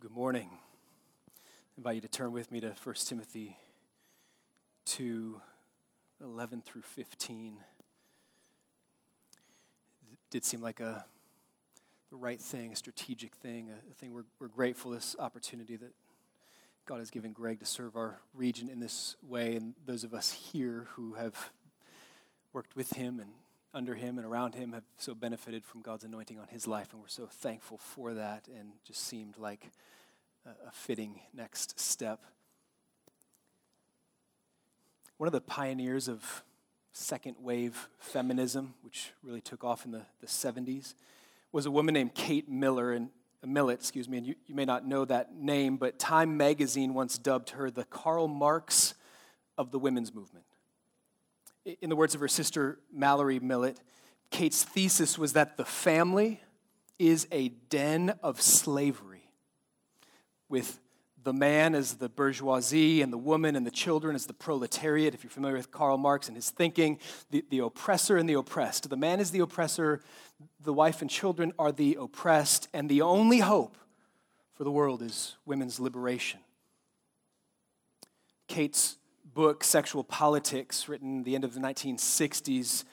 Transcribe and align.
Good 0.00 0.12
morning. 0.12 0.48
I 0.50 1.40
invite 1.76 1.96
you 1.96 2.00
to 2.00 2.08
turn 2.08 2.32
with 2.32 2.50
me 2.50 2.58
to 2.60 2.72
1 2.82 2.94
Timothy 3.04 3.58
2 4.86 5.38
11 6.22 6.62
through 6.62 6.80
15. 6.80 7.58
It 10.10 10.18
did 10.30 10.42
seem 10.46 10.62
like 10.62 10.80
a 10.80 11.04
the 12.08 12.16
right 12.16 12.40
thing, 12.40 12.72
a 12.72 12.76
strategic 12.76 13.34
thing, 13.34 13.68
a, 13.68 13.94
thing 13.96 14.14
we're, 14.14 14.24
we're 14.38 14.48
grateful 14.48 14.92
this 14.92 15.16
opportunity 15.18 15.76
that 15.76 15.92
God 16.86 17.00
has 17.00 17.10
given 17.10 17.32
Greg 17.32 17.60
to 17.60 17.66
serve 17.66 17.94
our 17.94 18.20
region 18.32 18.70
in 18.70 18.80
this 18.80 19.16
way, 19.22 19.54
and 19.54 19.74
those 19.84 20.02
of 20.02 20.14
us 20.14 20.32
here 20.32 20.86
who 20.92 21.12
have 21.12 21.50
worked 22.54 22.74
with 22.74 22.94
him 22.94 23.20
and 23.20 23.32
under 23.72 23.94
him 23.94 24.18
and 24.18 24.26
around 24.26 24.54
him 24.54 24.72
have 24.72 24.84
so 24.96 25.14
benefited 25.14 25.64
from 25.64 25.82
God's 25.82 26.04
anointing 26.04 26.38
on 26.38 26.48
his 26.48 26.66
life, 26.66 26.88
and 26.92 27.00
we're 27.00 27.08
so 27.08 27.26
thankful 27.26 27.78
for 27.78 28.14
that, 28.14 28.48
and 28.48 28.72
just 28.84 29.06
seemed 29.06 29.38
like 29.38 29.70
a, 30.46 30.72
fitting 30.72 31.20
next 31.34 31.78
step. 31.78 32.24
One 35.18 35.26
of 35.26 35.32
the 35.32 35.40
pioneers 35.40 36.08
of 36.08 36.42
second 36.92 37.36
wave 37.40 37.88
feminism, 37.98 38.74
which 38.82 39.12
really 39.22 39.40
took 39.40 39.62
off 39.62 39.84
in 39.84 39.92
the, 39.92 40.02
the 40.20 40.26
70s, 40.26 40.94
was 41.52 41.66
a 41.66 41.70
woman 41.70 41.94
named 41.94 42.14
Kate 42.14 42.48
Miller, 42.48 42.92
and 42.92 43.10
uh, 43.42 43.46
Millett, 43.46 43.78
excuse 43.78 44.08
me, 44.08 44.18
and 44.18 44.26
you, 44.26 44.34
you 44.46 44.54
may 44.54 44.64
not 44.64 44.86
know 44.86 45.04
that 45.04 45.34
name, 45.34 45.76
but 45.76 45.98
Time 45.98 46.36
magazine 46.36 46.94
once 46.94 47.18
dubbed 47.18 47.50
her 47.50 47.70
the 47.70 47.84
Karl 47.84 48.28
Marx 48.28 48.94
of 49.56 49.70
the 49.70 49.78
women's 49.78 50.12
movement. 50.12 50.44
In 51.64 51.90
the 51.90 51.96
words 51.96 52.14
of 52.14 52.20
her 52.20 52.28
sister 52.28 52.78
Mallory 52.92 53.38
Millett, 53.38 53.80
Kate's 54.30 54.62
thesis 54.62 55.18
was 55.18 55.34
that 55.34 55.56
the 55.56 55.64
family 55.64 56.40
is 56.98 57.26
a 57.32 57.48
den 57.48 58.14
of 58.22 58.40
slavery, 58.40 59.30
with 60.48 60.80
the 61.22 61.32
man 61.32 61.74
as 61.74 61.94
the 61.94 62.08
bourgeoisie 62.08 63.02
and 63.02 63.12
the 63.12 63.18
woman 63.18 63.56
and 63.56 63.66
the 63.66 63.70
children 63.70 64.14
as 64.14 64.26
the 64.26 64.32
proletariat. 64.32 65.14
If 65.14 65.22
you're 65.22 65.30
familiar 65.30 65.56
with 65.56 65.70
Karl 65.70 65.98
Marx 65.98 66.28
and 66.28 66.36
his 66.36 66.50
thinking, 66.50 66.98
the, 67.30 67.44
the 67.50 67.58
oppressor 67.58 68.16
and 68.16 68.28
the 68.28 68.34
oppressed. 68.34 68.88
The 68.88 68.96
man 68.96 69.20
is 69.20 69.30
the 69.30 69.40
oppressor, 69.40 70.00
the 70.62 70.72
wife 70.72 71.02
and 71.02 71.10
children 71.10 71.52
are 71.58 71.72
the 71.72 71.98
oppressed, 72.00 72.68
and 72.72 72.88
the 72.88 73.02
only 73.02 73.38
hope 73.38 73.76
for 74.54 74.64
the 74.64 74.70
world 74.70 75.02
is 75.02 75.36
women's 75.44 75.78
liberation. 75.78 76.40
Kate's 78.48 78.96
book, 79.34 79.64
Sexual 79.64 80.04
Politics, 80.04 80.88
written 80.88 81.22
the 81.22 81.34
end 81.34 81.44
of 81.44 81.54
the 81.54 81.60
1960s, 81.60 82.84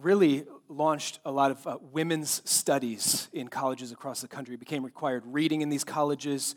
really 0.00 0.44
launched 0.68 1.20
a 1.24 1.30
lot 1.30 1.50
of 1.50 1.66
uh, 1.66 1.78
women's 1.92 2.42
studies 2.48 3.28
in 3.32 3.48
colleges 3.48 3.92
across 3.92 4.20
the 4.20 4.28
country. 4.28 4.54
It 4.54 4.60
became 4.60 4.84
required 4.84 5.22
reading 5.26 5.60
in 5.60 5.68
these 5.68 5.84
colleges. 5.84 6.56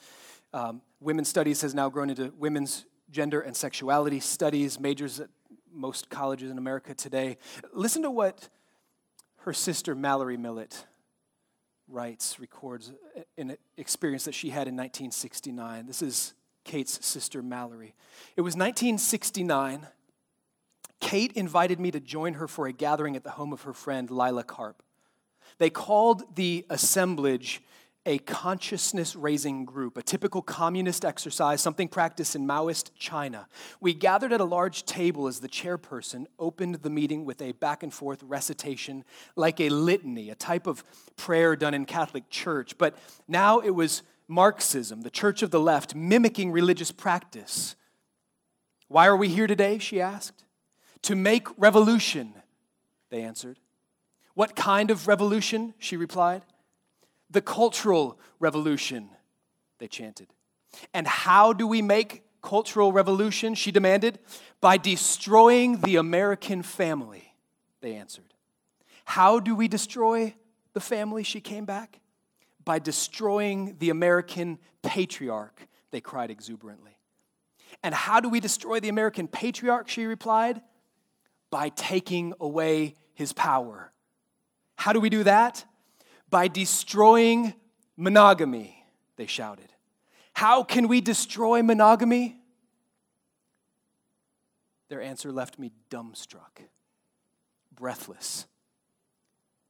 Um, 0.54 0.82
women's 1.00 1.30
studies 1.30 1.62
has 1.62 1.76
now 1.76 1.90
grown 1.90 2.10
into 2.10 2.34
women's 2.38 2.86
gender 3.12 3.42
and 3.42 3.56
sexuality 3.56 4.20
studies, 4.20 4.80
majors 4.80 5.20
at 5.20 5.30
most 5.72 6.10
colleges 6.10 6.50
in 6.50 6.58
America 6.58 6.94
today. 6.94 7.38
Listen 7.74 8.02
to 8.02 8.12
what 8.12 8.50
her 9.42 9.54
sister 9.54 9.94
Mallory 9.96 10.38
Millett 10.38 10.86
writes, 11.88 12.40
records 12.40 12.92
an 13.38 13.58
experience 13.78 14.26
that 14.26 14.34
she 14.34 14.50
had 14.50 14.68
in 14.68 14.76
1969. 14.76 15.86
This 15.86 16.02
is 16.02 16.34
Kate's 16.68 17.04
sister 17.04 17.42
Mallory. 17.42 17.96
It 18.36 18.42
was 18.42 18.54
1969. 18.54 19.88
Kate 21.00 21.32
invited 21.34 21.80
me 21.80 21.90
to 21.92 22.00
join 22.00 22.36
her 22.36 22.48
for 22.48 22.68
a 22.68 22.74
gathering 22.74 23.16
at 23.16 23.24
the 23.24 23.32
home 23.32 23.54
of 23.54 23.64
her 23.64 23.74
friend 23.74 24.12
Lila 24.12 24.44
Karp. 24.44 24.84
They 25.58 25.70
called 25.70 26.36
the 26.36 26.66
assemblage 26.70 27.62
a 28.06 28.20
consciousness 28.20 29.18
raising 29.18 29.66
group, 29.66 29.98
a 29.98 30.02
typical 30.02 30.42
communist 30.42 31.04
exercise, 31.04 31.60
something 31.60 31.90
practiced 31.90 32.38
in 32.38 32.48
Maoist 32.48 32.92
China. 32.98 33.48
We 33.82 33.94
gathered 33.94 34.32
at 34.32 34.40
a 34.40 34.46
large 34.46 34.86
table 34.86 35.28
as 35.28 35.42
the 35.42 35.50
chairperson 35.50 36.26
opened 36.40 36.76
the 36.76 36.90
meeting 36.90 37.26
with 37.26 37.42
a 37.42 37.52
back 37.52 37.84
and 37.84 37.94
forth 37.94 38.24
recitation 38.24 39.04
like 39.36 39.60
a 39.60 39.68
litany, 39.68 40.30
a 40.30 40.36
type 40.36 40.68
of 40.68 40.86
prayer 41.18 41.58
done 41.58 41.74
in 41.74 41.86
Catholic 41.86 42.30
Church. 42.30 42.78
But 42.78 42.96
now 43.28 43.60
it 43.60 43.72
was 43.72 44.04
Marxism, 44.28 45.02
the 45.02 45.10
church 45.10 45.42
of 45.42 45.52
the 45.52 45.60
left, 45.60 45.96
mimicking 45.96 46.52
religious 46.52 46.92
practice. 46.92 47.76
Why 48.88 49.08
are 49.08 49.16
we 49.16 49.30
here 49.30 49.48
today? 49.48 49.78
She 49.78 50.02
asked. 50.02 50.44
To 51.04 51.16
make 51.16 51.48
revolution, 51.58 52.34
they 53.10 53.22
answered. 53.22 53.60
What 54.34 54.56
kind 54.56 54.92
of 54.92 55.08
revolution? 55.08 55.74
She 55.80 55.96
replied. 55.96 56.44
The 57.30 57.42
cultural 57.42 58.20
revolution, 58.40 59.10
they 59.80 59.88
chanted. 59.88 60.28
And 60.94 61.08
how 61.08 61.54
do 61.54 61.66
we 61.66 61.82
make 61.82 62.24
cultural 62.42 62.92
revolution? 62.92 63.56
She 63.56 63.72
demanded. 63.72 64.20
By 64.60 64.78
destroying 64.78 65.82
the 65.82 65.96
American 65.96 66.64
family, 66.64 67.34
they 67.82 67.96
answered. 67.96 68.34
How 69.06 69.40
do 69.40 69.56
we 69.56 69.68
destroy 69.68 70.36
the 70.74 70.80
family? 70.82 71.24
She 71.24 71.40
came 71.40 71.66
back 71.66 72.00
by 72.68 72.80
destroying 72.80 73.78
the 73.80 73.92
American 73.92 74.60
patriarch, 74.84 75.66
they 75.92 76.02
cried 76.02 76.30
exuberantly. 76.30 76.98
And 77.82 77.96
how 77.96 78.20
do 78.20 78.28
we 78.28 78.42
destroy 78.42 78.82
the 78.82 78.90
American 78.90 79.30
patriarch? 79.30 79.88
She 79.88 80.04
replied, 80.04 80.62
by 81.50 81.70
taking 81.70 82.34
away 82.42 82.96
his 83.14 83.32
power. 83.32 83.94
How 84.76 84.92
do 84.92 85.00
we 85.00 85.10
do 85.10 85.24
that? 85.24 85.64
By 86.30 86.50
destroying 86.50 87.54
monogamy, 87.96 88.84
they 89.16 89.28
shouted. 89.28 89.72
How 90.34 90.62
can 90.62 90.90
we 90.90 91.00
destroy 91.00 91.64
monogamy? 91.64 92.36
Their 94.90 95.02
answer 95.02 95.32
left 95.32 95.58
me 95.58 95.72
dumbstruck, 95.90 96.68
breathless, 97.74 98.46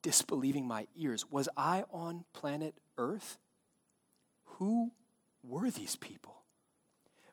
disbelieving 0.02 0.68
my 0.68 0.88
ears. 0.96 1.30
Was 1.30 1.48
I 1.56 1.84
on 1.92 2.26
planet 2.34 2.74
earth, 2.98 3.38
who 4.44 4.92
were 5.44 5.70
these 5.70 5.96
people? 5.96 6.36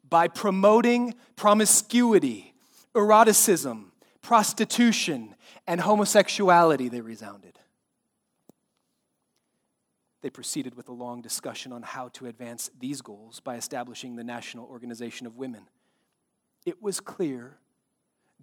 By 0.08 0.28
promoting 0.28 1.14
promiscuity, 1.36 2.54
eroticism, 2.94 3.92
prostitution, 4.22 5.34
and 5.66 5.80
homosexuality, 5.80 6.88
they 6.88 7.00
resounded. 7.00 7.58
They 10.22 10.30
proceeded 10.30 10.74
with 10.74 10.88
a 10.88 10.92
long 10.92 11.20
discussion 11.20 11.72
on 11.72 11.82
how 11.82 12.08
to 12.14 12.26
advance 12.26 12.70
these 12.78 13.02
goals 13.02 13.40
by 13.40 13.56
establishing 13.56 14.16
the 14.16 14.24
National 14.24 14.64
Organization 14.64 15.26
of 15.26 15.36
Women. 15.36 15.68
It 16.64 16.82
was 16.82 17.00
clear 17.00 17.58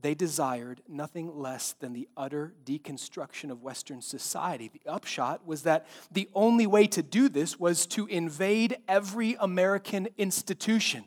they 0.02 0.16
desired 0.16 0.82
nothing 0.88 1.38
less 1.38 1.74
than 1.74 1.94
the 1.94 2.08
utter 2.18 2.54
deconstruction 2.66 3.52
of 3.52 3.62
Western 3.62 4.02
society. 4.02 4.70
The 4.70 4.90
upshot 4.90 5.46
was 5.46 5.64
that 5.64 5.86
the 6.12 6.30
only 6.34 6.68
way 6.68 6.88
to 6.88 7.04
do 7.04 7.30
this 7.30 7.60
was 7.60 7.86
to 7.88 8.08
invade 8.08 8.78
every 8.88 9.36
American 9.40 10.08
institution. 10.18 11.06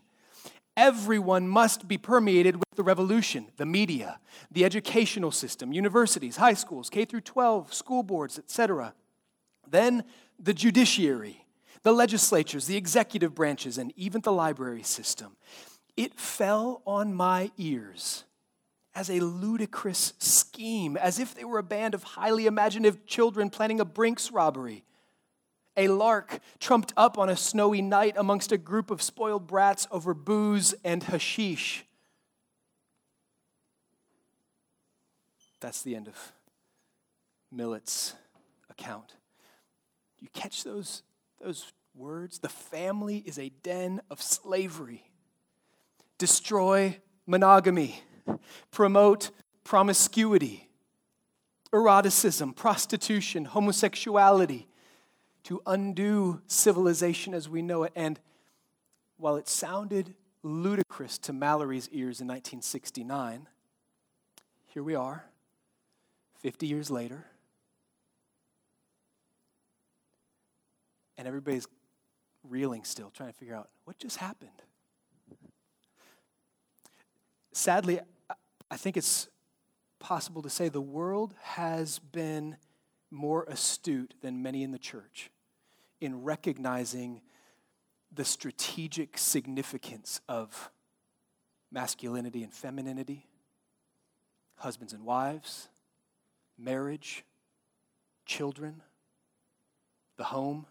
Everyone 0.76 1.46
must 1.48 1.86
be 1.86 1.98
permeated 1.98 2.56
with 2.56 2.64
the 2.74 2.82
revolution 2.82 3.48
the 3.56 3.66
media, 3.66 4.18
the 4.50 4.64
educational 4.64 5.30
system, 5.30 5.72
universities, 5.72 6.36
high 6.36 6.54
schools, 6.54 6.90
K 6.90 7.04
through 7.04 7.20
12, 7.20 7.72
school 7.72 8.02
boards, 8.02 8.38
etc. 8.38 8.94
Then 9.68 10.04
the 10.38 10.54
judiciary, 10.54 11.46
the 11.82 11.92
legislatures, 11.92 12.66
the 12.66 12.76
executive 12.76 13.34
branches, 13.34 13.78
and 13.78 13.92
even 13.96 14.20
the 14.22 14.32
library 14.32 14.82
system. 14.82 15.36
It 15.96 16.18
fell 16.18 16.82
on 16.86 17.14
my 17.14 17.52
ears 17.56 18.24
as 18.94 19.10
a 19.10 19.20
ludicrous 19.20 20.12
scheme, 20.18 20.96
as 20.96 21.18
if 21.18 21.34
they 21.34 21.44
were 21.44 21.58
a 21.58 21.64
band 21.64 21.94
of 21.94 22.02
highly 22.02 22.46
imaginative 22.46 23.06
children 23.06 23.50
planning 23.50 23.80
a 23.80 23.84
Brinks 23.84 24.30
robbery. 24.30 24.84
A 25.76 25.88
lark 25.88 26.38
trumped 26.60 26.92
up 26.96 27.18
on 27.18 27.28
a 27.28 27.36
snowy 27.36 27.82
night 27.82 28.14
amongst 28.16 28.52
a 28.52 28.58
group 28.58 28.90
of 28.90 29.02
spoiled 29.02 29.48
brats 29.48 29.88
over 29.90 30.14
booze 30.14 30.74
and 30.84 31.02
hashish. 31.02 31.84
That's 35.60 35.82
the 35.82 35.96
end 35.96 36.06
of 36.06 36.32
Millett's 37.50 38.14
account. 38.70 39.14
You 40.20 40.28
catch 40.32 40.62
those, 40.62 41.02
those 41.42 41.72
words? 41.96 42.38
The 42.38 42.48
family 42.48 43.24
is 43.26 43.38
a 43.38 43.48
den 43.48 44.00
of 44.10 44.22
slavery. 44.22 45.10
Destroy 46.18 47.00
monogamy 47.26 48.00
promote 48.70 49.30
promiscuity, 49.64 50.68
eroticism, 51.72 52.52
prostitution, 52.52 53.46
homosexuality, 53.46 54.66
to 55.44 55.60
undo 55.66 56.40
civilization 56.46 57.34
as 57.34 57.48
we 57.48 57.62
know 57.62 57.84
it. 57.84 57.92
And 57.94 58.18
while 59.16 59.36
it 59.36 59.48
sounded 59.48 60.14
ludicrous 60.42 61.18
to 61.18 61.32
Mallory's 61.32 61.88
ears 61.90 62.20
in 62.20 62.28
1969, 62.28 63.46
here 64.66 64.82
we 64.82 64.94
are, 64.94 65.24
50 66.38 66.66
years 66.66 66.90
later, 66.90 67.26
and 71.16 71.28
everybody's 71.28 71.66
reeling 72.42 72.84
still, 72.84 73.10
trying 73.10 73.30
to 73.30 73.38
figure 73.38 73.54
out 73.54 73.68
what 73.84 73.98
just 73.98 74.16
happened. 74.16 74.50
Sadly, 77.52 78.00
I 78.74 78.76
think 78.76 78.96
it's 78.96 79.28
possible 80.00 80.42
to 80.42 80.50
say 80.50 80.68
the 80.68 80.80
world 80.80 81.32
has 81.40 82.00
been 82.00 82.56
more 83.08 83.44
astute 83.44 84.14
than 84.20 84.42
many 84.42 84.64
in 84.64 84.72
the 84.72 84.80
church 84.80 85.30
in 86.00 86.24
recognizing 86.24 87.20
the 88.12 88.24
strategic 88.24 89.16
significance 89.16 90.20
of 90.28 90.72
masculinity 91.70 92.42
and 92.42 92.52
femininity, 92.52 93.28
husbands 94.56 94.92
and 94.92 95.04
wives, 95.04 95.68
marriage, 96.58 97.24
children, 98.26 98.82
the 100.16 100.24
home, 100.24 100.66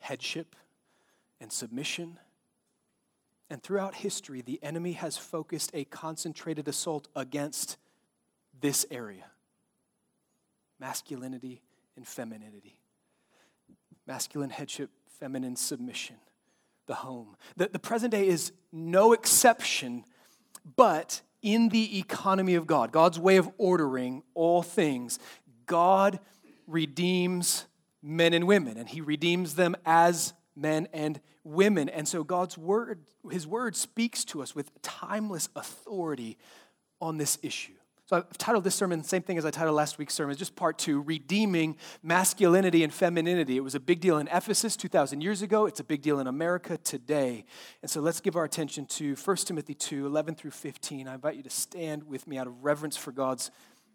headship 0.00 0.56
and 1.40 1.52
submission. 1.52 2.18
And 3.50 3.62
throughout 3.62 3.94
history, 3.96 4.40
the 4.40 4.62
enemy 4.62 4.92
has 4.92 5.16
focused 5.16 5.70
a 5.74 5.84
concentrated 5.84 6.66
assault 6.68 7.08
against 7.14 7.76
this 8.60 8.86
area 8.90 9.24
masculinity 10.80 11.62
and 11.96 12.06
femininity. 12.06 12.78
Masculine 14.06 14.50
headship, 14.50 14.90
feminine 15.18 15.56
submission, 15.56 16.16
the 16.86 16.94
home. 16.94 17.36
The, 17.56 17.68
the 17.68 17.78
present 17.78 18.10
day 18.10 18.28
is 18.28 18.52
no 18.70 19.12
exception, 19.12 20.04
but 20.76 21.22
in 21.40 21.68
the 21.68 21.98
economy 21.98 22.54
of 22.54 22.66
God, 22.66 22.92
God's 22.92 23.18
way 23.18 23.36
of 23.36 23.50
ordering 23.56 24.22
all 24.34 24.62
things, 24.62 25.18
God 25.66 26.18
redeems 26.66 27.66
men 28.02 28.34
and 28.34 28.46
women, 28.46 28.76
and 28.76 28.88
He 28.88 29.00
redeems 29.00 29.54
them 29.54 29.74
as 29.86 30.34
men 30.56 30.88
and 30.92 31.20
women. 31.44 31.88
And 31.88 32.08
so 32.08 32.24
God's 32.24 32.58
word, 32.58 33.00
His 33.30 33.46
word 33.46 33.76
speaks 33.76 34.24
to 34.26 34.42
us 34.42 34.54
with 34.54 34.70
timeless 34.82 35.48
authority 35.54 36.38
on 37.00 37.18
this 37.18 37.38
issue. 37.42 37.74
So 38.06 38.16
I've 38.16 38.36
titled 38.36 38.64
this 38.64 38.74
sermon 38.74 38.98
the 38.98 39.08
same 39.08 39.22
thing 39.22 39.38
as 39.38 39.46
I 39.46 39.50
titled 39.50 39.76
last 39.76 39.96
week's 39.96 40.12
sermon, 40.12 40.36
just 40.36 40.54
part 40.54 40.76
two 40.76 41.00
Redeeming 41.00 41.76
Masculinity 42.02 42.84
and 42.84 42.92
Femininity. 42.92 43.56
It 43.56 43.64
was 43.64 43.74
a 43.74 43.80
big 43.80 44.00
deal 44.00 44.18
in 44.18 44.28
Ephesus 44.28 44.76
2,000 44.76 45.22
years 45.22 45.40
ago. 45.40 45.64
It's 45.64 45.80
a 45.80 45.84
big 45.84 46.02
deal 46.02 46.20
in 46.20 46.26
America 46.26 46.76
today. 46.76 47.46
And 47.80 47.90
so 47.90 48.02
let's 48.02 48.20
give 48.20 48.36
our 48.36 48.44
attention 48.44 48.84
to 48.86 49.14
1 49.14 49.36
Timothy 49.38 49.72
2 49.72 50.04
11 50.04 50.34
through 50.34 50.50
15. 50.50 51.08
I 51.08 51.14
invite 51.14 51.36
you 51.36 51.42
to 51.44 51.50
stand 51.50 52.06
with 52.06 52.26
me 52.26 52.36
out 52.36 52.46
of 52.46 52.62
reverence 52.62 52.94
for 52.94 53.10
God's 53.10 53.50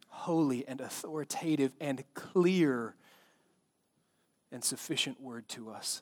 holy 0.08 0.68
and 0.68 0.82
authoritative 0.82 1.74
and 1.80 2.04
clear 2.16 2.96
and 4.52 4.64
sufficient 4.64 5.22
word 5.22 5.48
to 5.50 5.70
us. 5.70 6.02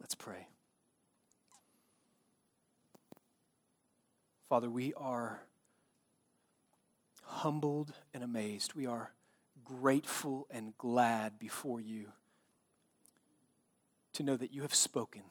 Let's 0.00 0.14
pray. 0.14 0.46
Father, 4.48 4.70
we 4.70 4.94
are 4.94 5.42
humbled 7.22 7.92
and 8.14 8.22
amazed. 8.22 8.74
We 8.74 8.86
are 8.86 9.12
grateful 9.64 10.46
and 10.50 10.76
glad 10.78 11.38
before 11.38 11.80
you 11.80 12.12
to 14.12 14.22
know 14.22 14.36
that 14.36 14.52
you 14.52 14.62
have 14.62 14.74
spoken. 14.74 15.22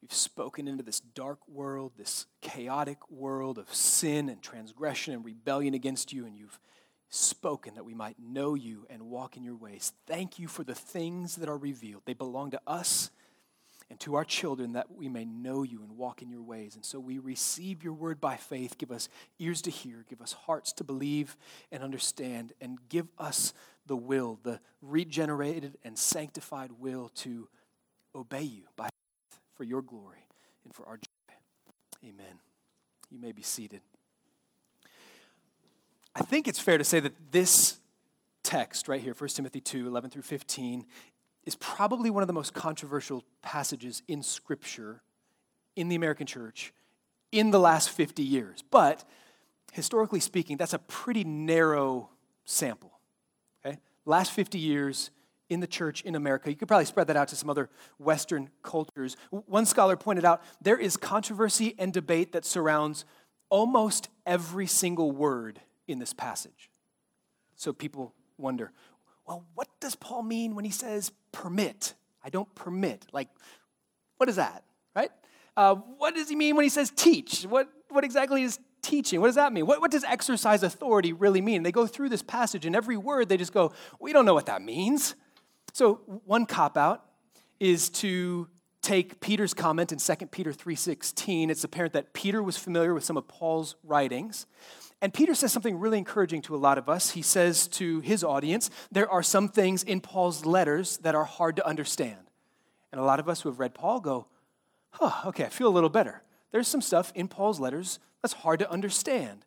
You've 0.00 0.12
spoken 0.12 0.66
into 0.66 0.82
this 0.82 0.98
dark 0.98 1.38
world, 1.46 1.92
this 1.96 2.26
chaotic 2.40 3.08
world 3.08 3.56
of 3.56 3.72
sin 3.72 4.28
and 4.28 4.42
transgression 4.42 5.14
and 5.14 5.24
rebellion 5.24 5.74
against 5.74 6.12
you, 6.12 6.26
and 6.26 6.36
you've 6.36 6.58
spoken 7.08 7.74
that 7.74 7.84
we 7.84 7.94
might 7.94 8.16
know 8.18 8.54
you 8.54 8.86
and 8.90 9.02
walk 9.04 9.36
in 9.36 9.44
your 9.44 9.54
ways. 9.54 9.92
Thank 10.06 10.40
you 10.40 10.48
for 10.48 10.64
the 10.64 10.74
things 10.74 11.36
that 11.36 11.48
are 11.48 11.56
revealed. 11.56 12.02
They 12.04 12.14
belong 12.14 12.50
to 12.50 12.60
us 12.66 13.10
and 13.92 14.00
to 14.00 14.14
our 14.14 14.24
children 14.24 14.72
that 14.72 14.90
we 14.90 15.06
may 15.06 15.26
know 15.26 15.64
you 15.64 15.82
and 15.82 15.98
walk 15.98 16.22
in 16.22 16.30
your 16.30 16.40
ways. 16.40 16.76
And 16.76 16.82
so 16.82 16.98
we 16.98 17.18
receive 17.18 17.84
your 17.84 17.92
word 17.92 18.22
by 18.22 18.36
faith. 18.36 18.78
Give 18.78 18.90
us 18.90 19.10
ears 19.38 19.60
to 19.60 19.70
hear, 19.70 20.06
give 20.08 20.22
us 20.22 20.32
hearts 20.32 20.72
to 20.72 20.84
believe 20.84 21.36
and 21.70 21.82
understand, 21.82 22.54
and 22.58 22.78
give 22.88 23.06
us 23.18 23.52
the 23.86 23.94
will, 23.94 24.38
the 24.44 24.60
regenerated 24.80 25.76
and 25.84 25.98
sanctified 25.98 26.70
will 26.78 27.10
to 27.16 27.50
obey 28.14 28.40
you 28.40 28.62
by 28.76 28.84
faith 28.84 29.40
for 29.56 29.64
your 29.64 29.82
glory 29.82 30.26
and 30.64 30.74
for 30.74 30.86
our 30.86 30.96
joy. 30.96 31.34
Amen. 32.02 32.40
You 33.10 33.18
may 33.18 33.32
be 33.32 33.42
seated. 33.42 33.82
I 36.16 36.22
think 36.22 36.48
it's 36.48 36.58
fair 36.58 36.78
to 36.78 36.84
say 36.84 36.98
that 36.98 37.12
this 37.30 37.76
text 38.42 38.88
right 38.88 39.02
here, 39.02 39.14
1 39.16 39.28
Timothy 39.28 39.60
2 39.60 39.86
11 39.86 40.08
through 40.08 40.22
15, 40.22 40.86
is 41.44 41.56
probably 41.56 42.10
one 42.10 42.22
of 42.22 42.26
the 42.26 42.32
most 42.32 42.54
controversial 42.54 43.24
passages 43.42 44.02
in 44.08 44.22
Scripture 44.22 45.02
in 45.76 45.88
the 45.88 45.96
American 45.96 46.26
church 46.26 46.72
in 47.30 47.50
the 47.50 47.58
last 47.58 47.90
50 47.90 48.22
years. 48.22 48.62
But 48.70 49.04
historically 49.72 50.20
speaking, 50.20 50.56
that's 50.56 50.74
a 50.74 50.78
pretty 50.78 51.24
narrow 51.24 52.10
sample. 52.44 52.92
Okay? 53.64 53.78
Last 54.04 54.32
50 54.32 54.58
years 54.58 55.10
in 55.48 55.60
the 55.60 55.66
church 55.66 56.02
in 56.02 56.14
America. 56.14 56.50
You 56.50 56.56
could 56.56 56.68
probably 56.68 56.86
spread 56.86 57.08
that 57.08 57.16
out 57.16 57.28
to 57.28 57.36
some 57.36 57.50
other 57.50 57.68
Western 57.98 58.48
cultures. 58.62 59.16
One 59.30 59.66
scholar 59.66 59.96
pointed 59.96 60.24
out 60.24 60.42
there 60.62 60.78
is 60.78 60.96
controversy 60.96 61.74
and 61.78 61.92
debate 61.92 62.32
that 62.32 62.44
surrounds 62.44 63.04
almost 63.50 64.08
every 64.24 64.66
single 64.66 65.10
word 65.10 65.60
in 65.86 65.98
this 65.98 66.14
passage. 66.14 66.70
So 67.54 67.72
people 67.72 68.14
wonder 68.38 68.72
well, 69.32 69.44
what 69.54 69.68
does 69.80 69.94
Paul 69.94 70.22
mean 70.22 70.54
when 70.54 70.66
he 70.66 70.70
says 70.70 71.10
permit? 71.32 71.94
I 72.22 72.28
don't 72.28 72.54
permit. 72.54 73.06
Like, 73.12 73.28
what 74.18 74.28
is 74.28 74.36
that, 74.36 74.62
right? 74.94 75.10
Uh, 75.56 75.76
what 75.76 76.14
does 76.14 76.28
he 76.28 76.36
mean 76.36 76.54
when 76.54 76.64
he 76.64 76.68
says 76.68 76.92
teach? 76.94 77.44
What, 77.44 77.68
what 77.88 78.04
exactly 78.04 78.42
is 78.42 78.58
teaching? 78.82 79.22
What 79.22 79.28
does 79.28 79.36
that 79.36 79.54
mean? 79.54 79.64
What, 79.64 79.80
what 79.80 79.90
does 79.90 80.04
exercise 80.04 80.62
authority 80.62 81.14
really 81.14 81.40
mean? 81.40 81.62
They 81.62 81.72
go 81.72 81.86
through 81.86 82.10
this 82.10 82.20
passage, 82.20 82.66
and 82.66 82.76
every 82.76 82.98
word 82.98 83.30
they 83.30 83.38
just 83.38 83.54
go, 83.54 83.72
we 83.98 84.12
don't 84.12 84.26
know 84.26 84.34
what 84.34 84.46
that 84.46 84.60
means. 84.60 85.14
So, 85.72 86.00
one 86.26 86.44
cop 86.44 86.76
out 86.76 87.06
is 87.58 87.88
to 87.88 88.48
take 88.82 89.18
Peter's 89.20 89.54
comment 89.54 89.92
in 89.92 89.98
2 89.98 90.26
Peter 90.26 90.52
3:16. 90.52 91.48
It's 91.48 91.64
apparent 91.64 91.94
that 91.94 92.12
Peter 92.12 92.42
was 92.42 92.58
familiar 92.58 92.92
with 92.92 93.04
some 93.04 93.16
of 93.16 93.26
Paul's 93.28 93.76
writings. 93.82 94.44
And 95.02 95.12
Peter 95.12 95.34
says 95.34 95.52
something 95.52 95.80
really 95.80 95.98
encouraging 95.98 96.42
to 96.42 96.54
a 96.54 96.56
lot 96.56 96.78
of 96.78 96.88
us. 96.88 97.10
He 97.10 97.22
says 97.22 97.66
to 97.68 97.98
his 98.00 98.22
audience, 98.22 98.70
there 98.92 99.10
are 99.10 99.22
some 99.22 99.48
things 99.48 99.82
in 99.82 100.00
Paul's 100.00 100.46
letters 100.46 100.98
that 100.98 101.16
are 101.16 101.24
hard 101.24 101.56
to 101.56 101.66
understand. 101.66 102.20
And 102.92 103.00
a 103.00 103.04
lot 103.04 103.18
of 103.18 103.28
us 103.28 103.40
who 103.40 103.48
have 103.48 103.58
read 103.58 103.74
Paul 103.74 103.98
go, 103.98 104.26
huh, 104.90 105.28
okay, 105.28 105.46
I 105.46 105.48
feel 105.48 105.66
a 105.66 105.70
little 105.74 105.90
better. 105.90 106.22
There's 106.52 106.68
some 106.68 106.80
stuff 106.80 107.10
in 107.16 107.26
Paul's 107.26 107.58
letters 107.58 107.98
that's 108.22 108.32
hard 108.32 108.60
to 108.60 108.70
understand. 108.70 109.44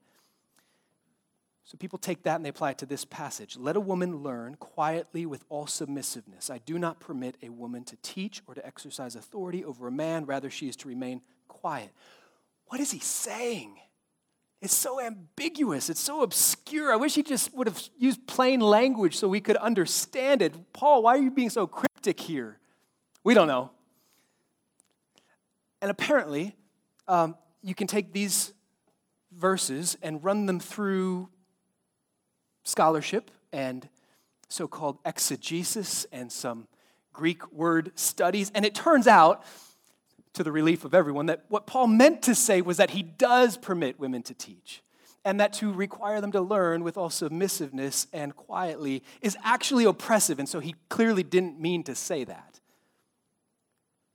So 1.64 1.78
people 1.78 2.00
take 2.00 2.24
that 2.24 2.36
and 2.36 2.44
they 2.44 2.50
apply 2.50 2.72
it 2.72 2.78
to 2.80 2.86
this 2.86 3.06
passage. 3.06 3.56
Let 3.56 3.78
a 3.78 3.80
woman 3.80 4.18
learn 4.18 4.56
quietly 4.56 5.26
with 5.26 5.46
all 5.48 5.68
submissiveness. 5.68 6.50
I 6.50 6.58
do 6.58 6.78
not 6.78 7.00
permit 7.00 7.38
a 7.42 7.48
woman 7.50 7.86
to 7.86 7.96
teach 8.02 8.42
or 8.46 8.56
to 8.56 8.66
exercise 8.66 9.16
authority 9.16 9.64
over 9.64 9.88
a 9.88 9.92
man, 9.92 10.26
rather, 10.26 10.50
she 10.50 10.68
is 10.68 10.76
to 10.78 10.90
remain 10.90 11.22
quiet. 11.48 11.92
What 12.66 12.82
is 12.82 12.92
he 12.92 13.00
saying? 13.00 13.78
It's 14.62 14.74
so 14.74 15.00
ambiguous. 15.00 15.90
It's 15.90 16.00
so 16.00 16.22
obscure. 16.22 16.92
I 16.92 16.96
wish 16.96 17.16
he 17.16 17.24
just 17.24 17.54
would 17.54 17.68
have 17.68 17.82
used 17.98 18.26
plain 18.26 18.60
language 18.60 19.18
so 19.18 19.28
we 19.28 19.42
could 19.42 19.58
understand 19.58 20.42
it. 20.42 20.74
Paul, 20.74 21.04
why 21.04 21.16
are 21.16 21.22
you 21.22 21.32
being 21.32 21.50
so 21.50 21.68
cryptic 21.68 22.20
here? 22.20 22.58
We 23.24 23.34
don't 23.34 23.48
know. 23.48 23.72
And 25.82 25.92
apparently, 25.92 26.56
um, 27.08 27.36
you 27.62 27.76
can 27.76 27.88
take 27.88 28.12
these 28.14 28.54
verses 29.32 29.98
and 30.02 30.24
run 30.24 30.46
them 30.46 30.60
through 30.60 31.30
scholarship 32.64 33.30
and 33.52 33.88
so 34.50 34.68
called 34.68 34.98
exegesis 35.06 36.06
and 36.12 36.32
some 36.32 36.68
Greek 37.14 37.52
word 37.52 37.92
studies. 37.96 38.52
And 38.56 38.66
it 38.66 38.76
turns 38.76 39.08
out 39.08 39.44
to 40.36 40.44
the 40.44 40.52
relief 40.52 40.86
of 40.86 40.94
everyone, 40.94 41.26
that 41.26 41.46
what 41.50 41.66
Paul 41.66 41.88
meant 41.88 42.22
to 42.24 42.36
say 42.36 42.62
was 42.62 42.78
that 42.78 42.92
he 42.92 43.04
does 43.04 43.58
permit 43.58 44.00
women 44.00 44.24
to 44.24 44.34
teach 44.34 44.82
and 45.26 45.40
that 45.40 45.54
to 45.54 45.74
require 45.74 46.22
them 46.22 46.32
to 46.32 46.42
learn 46.42 46.84
with 46.84 46.98
all 46.98 47.10
submissiveness 47.10 48.06
and 48.14 48.36
quietly 48.36 49.04
is 49.22 49.36
actually 49.44 49.84
oppressive. 49.84 50.38
And 50.38 50.48
so 50.48 50.60
he 50.60 50.76
clearly 50.88 51.24
didn't 51.24 51.60
mean 51.60 51.84
to 51.84 51.96
say 51.96 52.24
that. 52.26 52.60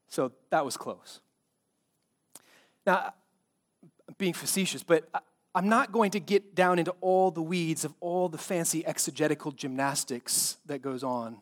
So 0.09 0.33
that 0.51 0.65
was 0.65 0.77
close. 0.77 1.21
Now, 2.87 3.15
being 4.19 4.35
facetious, 4.35 4.83
but 4.83 5.09
I'm 5.55 5.69
not 5.69 5.91
going 5.91 6.13
to 6.13 6.21
get 6.21 6.55
down 6.55 6.79
into 6.79 6.95
all 7.01 7.31
the 7.31 7.43
weeds 7.43 7.85
of 7.85 7.93
all 8.01 8.29
the 8.29 8.39
fancy 8.39 8.87
exegetical 8.87 9.53
gymnastics 9.53 10.59
that 10.67 10.81
goes 10.81 11.03
on 11.03 11.39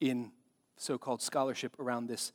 in 0.00 0.30
so 0.76 0.96
called 0.96 1.22
scholarship 1.22 1.76
around 1.80 2.08
this 2.08 2.32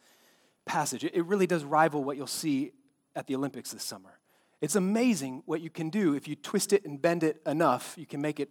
passage. 0.66 1.04
It 1.04 1.26
really 1.26 1.48
does 1.48 1.64
rival 1.64 2.04
what 2.04 2.18
you'll 2.18 2.28
see 2.28 2.72
at 3.16 3.28
the 3.28 3.36
Olympics 3.36 3.72
this 3.72 3.84
summer. 3.84 4.20
It's 4.62 4.76
amazing 4.76 5.44
what 5.46 5.62
you 5.62 5.70
can 5.70 5.90
do 5.90 6.16
if 6.16 6.28
you 6.28 6.36
twist 6.36 6.72
it 6.72 6.86
and 6.86 7.02
bend 7.02 7.24
it 7.24 7.42
enough. 7.46 7.96
You 7.98 8.06
can 8.06 8.22
make 8.22 8.40
it 8.40 8.50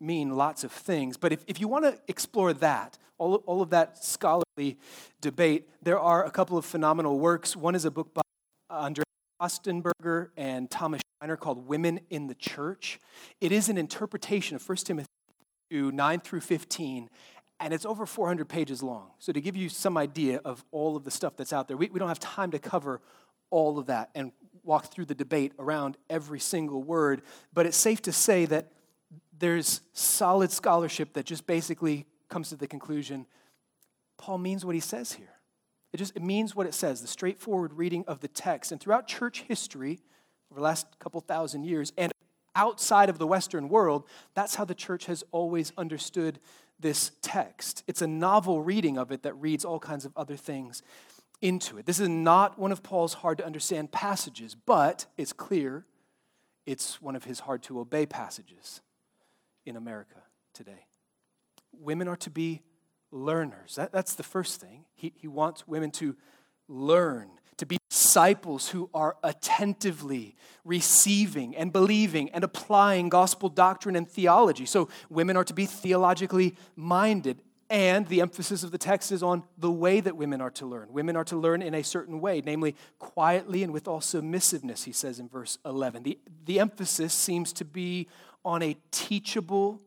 mean 0.00 0.36
lots 0.36 0.64
of 0.64 0.72
things. 0.72 1.16
But 1.16 1.32
if, 1.32 1.44
if 1.46 1.60
you 1.60 1.68
want 1.68 1.84
to 1.84 1.98
explore 2.08 2.52
that, 2.54 2.98
all, 3.18 3.36
all 3.46 3.62
of 3.62 3.70
that 3.70 4.02
scholarly 4.02 4.78
debate, 5.20 5.68
there 5.82 6.00
are 6.00 6.24
a 6.24 6.30
couple 6.30 6.56
of 6.56 6.64
phenomenal 6.64 7.18
works. 7.18 7.54
One 7.54 7.74
is 7.74 7.84
a 7.84 7.90
book 7.90 8.14
by 8.14 8.22
Andre 8.70 9.04
Kostenberger 9.40 10.30
and 10.36 10.70
Thomas 10.70 11.00
Schreiner 11.18 11.36
called 11.36 11.68
Women 11.68 12.00
in 12.10 12.26
the 12.26 12.34
Church. 12.34 12.98
It 13.40 13.52
is 13.52 13.68
an 13.68 13.78
interpretation 13.78 14.56
of 14.56 14.68
1 14.68 14.76
Timothy 14.78 15.08
2, 15.70 15.92
9 15.92 16.20
through 16.20 16.40
15, 16.40 17.08
and 17.64 17.72
it's 17.72 17.86
over 17.86 18.04
400 18.04 18.46
pages 18.46 18.82
long. 18.82 19.10
So, 19.18 19.32
to 19.32 19.40
give 19.40 19.56
you 19.56 19.70
some 19.70 19.96
idea 19.96 20.38
of 20.44 20.62
all 20.70 20.96
of 20.96 21.04
the 21.04 21.10
stuff 21.10 21.34
that's 21.34 21.52
out 21.52 21.66
there, 21.66 21.78
we, 21.78 21.88
we 21.88 21.98
don't 21.98 22.08
have 22.08 22.20
time 22.20 22.50
to 22.50 22.58
cover 22.58 23.00
all 23.48 23.78
of 23.78 23.86
that 23.86 24.10
and 24.14 24.32
walk 24.62 24.92
through 24.92 25.06
the 25.06 25.14
debate 25.14 25.52
around 25.58 25.96
every 26.10 26.40
single 26.40 26.82
word, 26.82 27.22
but 27.54 27.64
it's 27.64 27.76
safe 27.76 28.02
to 28.02 28.12
say 28.12 28.44
that 28.44 28.70
there's 29.38 29.80
solid 29.94 30.52
scholarship 30.52 31.14
that 31.14 31.24
just 31.24 31.46
basically 31.46 32.04
comes 32.28 32.50
to 32.50 32.56
the 32.56 32.66
conclusion 32.66 33.26
Paul 34.18 34.38
means 34.38 34.64
what 34.64 34.74
he 34.74 34.80
says 34.80 35.12
here. 35.12 35.32
It 35.92 35.96
just 35.96 36.14
it 36.14 36.22
means 36.22 36.54
what 36.54 36.66
it 36.66 36.74
says, 36.74 37.00
the 37.00 37.08
straightforward 37.08 37.72
reading 37.72 38.04
of 38.06 38.20
the 38.20 38.28
text. 38.28 38.72
And 38.72 38.80
throughout 38.80 39.06
church 39.06 39.42
history, 39.48 40.00
over 40.50 40.60
the 40.60 40.64
last 40.64 40.86
couple 40.98 41.20
thousand 41.20 41.64
years, 41.64 41.92
and 41.96 42.12
outside 42.54 43.08
of 43.08 43.18
the 43.18 43.26
Western 43.26 43.68
world, 43.68 44.04
that's 44.34 44.54
how 44.54 44.64
the 44.64 44.74
church 44.74 45.06
has 45.06 45.24
always 45.32 45.72
understood 45.76 46.38
this 46.80 47.12
text. 47.22 47.82
It's 47.86 48.02
a 48.02 48.06
novel 48.06 48.62
reading 48.62 48.98
of 48.98 49.12
it 49.12 49.22
that 49.22 49.34
reads 49.34 49.64
all 49.64 49.78
kinds 49.78 50.04
of 50.04 50.12
other 50.16 50.36
things 50.36 50.82
into 51.40 51.78
it. 51.78 51.86
This 51.86 52.00
is 52.00 52.08
not 52.08 52.58
one 52.58 52.72
of 52.72 52.82
Paul's 52.82 53.14
hard 53.14 53.38
to 53.38 53.46
understand 53.46 53.92
passages, 53.92 54.54
but 54.54 55.06
it's 55.16 55.32
clear 55.32 55.84
it's 56.66 57.00
one 57.02 57.16
of 57.16 57.24
his 57.24 57.40
hard 57.40 57.62
to 57.64 57.80
obey 57.80 58.06
passages 58.06 58.80
in 59.66 59.76
America 59.76 60.22
today. 60.52 60.86
Women 61.72 62.08
are 62.08 62.16
to 62.16 62.30
be 62.30 62.62
learners. 63.10 63.76
That, 63.76 63.92
that's 63.92 64.14
the 64.14 64.22
first 64.22 64.60
thing. 64.60 64.84
He, 64.94 65.12
he 65.16 65.28
wants 65.28 65.68
women 65.68 65.90
to 65.92 66.16
learn, 66.68 67.28
disciples 68.14 68.68
who 68.68 68.88
are 68.94 69.16
attentively 69.24 70.36
receiving 70.64 71.56
and 71.56 71.72
believing 71.72 72.30
and 72.30 72.44
applying 72.44 73.08
gospel 73.08 73.48
doctrine 73.48 73.96
and 73.96 74.08
theology. 74.08 74.64
So, 74.66 74.88
women 75.10 75.36
are 75.36 75.42
to 75.42 75.52
be 75.52 75.66
theologically 75.66 76.54
minded, 76.76 77.42
and 77.68 78.06
the 78.06 78.20
emphasis 78.20 78.62
of 78.62 78.70
the 78.70 78.78
text 78.78 79.10
is 79.10 79.24
on 79.24 79.42
the 79.58 79.70
way 79.70 79.98
that 79.98 80.16
women 80.16 80.40
are 80.40 80.52
to 80.52 80.64
learn. 80.64 80.92
Women 80.92 81.16
are 81.16 81.24
to 81.24 81.36
learn 81.36 81.60
in 81.60 81.74
a 81.74 81.82
certain 81.82 82.20
way, 82.20 82.40
namely 82.40 82.76
quietly 83.00 83.64
and 83.64 83.72
with 83.72 83.88
all 83.88 84.00
submissiveness, 84.00 84.84
he 84.84 84.92
says 84.92 85.18
in 85.18 85.28
verse 85.28 85.58
11. 85.64 86.04
The, 86.04 86.16
the 86.44 86.60
emphasis 86.60 87.12
seems 87.12 87.52
to 87.54 87.64
be 87.64 88.06
on 88.44 88.62
a 88.62 88.76
teachable, 88.92 89.80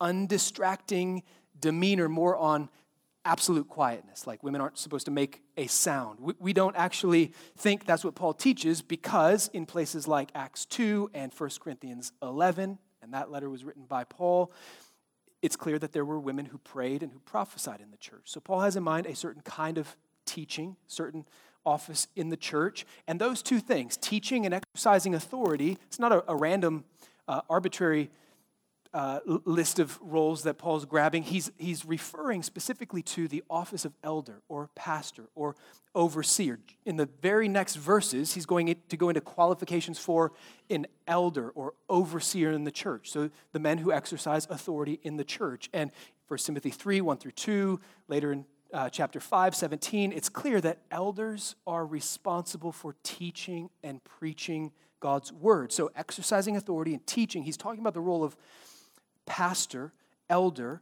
undistracting 0.00 1.24
demeanor, 1.58 2.08
more 2.08 2.36
on 2.36 2.68
absolute 3.28 3.68
quietness. 3.68 4.26
Like 4.26 4.42
women 4.42 4.62
aren't 4.62 4.78
supposed 4.78 5.04
to 5.04 5.10
make 5.10 5.42
a 5.58 5.66
sound. 5.66 6.18
We, 6.18 6.32
we 6.38 6.52
don't 6.54 6.74
actually 6.76 7.32
think 7.58 7.84
that's 7.84 8.02
what 8.02 8.14
Paul 8.14 8.32
teaches 8.32 8.80
because 8.80 9.50
in 9.52 9.66
places 9.66 10.08
like 10.08 10.30
Acts 10.34 10.64
2 10.64 11.10
and 11.12 11.30
1 11.32 11.50
Corinthians 11.60 12.12
11, 12.22 12.78
and 13.02 13.12
that 13.12 13.30
letter 13.30 13.50
was 13.50 13.64
written 13.64 13.84
by 13.84 14.04
Paul, 14.04 14.50
it's 15.42 15.56
clear 15.56 15.78
that 15.78 15.92
there 15.92 16.06
were 16.06 16.18
women 16.18 16.46
who 16.46 16.56
prayed 16.56 17.02
and 17.02 17.12
who 17.12 17.18
prophesied 17.20 17.80
in 17.82 17.90
the 17.90 17.98
church. 17.98 18.22
So 18.24 18.40
Paul 18.40 18.60
has 18.60 18.76
in 18.76 18.82
mind 18.82 19.06
a 19.06 19.14
certain 19.14 19.42
kind 19.42 19.76
of 19.76 19.94
teaching, 20.24 20.76
certain 20.86 21.26
office 21.66 22.08
in 22.16 22.30
the 22.30 22.36
church. 22.36 22.86
And 23.06 23.20
those 23.20 23.42
two 23.42 23.60
things, 23.60 23.98
teaching 23.98 24.46
and 24.46 24.54
exercising 24.54 25.14
authority, 25.14 25.76
it's 25.86 25.98
not 25.98 26.12
a, 26.12 26.24
a 26.26 26.34
random, 26.34 26.84
uh, 27.28 27.42
arbitrary 27.50 28.10
uh, 28.94 29.20
list 29.44 29.78
of 29.78 29.98
roles 30.00 30.42
that 30.44 30.54
Paul's 30.54 30.84
grabbing. 30.84 31.22
He's, 31.22 31.50
he's 31.58 31.84
referring 31.84 32.42
specifically 32.42 33.02
to 33.02 33.28
the 33.28 33.42
office 33.50 33.84
of 33.84 33.92
elder 34.02 34.40
or 34.48 34.70
pastor 34.74 35.24
or 35.34 35.56
overseer. 35.94 36.58
In 36.86 36.96
the 36.96 37.08
very 37.20 37.48
next 37.48 37.76
verses, 37.76 38.34
he's 38.34 38.46
going 38.46 38.74
to 38.88 38.96
go 38.96 39.08
into 39.10 39.20
qualifications 39.20 39.98
for 39.98 40.32
an 40.70 40.86
elder 41.06 41.50
or 41.50 41.74
overseer 41.88 42.52
in 42.52 42.64
the 42.64 42.70
church. 42.70 43.10
So 43.10 43.30
the 43.52 43.58
men 43.58 43.78
who 43.78 43.92
exercise 43.92 44.46
authority 44.50 45.00
in 45.02 45.16
the 45.16 45.24
church. 45.24 45.68
And 45.72 45.90
1 46.28 46.38
Timothy 46.38 46.70
3 46.70 47.00
1 47.00 47.16
through 47.18 47.32
2, 47.32 47.80
later 48.08 48.32
in 48.32 48.44
uh, 48.72 48.88
chapter 48.90 49.18
5, 49.18 49.54
17, 49.54 50.12
it's 50.12 50.28
clear 50.28 50.60
that 50.60 50.78
elders 50.90 51.56
are 51.66 51.86
responsible 51.86 52.72
for 52.72 52.94
teaching 53.02 53.70
and 53.82 54.02
preaching 54.04 54.72
God's 55.00 55.32
word. 55.32 55.72
So, 55.72 55.90
exercising 55.96 56.56
authority 56.56 56.92
and 56.92 57.06
teaching, 57.06 57.44
he's 57.44 57.56
talking 57.56 57.80
about 57.80 57.94
the 57.94 58.00
role 58.00 58.24
of 58.24 58.36
pastor, 59.28 59.92
elder, 60.28 60.80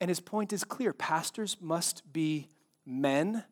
and 0.00 0.08
his 0.08 0.20
point 0.20 0.52
is 0.52 0.64
clear. 0.64 0.92
Pastors 0.94 1.58
must 1.60 2.10
be 2.12 2.48
men, 2.86 3.44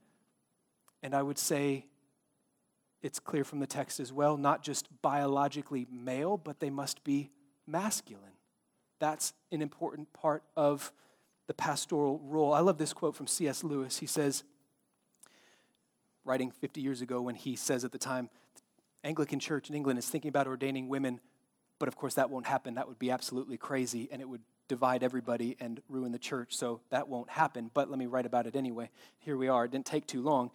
and 1.02 1.14
I 1.14 1.22
would 1.22 1.38
say 1.38 1.86
it's 3.02 3.18
clear 3.18 3.44
from 3.44 3.60
the 3.60 3.66
text 3.66 4.00
as 4.00 4.12
well, 4.12 4.36
not 4.36 4.62
just 4.62 4.88
biologically 5.02 5.86
male, 5.90 6.38
but 6.38 6.60
they 6.60 6.70
must 6.70 7.04
be 7.04 7.30
masculine. 7.66 8.22
That's 8.98 9.34
an 9.52 9.60
important 9.60 10.12
part 10.12 10.42
of 10.56 10.92
the 11.46 11.54
pastoral 11.54 12.20
role. 12.24 12.54
I 12.54 12.60
love 12.60 12.78
this 12.78 12.92
quote 12.92 13.14
from 13.14 13.26
C.S. 13.26 13.62
Lewis. 13.62 13.98
He 13.98 14.06
says, 14.06 14.42
writing 16.24 16.50
50 16.50 16.80
years 16.80 17.02
ago, 17.02 17.20
when 17.20 17.34
he 17.34 17.54
says 17.54 17.84
at 17.84 17.92
the 17.92 17.98
time, 17.98 18.30
Anglican 19.04 19.38
Church 19.38 19.68
in 19.68 19.76
England 19.76 19.98
is 19.98 20.08
thinking 20.08 20.28
about 20.28 20.48
ordaining 20.48 20.88
women 20.88 21.20
but 21.78 21.88
of 21.88 21.96
course, 21.96 22.14
that 22.14 22.30
won't 22.30 22.46
happen. 22.46 22.74
That 22.74 22.88
would 22.88 22.98
be 22.98 23.10
absolutely 23.10 23.56
crazy 23.56 24.08
and 24.10 24.20
it 24.22 24.28
would 24.28 24.42
divide 24.68 25.02
everybody 25.02 25.56
and 25.60 25.80
ruin 25.88 26.12
the 26.12 26.18
church. 26.18 26.56
So 26.56 26.80
that 26.90 27.08
won't 27.08 27.30
happen. 27.30 27.70
But 27.72 27.90
let 27.90 27.98
me 27.98 28.06
write 28.06 28.26
about 28.26 28.46
it 28.46 28.56
anyway. 28.56 28.90
Here 29.18 29.36
we 29.36 29.48
are. 29.48 29.64
It 29.64 29.70
didn't 29.70 29.86
take 29.86 30.06
too 30.06 30.22
long. 30.22 30.50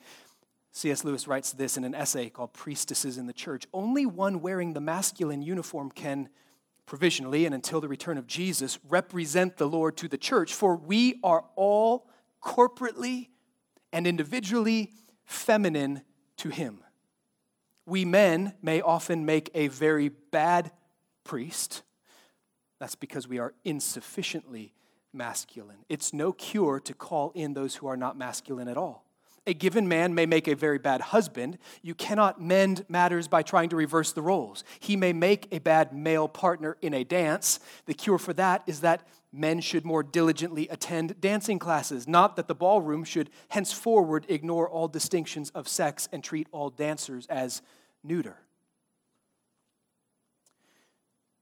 C.S. 0.74 1.04
Lewis 1.04 1.28
writes 1.28 1.52
this 1.52 1.78
in 1.78 1.84
an 1.84 1.94
essay 1.94 2.30
called 2.30 2.54
Priestesses 2.54 3.18
in 3.18 3.28
the 3.28 3.34
Church. 3.34 3.68
Only 3.74 4.06
one 4.06 4.42
wearing 4.42 4.74
the 4.74 4.82
masculine 4.82 5.42
uniform 5.42 5.92
can, 5.92 6.30
provisionally 6.86 7.46
and 7.46 7.54
until 7.54 7.82
the 7.82 7.90
return 7.90 8.18
of 8.18 8.26
Jesus, 8.26 8.80
represent 8.88 9.58
the 9.58 9.68
Lord 9.68 9.98
to 9.98 10.08
the 10.08 10.18
church, 10.18 10.54
for 10.54 10.76
we 10.78 11.20
are 11.24 11.44
all 11.56 12.08
corporately 12.42 13.28
and 13.92 14.08
individually 14.08 14.92
feminine 15.26 16.04
to 16.38 16.50
Him. 16.50 16.84
We 17.86 18.06
men 18.06 18.54
may 18.62 18.80
often 18.80 19.26
make 19.26 19.50
a 19.54 19.68
very 19.68 20.10
bad 20.10 20.72
priest. 21.24 21.84
That's 22.80 22.96
because 22.96 23.28
we 23.28 23.40
are 23.40 23.54
insufficiently 23.64 24.74
masculine. 25.14 25.86
It's 25.90 26.14
no 26.14 26.32
cure 26.32 26.80
to 26.80 26.94
call 26.94 27.32
in 27.36 27.54
those 27.54 27.76
who 27.76 27.88
are 27.88 27.98
not 27.98 28.18
masculine 28.18 28.68
at 28.68 28.78
all. 28.78 29.06
A 29.48 29.56
given 29.56 29.88
man 29.88 30.14
may 30.14 30.28
make 30.28 30.48
a 30.48 30.56
very 30.56 30.78
bad 30.78 31.02
husband. 31.02 31.58
You 31.82 31.96
cannot 31.96 32.40
mend 32.40 32.86
matters 32.88 33.28
by 33.28 33.42
trying 33.42 33.70
to 33.70 33.76
reverse 33.76 34.14
the 34.14 34.22
roles. 34.22 34.64
He 34.80 34.96
may 34.96 35.14
make 35.14 35.48
a 35.52 35.60
bad 35.60 35.94
male 35.94 36.28
partner 36.28 36.78
in 36.82 36.94
a 36.94 37.04
dance. 37.04 37.60
The 37.88 37.96
cure 37.96 38.20
for 38.20 38.34
that 38.34 38.62
is 38.68 38.82
that 38.82 39.08
men 39.34 39.60
should 39.60 39.84
more 39.84 40.04
diligently 40.04 40.68
attend 40.68 41.20
dancing 41.20 41.58
classes, 41.58 42.08
not 42.08 42.36
that 42.36 42.48
the 42.48 42.54
ballroom 42.54 43.04
should 43.04 43.32
henceforward 43.50 44.26
ignore 44.30 44.70
all 44.70 44.88
distinctions 44.88 45.50
of 45.52 45.68
sex 45.68 46.08
and 46.12 46.24
treat 46.24 46.48
all 46.52 46.70
dancers 46.70 47.26
as 47.28 47.64
neuter. 48.04 48.38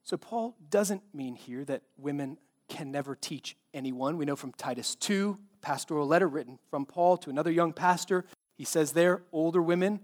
So, 0.09 0.17
Paul 0.17 0.55
doesn't 0.71 1.03
mean 1.13 1.35
here 1.35 1.63
that 1.65 1.83
women 1.95 2.39
can 2.67 2.91
never 2.91 3.13
teach 3.13 3.55
anyone. 3.75 4.17
We 4.17 4.25
know 4.25 4.35
from 4.35 4.53
Titus 4.53 4.95
2, 4.95 5.37
pastoral 5.61 6.07
letter 6.07 6.27
written 6.27 6.57
from 6.71 6.87
Paul 6.87 7.15
to 7.17 7.29
another 7.29 7.51
young 7.51 7.73
pastor, 7.73 8.25
he 8.57 8.63
says 8.63 8.93
there, 8.93 9.21
older 9.31 9.61
women 9.61 9.99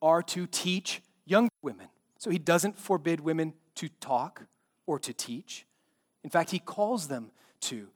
are 0.00 0.22
to 0.22 0.46
teach 0.46 1.02
younger 1.26 1.50
women. 1.60 1.88
So, 2.16 2.30
he 2.30 2.38
doesn't 2.38 2.78
forbid 2.78 3.20
women 3.20 3.52
to 3.74 3.90
talk 4.00 4.46
or 4.86 4.98
to 4.98 5.12
teach. 5.12 5.66
In 6.24 6.30
fact, 6.30 6.52
he 6.52 6.58
calls 6.58 7.08
them 7.08 7.30
to. 7.64 7.88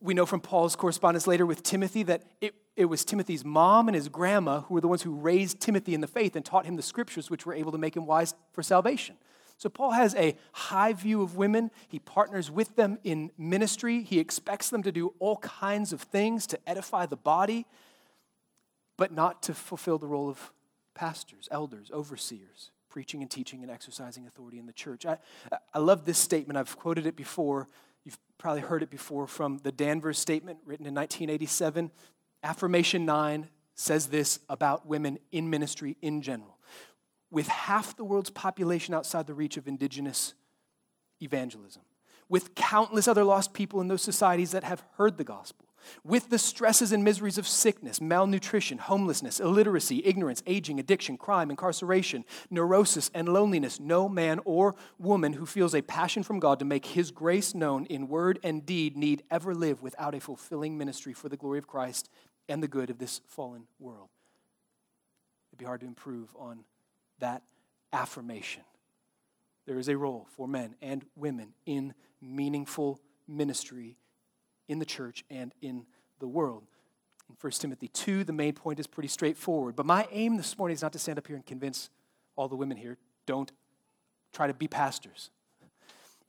We 0.00 0.14
know 0.14 0.24
from 0.24 0.40
Paul's 0.40 0.74
correspondence 0.74 1.26
later 1.26 1.44
with 1.44 1.62
Timothy 1.62 2.02
that 2.04 2.22
it, 2.40 2.54
it 2.76 2.86
was 2.86 3.04
Timothy's 3.04 3.44
mom 3.44 3.88
and 3.88 3.94
his 3.94 4.08
grandma 4.08 4.62
who 4.62 4.72
were 4.72 4.80
the 4.80 4.88
ones 4.88 5.02
who 5.02 5.12
raised 5.12 5.60
Timothy 5.60 5.92
in 5.92 6.00
the 6.00 6.06
faith 6.06 6.34
and 6.34 6.46
taught 6.46 6.64
him 6.64 6.76
the 6.76 6.82
scriptures, 6.82 7.28
which 7.28 7.44
were 7.44 7.52
able 7.52 7.72
to 7.72 7.78
make 7.78 7.94
him 7.94 8.06
wise 8.06 8.32
for 8.52 8.62
salvation. 8.62 9.18
So, 9.60 9.68
Paul 9.68 9.90
has 9.90 10.14
a 10.14 10.38
high 10.52 10.94
view 10.94 11.20
of 11.20 11.36
women. 11.36 11.70
He 11.86 11.98
partners 11.98 12.50
with 12.50 12.76
them 12.76 12.98
in 13.04 13.30
ministry. 13.36 14.02
He 14.02 14.18
expects 14.18 14.70
them 14.70 14.82
to 14.84 14.90
do 14.90 15.12
all 15.18 15.36
kinds 15.36 15.92
of 15.92 16.00
things 16.00 16.46
to 16.46 16.58
edify 16.66 17.04
the 17.04 17.18
body, 17.18 17.66
but 18.96 19.12
not 19.12 19.42
to 19.42 19.52
fulfill 19.52 19.98
the 19.98 20.06
role 20.06 20.30
of 20.30 20.50
pastors, 20.94 21.46
elders, 21.50 21.90
overseers, 21.92 22.70
preaching 22.88 23.20
and 23.20 23.30
teaching 23.30 23.60
and 23.60 23.70
exercising 23.70 24.26
authority 24.26 24.58
in 24.58 24.64
the 24.64 24.72
church. 24.72 25.04
I, 25.04 25.18
I 25.74 25.78
love 25.78 26.06
this 26.06 26.16
statement. 26.16 26.56
I've 26.56 26.78
quoted 26.78 27.04
it 27.04 27.14
before. 27.14 27.68
You've 28.02 28.18
probably 28.38 28.62
heard 28.62 28.82
it 28.82 28.88
before 28.88 29.26
from 29.26 29.58
the 29.58 29.72
Danvers 29.72 30.18
statement 30.18 30.60
written 30.64 30.86
in 30.86 30.94
1987. 30.94 31.90
Affirmation 32.42 33.04
9 33.04 33.46
says 33.74 34.06
this 34.06 34.40
about 34.48 34.86
women 34.86 35.18
in 35.30 35.50
ministry 35.50 35.98
in 36.00 36.22
general 36.22 36.56
with 37.30 37.48
half 37.48 37.96
the 37.96 38.04
world's 38.04 38.30
population 38.30 38.94
outside 38.94 39.26
the 39.26 39.34
reach 39.34 39.56
of 39.56 39.68
indigenous 39.68 40.34
evangelism, 41.22 41.82
with 42.28 42.54
countless 42.54 43.06
other 43.06 43.24
lost 43.24 43.52
people 43.52 43.80
in 43.80 43.88
those 43.88 44.02
societies 44.02 44.52
that 44.52 44.64
have 44.64 44.82
heard 44.96 45.16
the 45.16 45.24
gospel, 45.24 45.66
with 46.04 46.28
the 46.28 46.38
stresses 46.38 46.92
and 46.92 47.02
miseries 47.02 47.38
of 47.38 47.46
sickness, 47.48 48.00
malnutrition, 48.00 48.78
homelessness, 48.78 49.40
illiteracy, 49.40 50.02
ignorance, 50.04 50.42
aging, 50.46 50.78
addiction, 50.78 51.16
crime, 51.16 51.50
incarceration, 51.50 52.24
neurosis, 52.50 53.10
and 53.14 53.28
loneliness, 53.28 53.80
no 53.80 54.08
man 54.08 54.40
or 54.44 54.74
woman 54.98 55.34
who 55.34 55.46
feels 55.46 55.74
a 55.74 55.82
passion 55.82 56.22
from 56.22 56.38
God 56.38 56.58
to 56.58 56.64
make 56.64 56.86
his 56.86 57.10
grace 57.10 57.54
known 57.54 57.86
in 57.86 58.08
word 58.08 58.38
and 58.42 58.66
deed 58.66 58.96
need 58.96 59.22
ever 59.30 59.54
live 59.54 59.82
without 59.82 60.14
a 60.14 60.20
fulfilling 60.20 60.76
ministry 60.76 61.12
for 61.12 61.28
the 61.28 61.36
glory 61.36 61.58
of 61.58 61.66
Christ 61.66 62.10
and 62.48 62.62
the 62.62 62.68
good 62.68 62.90
of 62.90 62.98
this 62.98 63.20
fallen 63.26 63.64
world. 63.78 64.08
It'd 65.50 65.58
be 65.58 65.64
hard 65.64 65.80
to 65.80 65.86
improve 65.86 66.34
on 66.38 66.64
that 67.20 67.42
affirmation. 67.92 68.62
There 69.66 69.78
is 69.78 69.88
a 69.88 69.96
role 69.96 70.26
for 70.36 70.48
men 70.48 70.74
and 70.82 71.04
women 71.16 71.54
in 71.66 71.94
meaningful 72.20 73.00
ministry 73.28 73.96
in 74.68 74.78
the 74.78 74.84
church 74.84 75.24
and 75.30 75.54
in 75.60 75.86
the 76.18 76.28
world. 76.28 76.64
In 77.28 77.36
1 77.40 77.52
Timothy 77.52 77.88
2, 77.88 78.24
the 78.24 78.32
main 78.32 78.52
point 78.52 78.80
is 78.80 78.86
pretty 78.86 79.08
straightforward. 79.08 79.76
But 79.76 79.86
my 79.86 80.08
aim 80.10 80.36
this 80.36 80.58
morning 80.58 80.74
is 80.74 80.82
not 80.82 80.92
to 80.92 80.98
stand 80.98 81.18
up 81.18 81.26
here 81.26 81.36
and 81.36 81.46
convince 81.46 81.90
all 82.36 82.48
the 82.48 82.56
women 82.56 82.76
here 82.76 82.98
don't 83.26 83.52
try 84.32 84.46
to 84.46 84.54
be 84.54 84.66
pastors. 84.66 85.30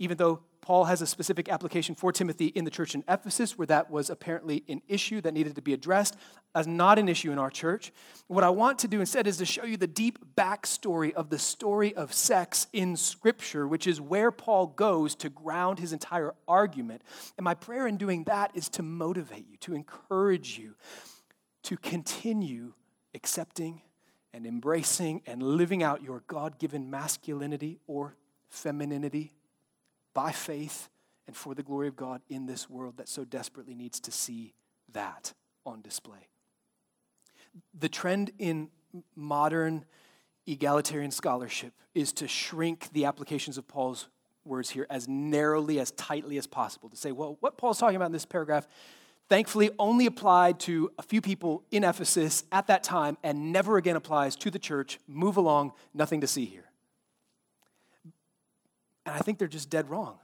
Even 0.01 0.17
though 0.17 0.39
Paul 0.61 0.85
has 0.85 1.03
a 1.03 1.05
specific 1.05 1.47
application 1.47 1.93
for 1.93 2.11
Timothy 2.11 2.47
in 2.47 2.65
the 2.65 2.71
church 2.71 2.95
in 2.95 3.03
Ephesus 3.07 3.55
where 3.55 3.67
that 3.67 3.91
was 3.91 4.09
apparently 4.09 4.63
an 4.67 4.81
issue 4.87 5.21
that 5.21 5.31
needed 5.31 5.53
to 5.55 5.61
be 5.61 5.73
addressed 5.73 6.15
as 6.55 6.65
not 6.65 6.97
an 6.97 7.07
issue 7.07 7.31
in 7.31 7.37
our 7.37 7.51
church. 7.51 7.91
What 8.25 8.43
I 8.43 8.49
want 8.49 8.79
to 8.79 8.87
do 8.87 8.99
instead 8.99 9.27
is 9.27 9.37
to 9.37 9.45
show 9.45 9.63
you 9.63 9.77
the 9.77 9.85
deep 9.85 10.17
backstory 10.35 11.13
of 11.13 11.29
the 11.29 11.37
story 11.37 11.93
of 11.93 12.13
sex 12.13 12.65
in 12.73 12.95
Scripture, 12.95 13.67
which 13.67 13.85
is 13.85 14.01
where 14.01 14.31
Paul 14.31 14.67
goes 14.67 15.13
to 15.17 15.29
ground 15.29 15.77
his 15.77 15.93
entire 15.93 16.33
argument. 16.47 17.03
And 17.37 17.43
my 17.43 17.53
prayer 17.53 17.85
in 17.85 17.97
doing 17.97 18.23
that 18.23 18.49
is 18.55 18.69
to 18.69 18.81
motivate 18.81 19.47
you, 19.47 19.57
to 19.57 19.75
encourage 19.75 20.57
you 20.57 20.73
to 21.61 21.77
continue 21.77 22.73
accepting 23.13 23.83
and 24.33 24.47
embracing 24.47 25.21
and 25.27 25.43
living 25.43 25.83
out 25.83 26.01
your 26.01 26.23
God 26.25 26.57
given 26.57 26.89
masculinity 26.89 27.77
or 27.85 28.15
femininity 28.49 29.33
by 30.13 30.31
faith 30.31 30.89
and 31.27 31.35
for 31.35 31.55
the 31.55 31.63
glory 31.63 31.87
of 31.87 31.95
God 31.95 32.21
in 32.29 32.45
this 32.45 32.69
world 32.69 32.97
that 32.97 33.07
so 33.07 33.23
desperately 33.23 33.75
needs 33.75 33.99
to 34.01 34.11
see 34.11 34.53
that 34.91 35.33
on 35.65 35.81
display. 35.81 36.27
The 37.77 37.89
trend 37.89 38.31
in 38.37 38.69
modern 39.15 39.85
egalitarian 40.47 41.11
scholarship 41.11 41.73
is 41.93 42.11
to 42.13 42.27
shrink 42.27 42.91
the 42.93 43.05
applications 43.05 43.57
of 43.57 43.67
Paul's 43.67 44.07
words 44.43 44.69
here 44.71 44.87
as 44.89 45.07
narrowly, 45.07 45.79
as 45.79 45.91
tightly 45.91 46.37
as 46.37 46.47
possible. 46.47 46.89
To 46.89 46.97
say, 46.97 47.11
well, 47.11 47.37
what 47.39 47.57
Paul's 47.57 47.77
talking 47.77 47.95
about 47.95 48.07
in 48.07 48.11
this 48.11 48.25
paragraph 48.25 48.67
thankfully 49.29 49.69
only 49.79 50.07
applied 50.07 50.59
to 50.61 50.91
a 50.97 51.03
few 51.03 51.21
people 51.21 51.63
in 51.71 51.83
Ephesus 51.83 52.43
at 52.51 52.67
that 52.67 52.83
time 52.83 53.17
and 53.23 53.53
never 53.53 53.77
again 53.77 53.95
applies 53.95 54.35
to 54.37 54.51
the 54.51 54.59
church. 54.59 54.99
Move 55.07 55.37
along, 55.37 55.71
nothing 55.93 56.21
to 56.21 56.27
see 56.27 56.45
here. 56.45 56.70
And 59.11 59.19
I 59.19 59.23
think 59.23 59.39
they're 59.39 59.49
just 59.49 59.69
dead 59.69 59.89
wrong. 59.89 60.19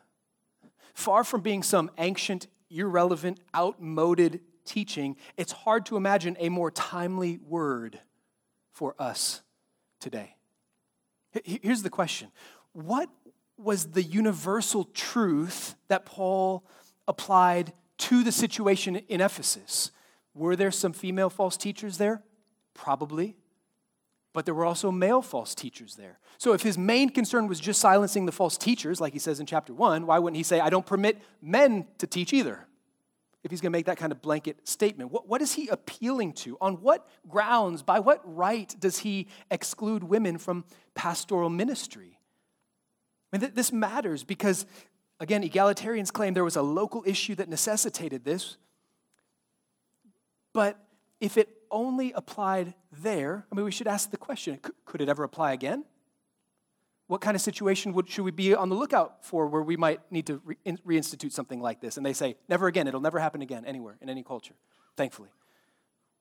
Far 0.94 1.26
from 1.26 1.42
being 1.42 1.62
some 1.62 1.92
ancient, 1.98 2.48
irrelevant, 2.70 3.42
outmoded 3.54 4.40
teaching, 4.64 5.18
it's 5.36 5.52
hard 5.52 5.86
to 5.88 5.98
imagine 5.98 6.38
a 6.40 6.48
more 6.48 6.72
timely 6.72 7.38
word 7.46 8.00
for 8.72 8.96
us 8.98 9.42
today. 10.00 10.38
Here's 11.44 11.84
the 11.84 11.90
question 11.90 12.30
What 12.72 13.10
was 13.58 13.88
the 13.88 14.04
universal 14.04 14.86
truth 14.86 15.76
that 15.90 16.06
Paul 16.06 16.66
applied 17.10 17.74
to 17.98 18.24
the 18.24 18.32
situation 18.32 18.96
in 18.96 19.20
Ephesus? 19.20 19.92
Were 20.34 20.56
there 20.56 20.72
some 20.72 20.94
female 20.94 21.30
false 21.30 21.58
teachers 21.58 21.98
there? 21.98 22.24
Probably 22.74 23.36
but 24.38 24.46
there 24.46 24.54
were 24.54 24.66
also 24.66 24.92
male 24.92 25.24
false 25.24 25.56
teachers 25.56 25.96
there. 25.96 26.20
So 26.38 26.54
if 26.54 26.62
his 26.62 26.78
main 26.78 27.10
concern 27.10 27.48
was 27.48 27.60
just 27.60 27.82
silencing 27.82 28.28
the 28.28 28.32
false 28.32 28.56
teachers, 28.56 29.02
like 29.02 29.12
he 29.12 29.18
says 29.18 29.40
in 29.40 29.48
chapter 29.48 29.74
1, 29.74 30.06
why 30.06 30.20
wouldn't 30.20 30.38
he 30.38 30.44
say, 30.44 30.60
I 30.60 30.70
don't 30.70 30.86
permit 30.86 31.20
men 31.42 31.88
to 31.98 32.06
teach 32.06 32.34
either? 32.34 32.68
If 33.44 33.50
he's 33.50 33.62
going 33.62 33.72
to 33.72 33.76
make 33.76 33.88
that 33.88 33.98
kind 33.98 34.12
of 34.12 34.22
blanket 34.22 34.68
statement, 34.68 35.12
what, 35.12 35.28
what 35.28 35.42
is 35.42 35.54
he 35.54 35.70
appealing 35.70 36.34
to? 36.34 36.56
On 36.62 36.76
what 36.84 37.08
grounds, 37.28 37.82
by 37.82 38.00
what 38.00 38.22
right 38.26 38.76
does 38.80 39.00
he 39.00 39.28
exclude 39.50 40.04
women 40.04 40.38
from 40.38 40.66
pastoral 40.94 41.50
ministry? 41.50 42.20
I 43.34 43.38
mean, 43.38 43.42
th- 43.42 43.56
this 43.56 43.72
matters 43.72 44.24
because, 44.24 44.68
again, 45.20 45.42
egalitarians 45.42 46.14
claim 46.14 46.36
there 46.36 46.44
was 46.44 46.58
a 46.58 46.62
local 46.62 47.04
issue 47.08 47.34
that 47.34 47.50
necessitated 47.50 48.24
this. 48.24 48.58
But 50.54 50.78
if 51.20 51.38
it 51.38 51.50
only 51.72 52.12
applied 52.14 52.74
there, 52.92 53.46
I 53.52 53.56
mean, 53.56 53.66
we 53.66 53.72
should 53.72 53.88
ask 53.88 54.12
the 54.12 54.18
question 54.18 54.60
could 54.86 55.02
it 55.02 55.10
ever 55.10 55.24
apply 55.24 55.54
again? 55.54 55.84
What 57.08 57.22
kind 57.22 57.36
of 57.36 57.42
situation 57.42 57.94
would, 57.94 58.10
should 58.10 58.26
we 58.26 58.32
be 58.32 58.54
on 58.54 58.68
the 58.68 58.76
lookout 58.76 59.24
for 59.24 59.48
where 59.48 59.62
we 59.62 59.78
might 59.78 60.02
need 60.12 60.28
to 60.28 60.42
re- 60.44 60.58
reinstitute 60.86 61.32
something 61.32 61.62
like 61.62 61.80
this? 61.80 61.96
And 61.96 62.06
they 62.06 62.12
say, 62.12 62.36
never 62.50 62.68
again, 62.68 62.86
it'll 62.86 63.00
never 63.00 63.18
happen 63.18 63.42
again 63.42 63.64
anywhere 63.66 63.98
in 64.02 64.10
any 64.10 64.24
culture, 64.24 64.56
thankfully. 64.98 65.30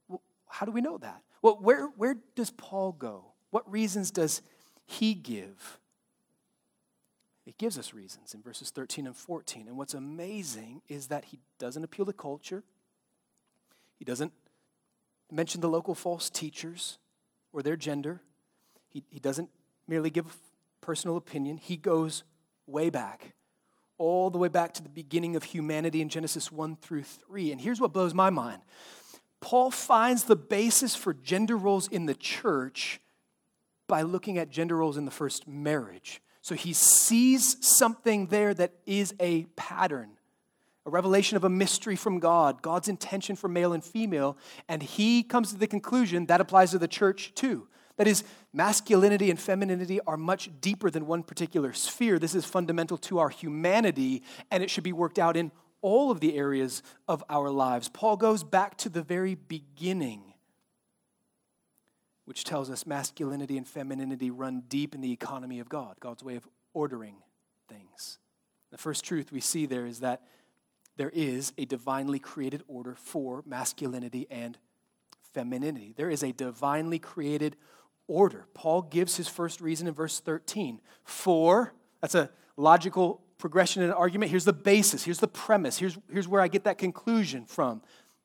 Well, 0.08 0.22
how 0.48 0.64
do 0.64 0.70
we 0.70 0.80
know 0.80 0.96
that? 0.98 1.22
Well, 1.42 1.58
where, 1.60 1.88
where 1.96 2.16
does 2.36 2.50
Paul 2.50 2.92
go? 2.92 3.32
What 3.50 3.70
reasons 3.70 4.12
does 4.12 4.42
he 4.86 5.14
give? 5.14 5.80
It 7.46 7.58
gives 7.58 7.78
us 7.78 7.92
reasons 7.92 8.32
in 8.32 8.42
verses 8.42 8.70
13 8.70 9.06
and 9.06 9.16
14. 9.16 9.66
And 9.66 9.76
what's 9.76 9.94
amazing 9.94 10.82
is 10.88 11.08
that 11.08 11.26
he 11.26 11.40
doesn't 11.58 11.82
appeal 11.82 12.06
to 12.06 12.12
culture, 12.12 12.62
he 13.98 14.04
doesn't 14.04 14.32
mention 15.30 15.60
the 15.60 15.68
local 15.68 15.94
false 15.94 16.30
teachers 16.30 16.98
or 17.52 17.62
their 17.62 17.76
gender. 17.76 18.20
He, 18.88 19.04
he 19.10 19.18
doesn't 19.18 19.50
merely 19.88 20.10
give 20.10 20.26
a 20.26 20.84
personal 20.84 21.16
opinion, 21.16 21.56
he 21.56 21.76
goes 21.76 22.24
way 22.66 22.90
back, 22.90 23.34
all 23.98 24.30
the 24.30 24.38
way 24.38 24.48
back 24.48 24.74
to 24.74 24.82
the 24.82 24.88
beginning 24.88 25.36
of 25.36 25.44
humanity 25.44 26.00
in 26.00 26.08
Genesis 26.08 26.50
1 26.50 26.76
through 26.76 27.04
3. 27.04 27.52
And 27.52 27.60
here's 27.60 27.80
what 27.80 27.92
blows 27.92 28.14
my 28.14 28.30
mind 28.30 28.62
Paul 29.40 29.70
finds 29.70 30.24
the 30.24 30.36
basis 30.36 30.94
for 30.94 31.14
gender 31.14 31.56
roles 31.56 31.88
in 31.88 32.06
the 32.06 32.14
church 32.14 33.00
by 33.86 34.02
looking 34.02 34.38
at 34.38 34.50
gender 34.50 34.76
roles 34.76 34.96
in 34.96 35.04
the 35.04 35.10
first 35.10 35.46
marriage. 35.46 36.20
So 36.42 36.54
he 36.54 36.72
sees 36.72 37.56
something 37.60 38.26
there 38.26 38.54
that 38.54 38.72
is 38.86 39.14
a 39.20 39.44
pattern 39.56 40.15
a 40.86 40.90
revelation 40.90 41.36
of 41.36 41.42
a 41.42 41.48
mystery 41.48 41.96
from 41.96 42.20
God, 42.20 42.62
God's 42.62 42.88
intention 42.88 43.34
for 43.34 43.48
male 43.48 43.72
and 43.72 43.82
female, 43.84 44.38
and 44.68 44.82
he 44.82 45.24
comes 45.24 45.50
to 45.50 45.58
the 45.58 45.66
conclusion 45.66 46.26
that 46.26 46.40
applies 46.40 46.70
to 46.70 46.78
the 46.78 46.86
church 46.86 47.32
too. 47.34 47.66
That 47.96 48.06
is, 48.06 48.22
masculinity 48.52 49.28
and 49.28 49.40
femininity 49.40 50.00
are 50.06 50.16
much 50.16 50.48
deeper 50.60 50.90
than 50.90 51.06
one 51.06 51.24
particular 51.24 51.72
sphere. 51.72 52.18
This 52.18 52.34
is 52.34 52.44
fundamental 52.44 52.98
to 52.98 53.18
our 53.18 53.30
humanity, 53.30 54.22
and 54.50 54.62
it 54.62 54.70
should 54.70 54.84
be 54.84 54.92
worked 54.92 55.18
out 55.18 55.36
in 55.36 55.50
all 55.82 56.10
of 56.10 56.20
the 56.20 56.36
areas 56.36 56.82
of 57.08 57.24
our 57.28 57.50
lives. 57.50 57.88
Paul 57.88 58.16
goes 58.16 58.44
back 58.44 58.76
to 58.78 58.88
the 58.88 59.02
very 59.02 59.34
beginning, 59.34 60.34
which 62.26 62.44
tells 62.44 62.70
us 62.70 62.86
masculinity 62.86 63.56
and 63.56 63.66
femininity 63.66 64.30
run 64.30 64.62
deep 64.68 64.94
in 64.94 65.00
the 65.00 65.12
economy 65.12 65.58
of 65.58 65.68
God, 65.68 65.96
God's 65.98 66.22
way 66.22 66.36
of 66.36 66.46
ordering 66.74 67.16
things. 67.68 68.18
The 68.70 68.78
first 68.78 69.04
truth 69.04 69.32
we 69.32 69.40
see 69.40 69.66
there 69.66 69.86
is 69.86 70.00
that 70.00 70.22
there 70.96 71.10
is 71.10 71.52
a 71.58 71.64
divinely 71.64 72.18
created 72.18 72.62
order 72.68 72.94
for 72.94 73.42
masculinity 73.46 74.26
and 74.30 74.58
femininity. 75.32 75.94
There 75.96 76.10
is 76.10 76.22
a 76.22 76.32
divinely 76.32 76.98
created 76.98 77.56
order. 78.08 78.46
Paul 78.54 78.82
gives 78.82 79.16
his 79.16 79.28
first 79.28 79.60
reason 79.60 79.86
in 79.86 79.94
verse 79.94 80.20
13. 80.20 80.80
For, 81.04 81.74
that's 82.00 82.14
a 82.14 82.30
logical 82.56 83.22
progression 83.38 83.82
in 83.82 83.90
an 83.90 83.94
argument. 83.94 84.30
Here's 84.30 84.44
the 84.44 84.52
basis, 84.52 85.04
here's 85.04 85.20
the 85.20 85.28
premise, 85.28 85.78
here's, 85.78 85.98
here's 86.10 86.28
where 86.28 86.40
I 86.40 86.48
get 86.48 86.64
that 86.64 86.78
conclusion 86.78 87.44
from. 87.44 87.82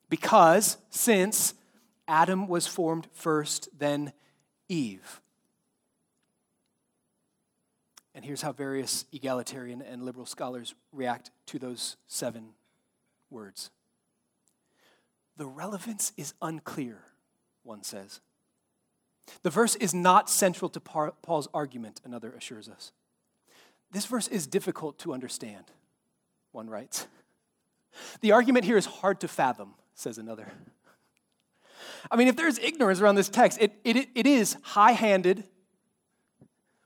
Because, 0.10 0.78
since 0.90 1.54
Adam 2.08 2.48
was 2.48 2.68
formed 2.68 3.08
first, 3.14 3.70
then 3.78 4.14
Eve. 4.70 5.22
And 8.14 8.26
here's 8.26 8.42
how 8.42 8.52
various 8.52 9.06
egalitarian 9.14 9.82
and 9.82 10.04
liberal 10.04 10.26
scholars 10.26 10.76
react 10.92 11.32
to 11.48 11.60
those 11.60 11.96
seven 12.08 12.50
words. 13.32 13.72
The 15.38 15.46
relevance 15.46 16.12
is 16.18 16.34
unclear, 16.42 17.00
one 17.64 17.84
says. 17.84 18.20
The 19.44 19.50
verse 19.50 19.76
is 19.76 19.94
not 19.94 20.30
central 20.30 20.70
to 20.70 20.80
Paul's 20.80 21.48
argument, 21.54 22.02
another 22.04 22.32
assures 22.34 22.68
us. 22.68 22.92
This 23.92 24.06
verse 24.06 24.28
is 24.28 24.48
difficult 24.48 25.00
to 25.00 25.14
understand, 25.14 25.66
one 26.52 26.70
writes. 26.70 27.08
The 28.22 28.32
argument 28.32 28.66
here 28.66 28.78
is 28.78 28.86
hard 28.86 29.20
to 29.22 29.28
fathom, 29.28 29.74
says 29.96 30.18
another. 30.18 30.52
I 32.10 32.16
mean, 32.16 32.28
if 32.28 32.36
there's 32.36 32.58
ignorance 32.60 33.02
around 33.02 33.16
this 33.16 33.30
text, 33.30 33.58
it, 33.62 33.74
it, 33.84 34.10
it 34.16 34.28
is 34.28 34.58
high 34.62 34.94
handed, 34.94 35.44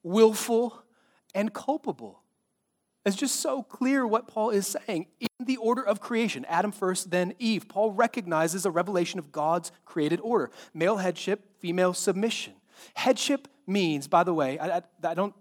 willful, 0.04 0.82
and 1.34 1.54
culpable. 1.54 2.22
It's 3.06 3.15
just 3.15 3.39
so 3.39 3.62
clear 3.62 4.06
what 4.08 4.28
Paul 4.28 4.50
is 4.50 4.76
saying. 4.88 5.08
In 5.20 5.46
the 5.46 5.58
order 5.58 5.86
of 5.86 6.00
creation, 6.00 6.44
Adam 6.46 6.72
first, 6.72 7.12
then 7.12 7.36
Eve, 7.38 7.68
Paul 7.70 7.91
recognizes 7.91 8.65
a 8.65 8.72
revelation 8.72 9.20
of 9.20 9.32
God's 9.32 9.72
created 9.86 10.20
order 10.22 10.50
male 10.74 10.98
headship, 10.98 11.60
female 11.60 11.94
submission. 11.94 12.54
Headship 12.96 13.48
means, 13.68 14.08
by 14.08 14.24
the 14.24 14.34
way, 14.34 14.58
I, 14.58 14.78
I, 14.78 14.82
I 15.04 15.13
don't 15.13 15.36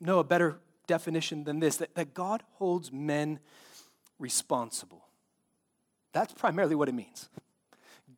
know 0.00 0.18
a 0.18 0.24
better 0.24 0.58
definition 0.86 1.44
than 1.44 1.60
this 1.60 1.76
that, 1.76 1.94
that 1.94 2.14
God 2.14 2.42
holds 2.54 2.92
men 2.92 3.38
responsible. 4.18 5.06
That's 6.12 6.32
primarily 6.32 6.74
what 6.74 6.88
it 6.88 6.94
means. 6.94 7.28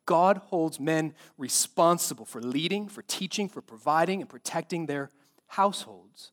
God 0.06 0.38
holds 0.38 0.80
men 0.80 1.14
responsible 1.36 2.24
for 2.24 2.40
leading, 2.40 2.88
for 2.88 3.02
teaching, 3.02 3.48
for 3.48 3.60
providing, 3.60 4.22
and 4.22 4.30
protecting 4.30 4.86
their 4.86 5.10
households. 5.48 6.32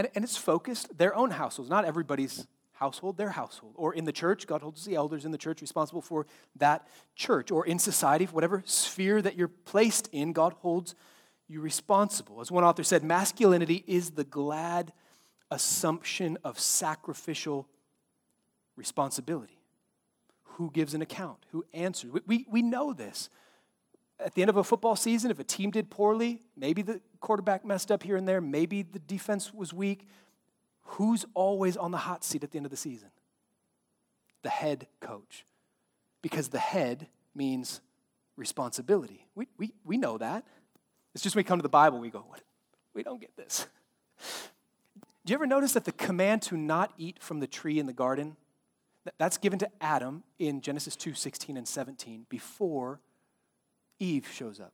And, 0.00 0.08
and 0.14 0.24
it's 0.24 0.38
focused, 0.38 0.96
their 0.96 1.14
own 1.14 1.30
households, 1.30 1.68
not 1.68 1.84
everybody's 1.84 2.46
household, 2.72 3.18
their 3.18 3.28
household. 3.28 3.74
Or 3.76 3.92
in 3.92 4.06
the 4.06 4.12
church, 4.12 4.46
God 4.46 4.62
holds 4.62 4.86
the 4.86 4.94
elders 4.94 5.26
in 5.26 5.30
the 5.30 5.36
church 5.36 5.60
responsible 5.60 6.00
for 6.00 6.26
that 6.56 6.88
church. 7.14 7.50
Or 7.50 7.66
in 7.66 7.78
society, 7.78 8.24
whatever 8.24 8.62
sphere 8.64 9.20
that 9.20 9.36
you're 9.36 9.48
placed 9.48 10.08
in, 10.10 10.32
God 10.32 10.54
holds 10.54 10.94
you 11.48 11.60
responsible. 11.60 12.40
As 12.40 12.50
one 12.50 12.64
author 12.64 12.82
said, 12.82 13.04
masculinity 13.04 13.84
is 13.86 14.12
the 14.12 14.24
glad 14.24 14.94
assumption 15.50 16.38
of 16.44 16.58
sacrificial 16.58 17.68
responsibility. 18.76 19.60
Who 20.44 20.70
gives 20.70 20.94
an 20.94 21.02
account? 21.02 21.44
Who 21.52 21.66
answers? 21.74 22.10
We, 22.10 22.20
we, 22.26 22.46
we 22.50 22.62
know 22.62 22.94
this. 22.94 23.28
At 24.18 24.34
the 24.34 24.40
end 24.40 24.48
of 24.48 24.56
a 24.56 24.64
football 24.64 24.96
season, 24.96 25.30
if 25.30 25.38
a 25.38 25.44
team 25.44 25.70
did 25.70 25.90
poorly, 25.90 26.40
maybe 26.56 26.80
the 26.80 27.02
quarterback 27.20 27.64
messed 27.64 27.90
up 27.90 28.02
here 28.02 28.16
and 28.16 28.26
there, 28.26 28.40
maybe 28.40 28.82
the 28.82 28.98
defense 28.98 29.52
was 29.52 29.72
weak, 29.72 30.06
who's 30.82 31.24
always 31.34 31.76
on 31.76 31.90
the 31.90 31.98
hot 31.98 32.24
seat 32.24 32.42
at 32.42 32.50
the 32.50 32.56
end 32.56 32.66
of 32.66 32.70
the 32.70 32.76
season? 32.76 33.10
The 34.42 34.50
head 34.50 34.86
coach. 35.00 35.44
Because 36.22 36.48
the 36.48 36.58
head 36.58 37.06
means 37.34 37.80
responsibility. 38.36 39.26
We, 39.34 39.48
we, 39.58 39.72
we 39.84 39.96
know 39.96 40.18
that. 40.18 40.44
It's 41.14 41.22
just 41.22 41.34
when 41.34 41.40
we 41.40 41.48
come 41.48 41.58
to 41.58 41.62
the 41.62 41.68
Bible, 41.68 41.98
we 41.98 42.10
go, 42.10 42.24
what? 42.26 42.40
We 42.94 43.02
don't 43.02 43.20
get 43.20 43.36
this. 43.36 43.66
Do 45.24 45.32
you 45.32 45.34
ever 45.34 45.46
notice 45.46 45.72
that 45.72 45.84
the 45.84 45.92
command 45.92 46.42
to 46.42 46.56
not 46.56 46.92
eat 46.96 47.22
from 47.22 47.40
the 47.40 47.46
tree 47.46 47.78
in 47.78 47.86
the 47.86 47.92
garden, 47.92 48.36
that's 49.18 49.38
given 49.38 49.58
to 49.60 49.70
Adam 49.80 50.22
in 50.38 50.60
Genesis 50.60 50.96
2 50.96 51.14
16 51.14 51.56
and 51.56 51.66
17 51.68 52.26
before 52.28 53.00
Eve 53.98 54.28
shows 54.32 54.60
up. 54.60 54.72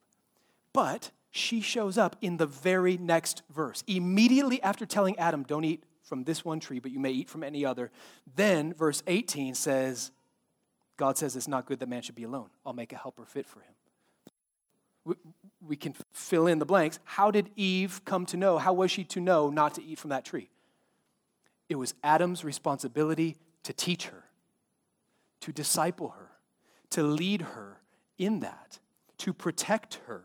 But 0.72 1.10
she 1.36 1.60
shows 1.60 1.98
up 1.98 2.16
in 2.20 2.36
the 2.36 2.46
very 2.46 2.96
next 2.96 3.42
verse. 3.50 3.84
Immediately 3.86 4.62
after 4.62 4.86
telling 4.86 5.18
Adam, 5.18 5.42
don't 5.42 5.64
eat 5.64 5.84
from 6.02 6.24
this 6.24 6.44
one 6.44 6.60
tree, 6.60 6.78
but 6.78 6.90
you 6.90 7.00
may 7.00 7.10
eat 7.10 7.28
from 7.28 7.42
any 7.42 7.64
other, 7.64 7.90
then 8.34 8.72
verse 8.74 9.02
18 9.06 9.54
says, 9.54 10.12
God 10.96 11.18
says 11.18 11.36
it's 11.36 11.48
not 11.48 11.66
good 11.66 11.80
that 11.80 11.88
man 11.88 12.02
should 12.02 12.14
be 12.14 12.24
alone. 12.24 12.48
I'll 12.64 12.72
make 12.72 12.92
a 12.92 12.96
helper 12.96 13.24
fit 13.24 13.46
for 13.46 13.60
him 13.60 13.74
we 15.66 15.76
can 15.76 15.94
fill 16.12 16.46
in 16.46 16.58
the 16.58 16.66
blanks. 16.66 16.98
How 17.04 17.30
did 17.30 17.50
Eve 17.56 18.00
come 18.04 18.26
to 18.26 18.36
know? 18.36 18.58
How 18.58 18.72
was 18.72 18.90
she 18.90 19.04
to 19.04 19.20
know 19.20 19.50
not 19.50 19.74
to 19.74 19.84
eat 19.84 19.98
from 19.98 20.10
that 20.10 20.24
tree? 20.24 20.50
It 21.68 21.76
was 21.76 21.94
Adam's 22.02 22.44
responsibility 22.44 23.36
to 23.64 23.72
teach 23.72 24.06
her, 24.06 24.24
to 25.40 25.52
disciple 25.52 26.10
her, 26.10 26.30
to 26.90 27.02
lead 27.02 27.42
her 27.42 27.80
in 28.18 28.40
that, 28.40 28.78
to 29.18 29.32
protect 29.32 30.00
her. 30.06 30.24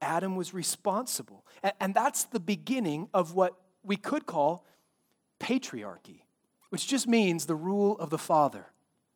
Adam 0.00 0.36
was 0.36 0.54
responsible. 0.54 1.44
And 1.80 1.94
that's 1.94 2.24
the 2.24 2.40
beginning 2.40 3.08
of 3.12 3.34
what 3.34 3.54
we 3.82 3.96
could 3.96 4.26
call 4.26 4.64
patriarchy, 5.40 6.22
which 6.70 6.86
just 6.86 7.06
means 7.06 7.46
the 7.46 7.56
rule 7.56 7.98
of 7.98 8.10
the 8.10 8.18
father. 8.18 8.66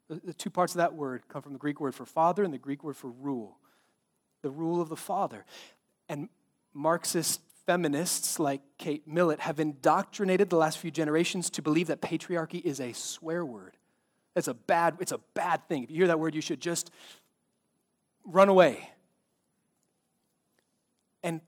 The 0.09 0.35
two 0.35 0.51
parts 0.51 0.75
of 0.75 0.79
that 0.79 0.95
word 0.95 1.23
come 1.29 1.43
from 1.43 1.53
the 1.53 1.59
Greek 1.59 1.81
word 1.81 1.95
for 1.95 2.05
father 2.05 2.43
and 2.43 2.53
the 2.53 2.59
Greek 2.59 2.85
word 2.85 2.97
for 2.97 3.09
rule 3.09 3.59
the 4.43 4.51
rule 4.51 4.81
of 4.81 4.89
the 4.89 4.97
father. 4.97 5.45
And 6.09 6.29
Marxist 6.75 7.41
feminists 7.65 8.39
like 8.39 8.61
Kate 8.77 9.07
Millett 9.07 9.41
have 9.41 9.61
indoctrinated 9.61 10.51
the 10.51 10.57
last 10.57 10.79
few 10.79 10.91
generations 10.91 11.49
to 11.51 11.63
believe 11.63 11.87
that 11.87 12.01
patriarchy 12.01 12.61
is 12.61 12.81
a 12.81 12.93
swear 12.93 13.45
word. 13.47 13.77
It's 14.35 14.49
a 14.49 14.55
bad, 14.55 14.97
it's 15.01 15.13
a 15.13 15.21
bad 15.35 15.69
thing. 15.69 15.85
If 15.85 15.91
you 15.91 15.97
hear 15.97 16.09
that 16.09 16.19
word, 16.19 16.35
you 16.35 16.41
should 16.41 16.61
just 16.61 16.91
run 18.25 18.49
away. 18.49 18.89
And 21.23 21.41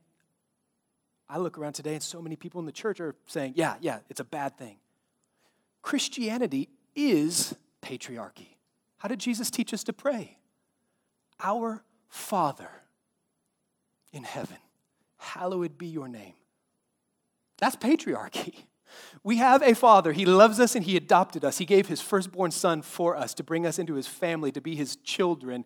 I 1.28 1.38
look 1.38 1.58
around 1.58 1.72
today, 1.72 1.94
and 1.94 2.02
so 2.02 2.20
many 2.20 2.36
people 2.36 2.60
in 2.60 2.66
the 2.66 2.72
church 2.72 3.00
are 3.00 3.14
saying, 3.26 3.54
yeah, 3.56 3.76
yeah, 3.80 4.00
it's 4.08 4.20
a 4.20 4.24
bad 4.24 4.58
thing. 4.58 4.76
Christianity 5.82 6.68
is 6.94 7.54
patriarchy. 7.82 8.56
How 8.98 9.08
did 9.08 9.20
Jesus 9.20 9.50
teach 9.50 9.74
us 9.74 9.84
to 9.84 9.92
pray? 9.92 10.38
Our 11.40 11.82
Father 12.08 12.70
in 14.12 14.22
heaven, 14.24 14.58
hallowed 15.18 15.76
be 15.76 15.86
your 15.86 16.08
name. 16.08 16.34
That's 17.58 17.76
patriarchy. 17.76 18.54
We 19.24 19.38
have 19.38 19.60
a 19.62 19.74
father. 19.74 20.12
He 20.12 20.24
loves 20.24 20.60
us 20.60 20.76
and 20.76 20.84
he 20.84 20.96
adopted 20.96 21.44
us. 21.44 21.58
He 21.58 21.64
gave 21.64 21.88
his 21.88 22.00
firstborn 22.00 22.52
son 22.52 22.80
for 22.80 23.16
us 23.16 23.34
to 23.34 23.42
bring 23.42 23.66
us 23.66 23.80
into 23.80 23.94
his 23.94 24.06
family, 24.06 24.52
to 24.52 24.60
be 24.60 24.76
his 24.76 24.94
children. 24.96 25.64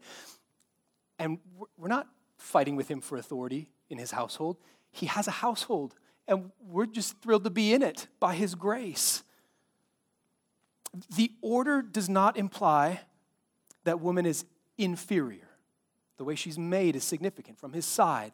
And 1.18 1.38
we're 1.76 1.88
not 1.88 2.06
fighting 2.38 2.74
with 2.74 2.88
him 2.88 3.02
for 3.02 3.18
authority 3.18 3.68
in 3.90 3.98
his 3.98 4.12
household. 4.12 4.56
He 4.90 5.06
has 5.06 5.28
a 5.28 5.32
household, 5.32 5.94
and 6.26 6.50
we're 6.60 6.86
just 6.86 7.20
thrilled 7.22 7.44
to 7.44 7.50
be 7.50 7.72
in 7.72 7.82
it 7.82 8.06
by 8.20 8.34
his 8.34 8.54
grace. 8.54 9.22
The 11.16 11.32
order 11.42 11.82
does 11.82 12.08
not 12.08 12.36
imply 12.36 13.00
that 13.84 14.00
woman 14.00 14.26
is 14.26 14.44
inferior. 14.76 15.48
The 16.16 16.24
way 16.24 16.34
she's 16.34 16.58
made 16.58 16.96
is 16.96 17.04
significant 17.04 17.58
from 17.58 17.72
his 17.72 17.86
side 17.86 18.32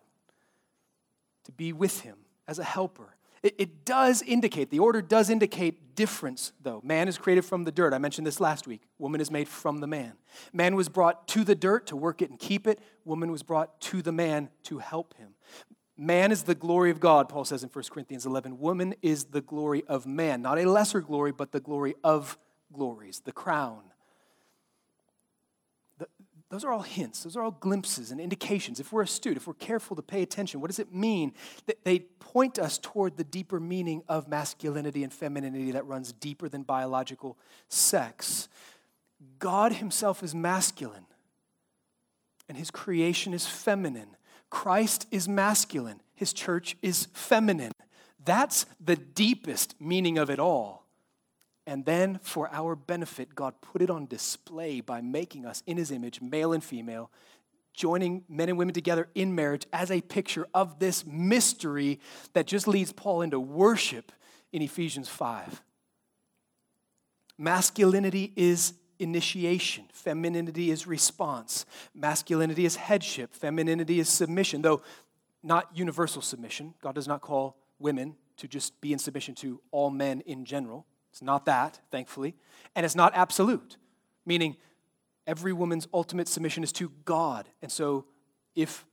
to 1.44 1.52
be 1.52 1.72
with 1.72 2.00
him 2.00 2.16
as 2.48 2.58
a 2.58 2.64
helper. 2.64 3.16
It, 3.42 3.54
it, 3.58 3.84
does 3.84 4.22
indicate, 4.22 4.70
the 4.70 4.78
order 4.78 5.02
does 5.02 5.28
indicate 5.28 5.94
difference, 5.94 6.52
though. 6.62 6.80
Man 6.82 7.08
is 7.08 7.18
created 7.18 7.44
from 7.44 7.64
the 7.64 7.70
dirt. 7.70 7.92
I 7.92 7.98
mentioned 7.98 8.26
this 8.26 8.40
last 8.40 8.66
week. 8.66 8.80
Woman 8.98 9.20
is 9.20 9.30
made 9.30 9.48
from 9.48 9.80
the 9.80 9.86
man. 9.86 10.14
Man 10.52 10.74
was 10.76 10.88
brought 10.88 11.28
to 11.28 11.44
the 11.44 11.54
dirt 11.54 11.88
to 11.88 11.96
work 11.96 12.22
it 12.22 12.30
and 12.30 12.38
keep 12.38 12.66
it. 12.66 12.80
Woman 13.04 13.30
was 13.30 13.42
brought 13.42 13.78
to 13.82 14.00
the 14.00 14.12
man 14.12 14.48
to 14.64 14.78
help 14.78 15.14
him. 15.18 15.34
Man 15.96 16.32
is 16.32 16.42
the 16.42 16.54
glory 16.54 16.90
of 16.90 16.98
God, 16.98 17.28
Paul 17.28 17.44
says 17.44 17.62
in 17.62 17.68
1 17.68 17.84
Corinthians 17.90 18.26
11. 18.26 18.58
Woman 18.58 18.94
is 19.00 19.26
the 19.26 19.40
glory 19.40 19.84
of 19.86 20.06
man, 20.06 20.42
not 20.42 20.58
a 20.58 20.68
lesser 20.68 21.00
glory, 21.00 21.30
but 21.30 21.52
the 21.52 21.60
glory 21.60 21.94
of 22.02 22.36
glories, 22.72 23.20
the 23.24 23.32
crown. 23.32 23.82
Those 26.50 26.62
are 26.62 26.72
all 26.72 26.82
hints, 26.82 27.24
those 27.24 27.36
are 27.36 27.42
all 27.42 27.50
glimpses 27.50 28.12
and 28.12 28.20
indications. 28.20 28.78
If 28.78 28.92
we're 28.92 29.02
astute, 29.02 29.36
if 29.36 29.46
we're 29.48 29.54
careful 29.54 29.96
to 29.96 30.02
pay 30.02 30.22
attention, 30.22 30.60
what 30.60 30.68
does 30.68 30.78
it 30.78 30.94
mean? 30.94 31.32
That 31.66 31.84
They 31.84 31.98
point 31.98 32.60
us 32.60 32.78
toward 32.78 33.16
the 33.16 33.24
deeper 33.24 33.58
meaning 33.58 34.02
of 34.08 34.28
masculinity 34.28 35.02
and 35.02 35.12
femininity 35.12 35.72
that 35.72 35.84
runs 35.84 36.12
deeper 36.12 36.48
than 36.48 36.62
biological 36.62 37.36
sex. 37.68 38.48
God 39.40 39.72
Himself 39.72 40.22
is 40.22 40.32
masculine, 40.32 41.06
and 42.48 42.56
His 42.56 42.70
creation 42.70 43.34
is 43.34 43.48
feminine. 43.48 44.16
Christ 44.50 45.06
is 45.10 45.28
masculine, 45.28 46.00
His 46.14 46.32
church 46.32 46.76
is 46.82 47.08
feminine. 47.12 47.72
That's 48.24 48.66
the 48.80 48.96
deepest 48.96 49.74
meaning 49.80 50.16
of 50.18 50.30
it 50.30 50.38
all. 50.38 50.84
And 51.66 51.84
then, 51.84 52.18
for 52.22 52.48
our 52.52 52.76
benefit, 52.76 53.34
God 53.34 53.54
put 53.60 53.80
it 53.80 53.90
on 53.90 54.06
display 54.06 54.80
by 54.80 55.00
making 55.00 55.46
us 55.46 55.62
in 55.66 55.78
his 55.78 55.90
image, 55.90 56.20
male 56.20 56.52
and 56.52 56.62
female, 56.62 57.10
joining 57.72 58.22
men 58.28 58.48
and 58.48 58.58
women 58.58 58.74
together 58.74 59.08
in 59.14 59.34
marriage 59.34 59.66
as 59.72 59.90
a 59.90 60.00
picture 60.00 60.46
of 60.52 60.78
this 60.78 61.06
mystery 61.06 62.00
that 62.34 62.46
just 62.46 62.68
leads 62.68 62.92
Paul 62.92 63.22
into 63.22 63.40
worship 63.40 64.12
in 64.52 64.62
Ephesians 64.62 65.08
5. 65.08 65.62
Masculinity 67.38 68.32
is 68.36 68.74
initiation, 68.98 69.84
femininity 69.92 70.70
is 70.70 70.86
response, 70.86 71.66
masculinity 71.94 72.64
is 72.64 72.76
headship, 72.76 73.34
femininity 73.34 73.98
is 73.98 74.08
submission, 74.08 74.62
though 74.62 74.82
not 75.42 75.68
universal 75.76 76.22
submission. 76.22 76.74
God 76.82 76.94
does 76.94 77.06
not 77.06 77.20
call 77.20 77.56
women 77.78 78.16
to 78.38 78.48
just 78.48 78.80
be 78.80 78.92
in 78.92 78.98
submission 78.98 79.34
to 79.36 79.60
all 79.70 79.90
men 79.90 80.20
in 80.22 80.44
general. 80.44 80.86
It's 81.12 81.22
not 81.22 81.46
that, 81.46 81.80
thankfully. 81.90 82.34
And 82.74 82.84
it's 82.84 82.96
not 82.96 83.14
absolute, 83.14 83.76
meaning 84.26 84.56
every 85.26 85.52
woman's 85.52 85.86
ultimate 85.92 86.28
submission 86.28 86.64
is 86.64 86.72
to 86.72 86.90
God. 87.04 87.48
And 87.62 87.70
so 87.70 88.06
if 88.54 88.84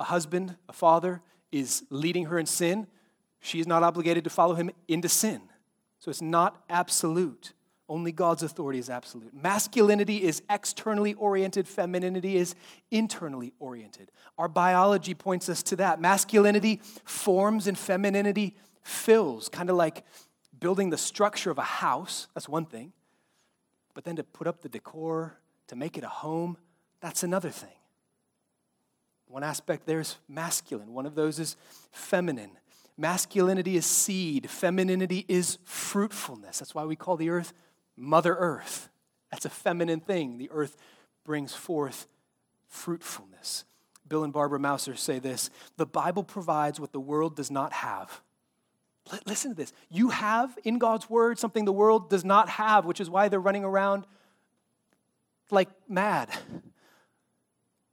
a 0.00 0.04
husband, 0.04 0.56
a 0.68 0.72
father, 0.72 1.22
is 1.52 1.84
leading 1.90 2.26
her 2.26 2.38
in 2.38 2.46
sin, 2.46 2.86
she 3.40 3.60
is 3.60 3.66
not 3.66 3.82
obligated 3.82 4.24
to 4.24 4.30
follow 4.30 4.54
him 4.54 4.70
into 4.88 5.08
sin. 5.08 5.42
So 5.98 6.10
it's 6.10 6.22
not 6.22 6.62
absolute. 6.68 7.52
Only 7.88 8.10
God's 8.10 8.42
authority 8.42 8.80
is 8.80 8.90
absolute. 8.90 9.32
Masculinity 9.32 10.24
is 10.24 10.42
externally 10.50 11.14
oriented, 11.14 11.68
femininity 11.68 12.36
is 12.36 12.56
internally 12.90 13.52
oriented. 13.60 14.10
Our 14.38 14.48
biology 14.48 15.14
points 15.14 15.48
us 15.48 15.62
to 15.64 15.76
that. 15.76 16.00
Masculinity 16.00 16.80
forms 17.04 17.68
and 17.68 17.78
femininity 17.78 18.56
fills, 18.82 19.48
kind 19.48 19.70
of 19.70 19.76
like 19.76 20.04
building 20.58 20.90
the 20.90 20.98
structure 20.98 21.50
of 21.50 21.58
a 21.58 21.62
house. 21.62 22.26
That's 22.34 22.48
one 22.48 22.66
thing. 22.66 22.92
But 23.94 24.04
then 24.04 24.16
to 24.16 24.24
put 24.24 24.46
up 24.48 24.62
the 24.62 24.68
decor, 24.68 25.38
to 25.68 25.76
make 25.76 25.96
it 25.96 26.02
a 26.02 26.08
home, 26.08 26.56
that's 27.00 27.22
another 27.22 27.50
thing. 27.50 27.68
One 29.28 29.44
aspect 29.44 29.86
there 29.86 30.00
is 30.00 30.16
masculine, 30.28 30.92
one 30.92 31.06
of 31.06 31.14
those 31.14 31.38
is 31.38 31.56
feminine. 31.92 32.50
Masculinity 32.98 33.76
is 33.76 33.86
seed, 33.86 34.48
femininity 34.48 35.24
is 35.28 35.58
fruitfulness. 35.64 36.58
That's 36.58 36.74
why 36.74 36.84
we 36.84 36.96
call 36.96 37.16
the 37.16 37.30
earth 37.30 37.52
Mother 37.96 38.34
Earth. 38.34 38.88
That's 39.30 39.44
a 39.44 39.50
feminine 39.50 40.00
thing. 40.00 40.38
The 40.38 40.50
earth 40.50 40.76
brings 41.24 41.54
forth 41.54 42.06
fruitfulness. 42.68 43.64
Bill 44.08 44.24
and 44.24 44.32
Barbara 44.32 44.58
Mouser 44.58 44.94
say 44.96 45.18
this 45.18 45.50
The 45.76 45.86
Bible 45.86 46.22
provides 46.22 46.78
what 46.78 46.92
the 46.92 47.00
world 47.00 47.36
does 47.36 47.50
not 47.50 47.72
have. 47.72 48.20
L- 49.12 49.18
listen 49.26 49.50
to 49.50 49.56
this. 49.56 49.72
You 49.90 50.10
have 50.10 50.56
in 50.64 50.78
God's 50.78 51.10
word 51.10 51.38
something 51.38 51.64
the 51.64 51.72
world 51.72 52.08
does 52.08 52.24
not 52.24 52.48
have, 52.50 52.84
which 52.84 53.00
is 53.00 53.10
why 53.10 53.28
they're 53.28 53.40
running 53.40 53.64
around 53.64 54.06
like 55.50 55.68
mad 55.88 56.30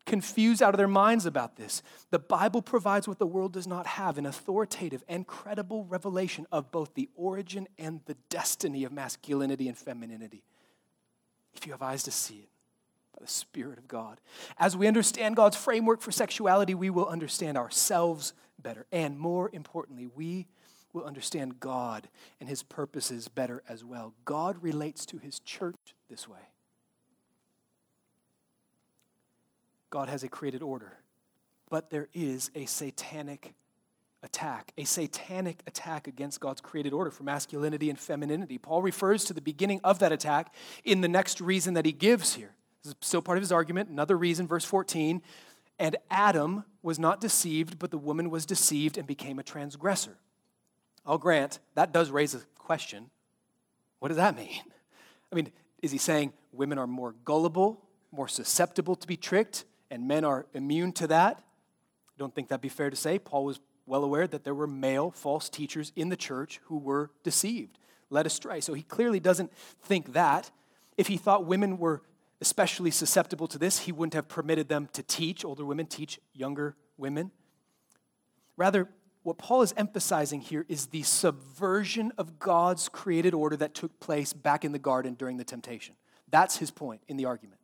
confused 0.05 0.61
out 0.61 0.73
of 0.73 0.77
their 0.77 0.87
minds 0.87 1.25
about 1.25 1.55
this. 1.55 1.81
The 2.11 2.19
Bible 2.19 2.61
provides 2.61 3.07
what 3.07 3.19
the 3.19 3.27
world 3.27 3.53
does 3.53 3.67
not 3.67 3.87
have 3.87 4.17
an 4.17 4.25
authoritative 4.25 5.03
and 5.07 5.25
credible 5.25 5.85
revelation 5.85 6.45
of 6.51 6.71
both 6.71 6.93
the 6.93 7.09
origin 7.15 7.67
and 7.77 8.01
the 8.05 8.17
destiny 8.29 8.83
of 8.83 8.91
masculinity 8.91 9.67
and 9.67 9.77
femininity. 9.77 10.43
If 11.53 11.65
you 11.65 11.71
have 11.71 11.81
eyes 11.81 12.03
to 12.03 12.11
see 12.11 12.35
it, 12.35 12.49
by 13.13 13.23
the 13.23 13.31
Spirit 13.31 13.77
of 13.77 13.87
God. 13.87 14.19
As 14.57 14.75
we 14.75 14.87
understand 14.87 15.35
God's 15.35 15.55
framework 15.55 16.01
for 16.01 16.11
sexuality, 16.11 16.73
we 16.73 16.89
will 16.89 17.07
understand 17.07 17.57
ourselves 17.57 18.33
better. 18.59 18.87
And 18.91 19.19
more 19.19 19.49
importantly, 19.53 20.07
we 20.07 20.47
will 20.93 21.03
understand 21.03 21.59
God 21.59 22.07
and 22.39 22.49
his 22.49 22.63
purposes 22.63 23.27
better 23.27 23.63
as 23.69 23.83
well. 23.83 24.13
God 24.25 24.61
relates 24.61 25.05
to 25.07 25.17
his 25.17 25.39
church 25.39 25.95
this 26.09 26.27
way. 26.27 26.39
God 29.93 30.09
has 30.09 30.23
a 30.23 30.27
created 30.27 30.63
order. 30.63 30.97
But 31.69 31.91
there 31.91 32.09
is 32.15 32.49
a 32.55 32.65
satanic 32.65 33.53
attack, 34.23 34.73
a 34.75 34.85
satanic 34.85 35.61
attack 35.67 36.07
against 36.07 36.39
God's 36.39 36.61
created 36.61 36.93
order 36.93 37.11
for 37.11 37.21
masculinity 37.21 37.91
and 37.91 37.99
femininity. 37.99 38.57
Paul 38.57 38.81
refers 38.81 39.23
to 39.25 39.33
the 39.33 39.41
beginning 39.41 39.79
of 39.83 39.99
that 39.99 40.11
attack 40.11 40.51
in 40.83 41.01
the 41.01 41.07
next 41.07 41.39
reason 41.39 41.75
that 41.75 41.85
he 41.85 41.91
gives 41.91 42.33
here. 42.33 42.55
This 42.81 42.93
is 42.93 42.95
still 43.01 43.21
part 43.21 43.37
of 43.37 43.43
his 43.43 43.51
argument. 43.51 43.87
Another 43.87 44.17
reason, 44.17 44.47
verse 44.47 44.65
14. 44.65 45.21
And 45.77 45.95
Adam 46.09 46.63
was 46.81 46.97
not 46.97 47.21
deceived, 47.21 47.77
but 47.77 47.91
the 47.91 47.99
woman 47.99 48.31
was 48.31 48.47
deceived 48.47 48.97
and 48.97 49.05
became 49.05 49.37
a 49.37 49.43
transgressor. 49.43 50.17
I'll 51.05 51.19
grant 51.19 51.59
that 51.75 51.91
does 51.91 52.09
raise 52.09 52.33
a 52.33 52.39
question. 52.57 53.11
What 53.99 54.07
does 54.07 54.17
that 54.17 54.35
mean? 54.35 54.63
I 55.31 55.35
mean, 55.35 55.51
is 55.83 55.91
he 55.91 55.99
saying 55.99 56.33
women 56.51 56.79
are 56.79 56.87
more 56.87 57.13
gullible, 57.25 57.85
more 58.11 58.27
susceptible 58.27 58.95
to 58.95 59.05
be 59.05 59.17
tricked? 59.17 59.65
And 59.93 60.07
men 60.07 60.25
are 60.25 60.47
immune 60.55 60.91
to 60.91 61.05
that. 61.05 61.37
I 61.37 62.17
don't 62.17 62.33
think 62.33 62.47
that'd 62.47 62.61
be 62.61 62.67
fair 62.67 62.89
to 62.89 62.95
say. 62.95 63.19
Paul 63.19 63.45
was 63.45 63.59
well 63.85 64.03
aware 64.03 64.25
that 64.25 64.43
there 64.43 64.55
were 64.55 64.65
male 64.65 65.11
false 65.11 65.49
teachers 65.49 65.91
in 65.95 66.09
the 66.09 66.15
church 66.15 66.59
who 66.63 66.79
were 66.79 67.11
deceived, 67.23 67.77
led 68.09 68.25
astray. 68.25 68.59
So 68.59 68.73
he 68.73 68.81
clearly 68.81 69.19
doesn't 69.19 69.53
think 69.83 70.13
that. 70.13 70.49
If 70.97 71.07
he 71.07 71.17
thought 71.17 71.45
women 71.45 71.77
were 71.77 72.01
especially 72.41 72.89
susceptible 72.89 73.47
to 73.47 73.59
this, 73.59 73.79
he 73.79 73.91
wouldn't 73.91 74.15
have 74.15 74.27
permitted 74.27 74.67
them 74.67 74.89
to 74.93 75.03
teach, 75.03 75.45
older 75.45 75.63
women 75.63 75.85
teach 75.85 76.19
younger 76.33 76.75
women. 76.97 77.29
Rather, 78.57 78.89
what 79.21 79.37
Paul 79.37 79.61
is 79.61 79.75
emphasizing 79.77 80.41
here 80.41 80.65
is 80.67 80.87
the 80.87 81.03
subversion 81.03 82.11
of 82.17 82.39
God's 82.39 82.89
created 82.89 83.35
order 83.35 83.55
that 83.57 83.75
took 83.75 83.99
place 83.99 84.33
back 84.33 84.65
in 84.65 84.71
the 84.71 84.79
garden 84.79 85.13
during 85.13 85.37
the 85.37 85.43
temptation. 85.43 85.95
That's 86.31 86.57
his 86.57 86.71
point 86.71 87.01
in 87.07 87.15
the 87.15 87.25
argument. 87.25 87.59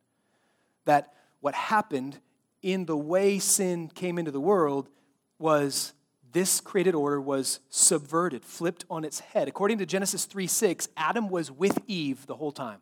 That 0.84 1.12
what 1.40 1.54
happened 1.54 2.18
in 2.62 2.86
the 2.86 2.96
way 2.96 3.38
sin 3.38 3.88
came 3.88 4.18
into 4.18 4.30
the 4.30 4.40
world 4.40 4.88
was 5.38 5.92
this 6.32 6.60
created 6.60 6.94
order 6.94 7.20
was 7.20 7.60
subverted, 7.70 8.44
flipped 8.44 8.84
on 8.88 9.04
its 9.04 9.20
head. 9.20 9.48
According 9.48 9.78
to 9.78 9.86
Genesis 9.86 10.24
3 10.26 10.46
6, 10.46 10.88
Adam 10.96 11.28
was 11.28 11.50
with 11.50 11.78
Eve 11.86 12.26
the 12.26 12.36
whole 12.36 12.52
time. 12.52 12.80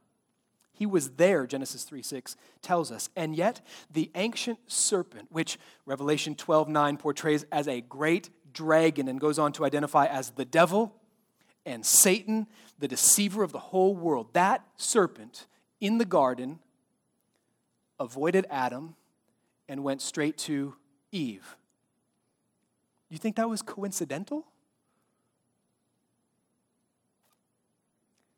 He 0.72 0.86
was 0.86 1.10
there, 1.10 1.46
Genesis 1.46 1.84
3 1.84 2.02
6 2.02 2.36
tells 2.62 2.92
us. 2.92 3.08
And 3.16 3.34
yet, 3.34 3.60
the 3.90 4.10
ancient 4.14 4.58
serpent, 4.66 5.28
which 5.30 5.58
Revelation 5.86 6.34
12 6.34 6.68
9 6.68 6.96
portrays 6.98 7.44
as 7.50 7.66
a 7.66 7.80
great 7.80 8.30
dragon 8.52 9.08
and 9.08 9.20
goes 9.20 9.38
on 9.38 9.52
to 9.52 9.64
identify 9.64 10.06
as 10.06 10.30
the 10.30 10.44
devil 10.44 10.94
and 11.64 11.84
Satan, 11.84 12.46
the 12.78 12.88
deceiver 12.88 13.42
of 13.42 13.52
the 13.52 13.58
whole 13.58 13.94
world, 13.94 14.32
that 14.32 14.64
serpent 14.76 15.46
in 15.80 15.98
the 15.98 16.04
garden 16.04 16.60
avoided 17.98 18.46
Adam 18.50 18.96
and 19.68 19.84
went 19.84 20.02
straight 20.02 20.38
to 20.38 20.74
Eve. 21.12 21.56
You 23.08 23.18
think 23.18 23.36
that 23.36 23.48
was 23.48 23.62
coincidental? 23.62 24.46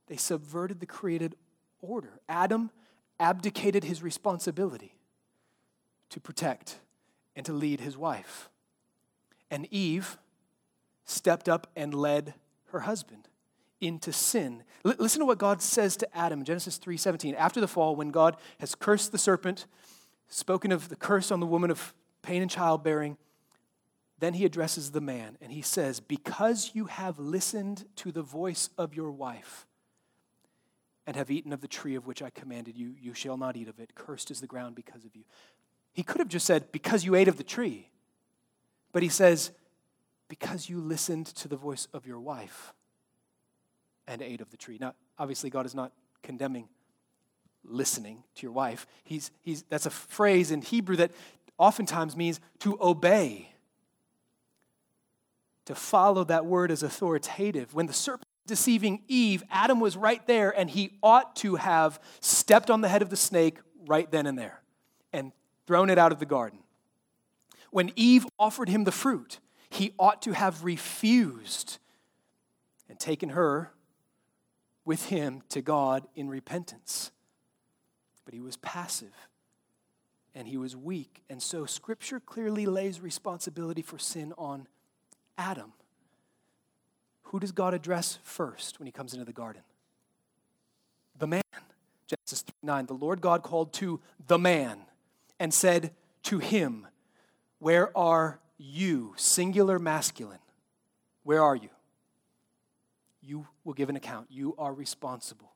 They 0.06 0.16
subverted 0.16 0.80
the 0.80 0.86
created 0.86 1.36
order. 1.80 2.20
Adam 2.28 2.70
abdicated 3.18 3.84
his 3.84 4.02
responsibility 4.02 4.96
to 6.08 6.20
protect 6.20 6.80
and 7.36 7.46
to 7.46 7.52
lead 7.52 7.80
his 7.80 7.96
wife. 7.96 8.50
And 9.50 9.66
Eve 9.70 10.18
stepped 11.04 11.48
up 11.48 11.68
and 11.74 11.94
led 11.94 12.34
her 12.66 12.80
husband 12.80 13.29
into 13.80 14.12
sin. 14.12 14.62
L- 14.84 14.94
listen 14.98 15.20
to 15.20 15.26
what 15.26 15.38
God 15.38 15.62
says 15.62 15.96
to 15.98 16.16
Adam, 16.16 16.44
Genesis 16.44 16.78
3:17. 16.78 17.34
After 17.34 17.60
the 17.60 17.68
fall, 17.68 17.96
when 17.96 18.10
God 18.10 18.36
has 18.58 18.74
cursed 18.74 19.12
the 19.12 19.18
serpent, 19.18 19.66
spoken 20.28 20.72
of 20.72 20.88
the 20.88 20.96
curse 20.96 21.30
on 21.30 21.40
the 21.40 21.46
woman 21.46 21.70
of 21.70 21.94
pain 22.22 22.42
and 22.42 22.50
childbearing, 22.50 23.16
then 24.18 24.34
he 24.34 24.44
addresses 24.44 24.90
the 24.90 25.00
man 25.00 25.36
and 25.40 25.50
he 25.52 25.62
says, 25.62 25.98
Because 26.00 26.72
you 26.74 26.84
have 26.86 27.18
listened 27.18 27.86
to 27.96 28.12
the 28.12 28.22
voice 28.22 28.68
of 28.78 28.94
your 28.94 29.10
wife 29.10 29.66
and 31.06 31.16
have 31.16 31.30
eaten 31.30 31.52
of 31.52 31.62
the 31.62 31.68
tree 31.68 31.94
of 31.94 32.06
which 32.06 32.22
I 32.22 32.30
commanded 32.30 32.76
you, 32.76 32.94
you 33.00 33.14
shall 33.14 33.36
not 33.36 33.56
eat 33.56 33.68
of 33.68 33.80
it. 33.80 33.94
Cursed 33.94 34.30
is 34.30 34.40
the 34.40 34.46
ground 34.46 34.76
because 34.76 35.04
of 35.04 35.16
you. 35.16 35.24
He 35.92 36.02
could 36.02 36.18
have 36.18 36.28
just 36.28 36.46
said, 36.46 36.70
Because 36.70 37.04
you 37.04 37.14
ate 37.14 37.28
of 37.28 37.38
the 37.38 37.42
tree. 37.42 37.90
But 38.92 39.02
he 39.02 39.08
says, 39.08 39.52
Because 40.28 40.68
you 40.68 40.80
listened 40.80 41.26
to 41.26 41.48
the 41.48 41.56
voice 41.56 41.88
of 41.92 42.06
your 42.06 42.20
wife 42.20 42.74
and 44.06 44.22
ate 44.22 44.40
of 44.40 44.50
the 44.50 44.56
tree. 44.56 44.78
Now, 44.80 44.94
obviously, 45.18 45.50
God 45.50 45.66
is 45.66 45.74
not 45.74 45.92
condemning 46.22 46.68
listening 47.64 48.24
to 48.36 48.42
your 48.42 48.52
wife. 48.52 48.86
He's, 49.04 49.30
he's, 49.42 49.62
that's 49.64 49.86
a 49.86 49.90
phrase 49.90 50.50
in 50.50 50.62
Hebrew 50.62 50.96
that 50.96 51.12
oftentimes 51.58 52.16
means 52.16 52.40
to 52.60 52.78
obey, 52.80 53.52
to 55.66 55.74
follow 55.74 56.24
that 56.24 56.46
word 56.46 56.70
as 56.70 56.82
authoritative. 56.82 57.74
When 57.74 57.86
the 57.86 57.92
serpent 57.92 58.26
deceiving 58.46 59.02
Eve, 59.08 59.44
Adam 59.50 59.78
was 59.78 59.96
right 59.96 60.26
there, 60.26 60.50
and 60.50 60.70
he 60.70 60.98
ought 61.02 61.36
to 61.36 61.56
have 61.56 62.00
stepped 62.20 62.70
on 62.70 62.80
the 62.80 62.88
head 62.88 63.02
of 63.02 63.10
the 63.10 63.16
snake 63.16 63.58
right 63.86 64.10
then 64.10 64.26
and 64.26 64.38
there 64.38 64.62
and 65.12 65.32
thrown 65.66 65.90
it 65.90 65.98
out 65.98 66.12
of 66.12 66.18
the 66.18 66.26
garden. 66.26 66.58
When 67.70 67.92
Eve 67.94 68.26
offered 68.38 68.68
him 68.68 68.84
the 68.84 68.92
fruit, 68.92 69.38
he 69.68 69.92
ought 69.98 70.22
to 70.22 70.32
have 70.32 70.64
refused 70.64 71.78
and 72.88 72.98
taken 72.98 73.30
her 73.30 73.72
with 74.90 75.06
him 75.06 75.40
to 75.48 75.62
God 75.62 76.08
in 76.16 76.28
repentance. 76.28 77.12
But 78.24 78.34
he 78.34 78.40
was 78.40 78.56
passive 78.56 79.14
and 80.34 80.48
he 80.48 80.56
was 80.56 80.74
weak. 80.74 81.22
And 81.30 81.40
so 81.40 81.64
scripture 81.64 82.18
clearly 82.18 82.66
lays 82.66 83.00
responsibility 83.00 83.82
for 83.82 84.00
sin 84.00 84.32
on 84.36 84.66
Adam. 85.38 85.74
Who 87.22 87.38
does 87.38 87.52
God 87.52 87.72
address 87.72 88.18
first 88.24 88.80
when 88.80 88.86
he 88.86 88.90
comes 88.90 89.12
into 89.12 89.24
the 89.24 89.32
garden? 89.32 89.62
The 91.16 91.28
man. 91.28 91.42
Genesis 92.08 92.42
3 92.42 92.54
9. 92.64 92.86
The 92.86 92.94
Lord 92.94 93.20
God 93.20 93.44
called 93.44 93.72
to 93.74 94.00
the 94.26 94.40
man 94.40 94.80
and 95.38 95.54
said 95.54 95.92
to 96.24 96.40
him, 96.40 96.88
Where 97.60 97.96
are 97.96 98.40
you? 98.58 99.14
Singular 99.16 99.78
masculine. 99.78 100.40
Where 101.22 101.44
are 101.44 101.54
you? 101.54 101.68
You 103.30 103.46
will 103.62 103.74
give 103.74 103.88
an 103.88 103.94
account. 103.94 104.26
You 104.28 104.56
are 104.58 104.74
responsible. 104.74 105.52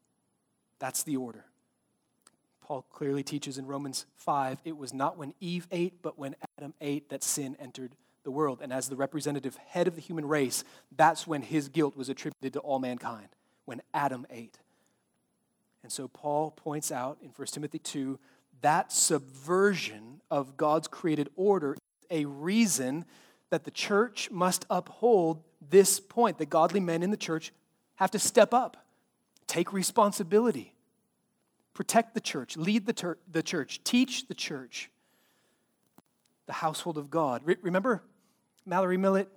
That's 0.79 1.03
the 1.03 1.17
order. 1.17 1.45
Paul 2.61 2.83
clearly 2.83 3.25
teaches 3.25 3.59
in 3.59 3.67
Romans 3.67 4.07
5 4.15 4.61
it 4.65 4.77
was 4.77 4.95
not 4.95 5.19
when 5.19 5.35
Eve 5.41 5.67
ate, 5.73 6.01
but 6.01 6.17
when 6.17 6.37
Adam 6.57 6.73
ate 6.81 7.09
that 7.09 7.25
sin 7.25 7.57
entered 7.59 7.97
the 8.23 8.31
world. 8.31 8.61
And 8.63 8.73
as 8.73 8.89
the 8.89 8.95
representative 8.95 9.57
head 9.57 9.89
of 9.89 9.97
the 9.97 10.01
human 10.01 10.25
race, 10.25 10.63
that's 10.97 11.27
when 11.27 11.43
his 11.43 11.69
guilt 11.69 11.97
was 11.97 12.09
attributed 12.09 12.53
to 12.53 12.61
all 12.61 12.79
mankind, 12.79 13.27
when 13.65 13.83
Adam 13.93 14.25
ate. 14.31 14.57
And 15.83 15.91
so 15.91 16.07
Paul 16.07 16.53
points 16.53 16.93
out 16.93 17.19
in 17.23 17.31
1 17.31 17.47
Timothy 17.49 17.81
2 17.81 18.21
that 18.61 18.93
subversion 18.93 20.21
of 20.31 20.57
God's 20.57 20.87
created 20.87 21.29
order 21.35 21.73
is 21.73 21.79
a 22.09 22.25
reason 22.27 23.05
that 23.51 23.65
the 23.65 23.73
church 23.73 24.31
must 24.31 24.65
uphold 24.71 25.43
this 25.71 25.99
point 25.99 26.39
that 26.39 26.51
godly 26.51 26.79
men 26.79 27.03
in 27.03 27.11
the 27.11 27.17
church 27.17 27.53
have 27.97 28.11
to 28.13 28.19
step 28.19 28.53
up, 28.53 28.77
take 29.47 29.73
responsibility, 29.73 30.75
protect 31.73 32.15
the 32.15 32.21
church, 32.21 32.57
lead 32.57 32.87
the, 32.87 32.93
ter- 32.93 33.19
the 33.31 33.43
church, 33.43 33.83
teach 33.85 34.27
the 34.29 34.35
church, 34.35 34.91
the 36.47 36.53
household 36.53 36.99
of 36.99 37.11
God. 37.11 37.43
Re- 37.45 37.57
remember 37.63 38.03
Mallory 38.67 38.97
Millett? 38.97 39.29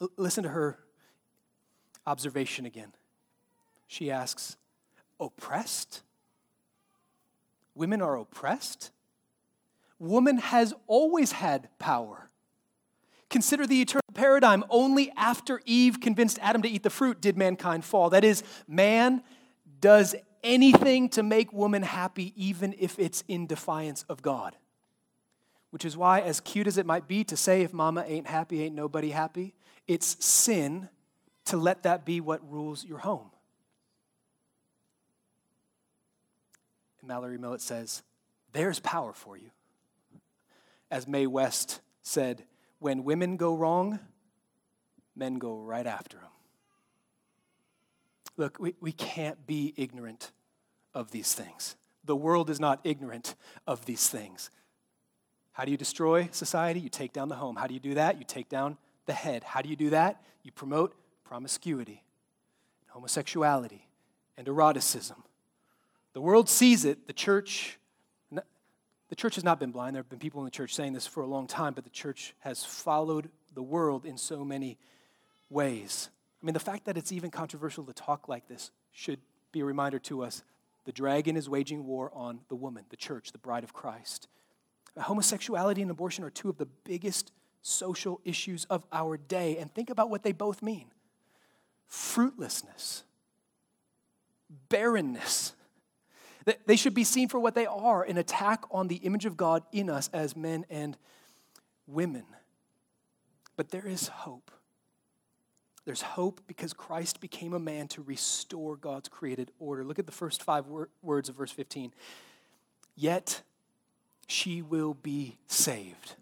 L- 0.00 0.10
listen 0.16 0.42
to 0.44 0.50
her 0.50 0.78
observation 2.06 2.66
again. 2.66 2.92
She 3.86 4.10
asks, 4.10 4.56
oppressed? 5.20 6.02
Women 7.74 8.02
are 8.02 8.16
oppressed? 8.16 8.90
Woman 9.98 10.38
has 10.38 10.74
always 10.86 11.32
had 11.32 11.68
power. 11.78 12.28
Consider 13.30 13.66
the 13.66 13.80
eternal 13.80 14.01
paradigm. 14.14 14.64
Only 14.70 15.12
after 15.16 15.60
Eve 15.64 16.00
convinced 16.00 16.38
Adam 16.40 16.62
to 16.62 16.68
eat 16.68 16.82
the 16.82 16.90
fruit 16.90 17.20
did 17.20 17.36
mankind 17.36 17.84
fall. 17.84 18.10
That 18.10 18.24
is, 18.24 18.42
man 18.66 19.22
does 19.80 20.14
anything 20.42 21.08
to 21.10 21.22
make 21.22 21.52
woman 21.52 21.82
happy, 21.82 22.32
even 22.36 22.74
if 22.78 22.98
it's 22.98 23.22
in 23.28 23.46
defiance 23.46 24.04
of 24.08 24.22
God. 24.22 24.56
Which 25.70 25.84
is 25.84 25.96
why, 25.96 26.20
as 26.20 26.40
cute 26.40 26.66
as 26.66 26.76
it 26.78 26.86
might 26.86 27.08
be 27.08 27.24
to 27.24 27.36
say, 27.36 27.62
if 27.62 27.72
mama 27.72 28.04
ain't 28.06 28.26
happy, 28.26 28.62
ain't 28.62 28.74
nobody 28.74 29.10
happy, 29.10 29.54
it's 29.86 30.22
sin 30.24 30.88
to 31.46 31.56
let 31.56 31.82
that 31.84 32.04
be 32.04 32.20
what 32.20 32.40
rules 32.50 32.84
your 32.84 32.98
home. 32.98 33.30
And 37.00 37.08
Mallory 37.08 37.38
Millett 37.38 37.60
says, 37.60 38.02
There's 38.52 38.80
power 38.80 39.12
for 39.12 39.36
you. 39.36 39.50
As 40.90 41.08
Mae 41.08 41.26
West 41.26 41.80
said, 42.02 42.44
when 42.82 43.04
women 43.04 43.36
go 43.36 43.54
wrong, 43.54 44.00
men 45.14 45.38
go 45.38 45.56
right 45.56 45.86
after 45.86 46.16
them. 46.16 46.26
Look, 48.36 48.58
we, 48.58 48.74
we 48.80 48.92
can't 48.92 49.46
be 49.46 49.72
ignorant 49.76 50.32
of 50.92 51.12
these 51.12 51.32
things. 51.32 51.76
The 52.04 52.16
world 52.16 52.50
is 52.50 52.58
not 52.58 52.80
ignorant 52.82 53.36
of 53.66 53.84
these 53.86 54.08
things. 54.08 54.50
How 55.52 55.64
do 55.64 55.70
you 55.70 55.76
destroy 55.76 56.28
society? 56.32 56.80
You 56.80 56.88
take 56.88 57.12
down 57.12 57.28
the 57.28 57.36
home. 57.36 57.56
How 57.56 57.66
do 57.66 57.74
you 57.74 57.80
do 57.80 57.94
that? 57.94 58.18
You 58.18 58.24
take 58.24 58.48
down 58.48 58.76
the 59.06 59.12
head. 59.12 59.44
How 59.44 59.62
do 59.62 59.68
you 59.68 59.76
do 59.76 59.90
that? 59.90 60.22
You 60.42 60.50
promote 60.50 60.94
promiscuity, 61.24 62.02
homosexuality, 62.88 63.86
and 64.36 64.48
eroticism. 64.48 65.22
The 66.14 66.20
world 66.20 66.48
sees 66.48 66.84
it. 66.84 67.06
The 67.06 67.12
church, 67.12 67.78
the 69.12 69.16
church 69.16 69.34
has 69.34 69.44
not 69.44 69.60
been 69.60 69.72
blind. 69.72 69.94
There 69.94 70.02
have 70.02 70.08
been 70.08 70.18
people 70.18 70.40
in 70.40 70.46
the 70.46 70.50
church 70.50 70.74
saying 70.74 70.94
this 70.94 71.06
for 71.06 71.22
a 71.22 71.26
long 71.26 71.46
time, 71.46 71.74
but 71.74 71.84
the 71.84 71.90
church 71.90 72.32
has 72.38 72.64
followed 72.64 73.28
the 73.54 73.62
world 73.62 74.06
in 74.06 74.16
so 74.16 74.42
many 74.42 74.78
ways. 75.50 76.08
I 76.42 76.46
mean, 76.46 76.54
the 76.54 76.60
fact 76.60 76.86
that 76.86 76.96
it's 76.96 77.12
even 77.12 77.30
controversial 77.30 77.84
to 77.84 77.92
talk 77.92 78.26
like 78.26 78.48
this 78.48 78.70
should 78.90 79.18
be 79.52 79.60
a 79.60 79.66
reminder 79.66 79.98
to 79.98 80.22
us 80.22 80.42
the 80.86 80.92
dragon 80.92 81.36
is 81.36 81.46
waging 81.46 81.86
war 81.86 82.10
on 82.14 82.40
the 82.48 82.54
woman, 82.54 82.86
the 82.88 82.96
church, 82.96 83.32
the 83.32 83.38
bride 83.38 83.64
of 83.64 83.74
Christ. 83.74 84.28
Homosexuality 84.98 85.82
and 85.82 85.90
abortion 85.90 86.24
are 86.24 86.30
two 86.30 86.48
of 86.48 86.56
the 86.56 86.64
biggest 86.64 87.32
social 87.60 88.18
issues 88.24 88.64
of 88.70 88.86
our 88.94 89.18
day. 89.18 89.58
And 89.58 89.70
think 89.70 89.90
about 89.90 90.08
what 90.08 90.22
they 90.22 90.32
both 90.32 90.62
mean 90.62 90.86
fruitlessness, 91.86 93.02
barrenness. 94.70 95.52
They 96.66 96.76
should 96.76 96.94
be 96.94 97.04
seen 97.04 97.28
for 97.28 97.38
what 97.38 97.54
they 97.54 97.66
are 97.66 98.02
an 98.02 98.18
attack 98.18 98.64
on 98.70 98.88
the 98.88 98.96
image 98.96 99.26
of 99.26 99.36
God 99.36 99.62
in 99.72 99.88
us 99.88 100.10
as 100.12 100.36
men 100.36 100.64
and 100.70 100.96
women. 101.86 102.24
But 103.56 103.70
there 103.70 103.86
is 103.86 104.08
hope. 104.08 104.50
There's 105.84 106.02
hope 106.02 106.40
because 106.46 106.72
Christ 106.72 107.20
became 107.20 107.54
a 107.54 107.58
man 107.58 107.88
to 107.88 108.02
restore 108.02 108.76
God's 108.76 109.08
created 109.08 109.50
order. 109.58 109.84
Look 109.84 109.98
at 109.98 110.06
the 110.06 110.12
first 110.12 110.42
five 110.42 110.66
wor- 110.66 110.88
words 111.02 111.28
of 111.28 111.36
verse 111.36 111.50
15. 111.50 111.92
Yet 112.94 113.42
she 114.28 114.62
will 114.62 114.94
be 114.94 115.38
saved, 115.48 116.14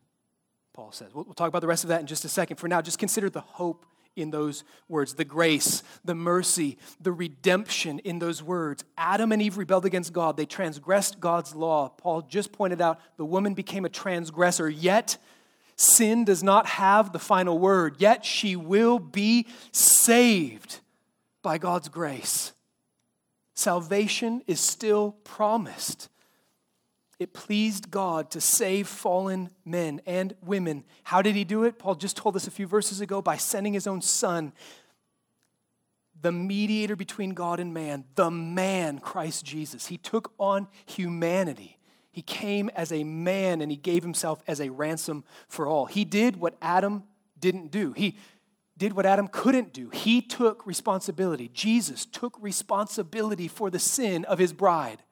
Paul 0.72 0.92
says. 0.92 1.14
We'll, 1.14 1.24
we'll 1.24 1.34
talk 1.34 1.48
about 1.48 1.60
the 1.60 1.66
rest 1.66 1.84
of 1.84 1.88
that 1.88 2.00
in 2.00 2.06
just 2.06 2.24
a 2.24 2.28
second. 2.28 2.56
For 2.56 2.68
now, 2.68 2.80
just 2.80 2.98
consider 2.98 3.28
the 3.28 3.40
hope 3.40 3.84
in 4.20 4.30
those 4.30 4.64
words 4.88 5.14
the 5.14 5.24
grace, 5.24 5.82
the 6.04 6.14
mercy, 6.14 6.78
the 7.00 7.12
redemption 7.12 7.98
in 8.00 8.18
those 8.18 8.42
words. 8.42 8.84
Adam 8.96 9.32
and 9.32 9.40
Eve 9.40 9.58
rebelled 9.58 9.86
against 9.86 10.12
God, 10.12 10.36
they 10.36 10.46
transgressed 10.46 11.20
God's 11.20 11.54
law. 11.54 11.88
Paul 11.88 12.22
just 12.22 12.52
pointed 12.52 12.80
out 12.80 13.00
the 13.16 13.24
woman 13.24 13.54
became 13.54 13.84
a 13.84 13.90
transgressor, 13.90 14.68
yet 14.68 15.18
Sin 15.80 16.26
does 16.26 16.42
not 16.42 16.66
have 16.66 17.10
the 17.10 17.18
final 17.18 17.58
word, 17.58 17.96
yet 18.00 18.22
she 18.22 18.54
will 18.54 18.98
be 18.98 19.46
saved 19.72 20.80
by 21.40 21.56
God's 21.56 21.88
grace. 21.88 22.52
Salvation 23.54 24.42
is 24.46 24.60
still 24.60 25.12
promised. 25.24 26.10
It 27.20 27.32
pleased 27.32 27.92
God 27.92 28.32
to 28.32 28.40
save 28.40 28.88
fallen 28.88 29.50
men 29.64 30.00
and 30.06 30.34
women. 30.42 30.82
How 31.04 31.22
did 31.22 31.36
he 31.36 31.44
do 31.44 31.62
it? 31.62 31.78
Paul 31.78 31.94
just 31.94 32.16
told 32.16 32.34
us 32.34 32.48
a 32.48 32.50
few 32.50 32.66
verses 32.66 33.00
ago 33.00 33.22
by 33.22 33.36
sending 33.36 33.74
his 33.74 33.86
own 33.86 34.02
son, 34.02 34.52
the 36.20 36.32
mediator 36.32 36.96
between 36.96 37.34
God 37.34 37.60
and 37.60 37.72
man, 37.72 38.04
the 38.16 38.30
man, 38.30 38.98
Christ 38.98 39.44
Jesus. 39.44 39.86
He 39.86 39.98
took 39.98 40.32
on 40.38 40.66
humanity 40.86 41.76
he 42.12 42.22
came 42.22 42.70
as 42.70 42.90
a 42.92 43.04
man 43.04 43.60
and 43.60 43.70
he 43.70 43.76
gave 43.76 44.02
himself 44.02 44.42
as 44.46 44.60
a 44.60 44.70
ransom 44.70 45.24
for 45.48 45.66
all. 45.66 45.86
He 45.86 46.04
did 46.04 46.36
what 46.36 46.56
Adam 46.60 47.04
didn't 47.38 47.70
do. 47.70 47.92
He 47.92 48.18
did 48.76 48.94
what 48.94 49.06
Adam 49.06 49.28
couldn't 49.28 49.72
do. 49.72 49.90
He 49.90 50.20
took 50.20 50.66
responsibility. 50.66 51.48
Jesus 51.52 52.04
took 52.04 52.36
responsibility 52.40 53.46
for 53.46 53.70
the 53.70 53.78
sin 53.78 54.24
of 54.24 54.38
his 54.38 54.52
bride 54.52 55.02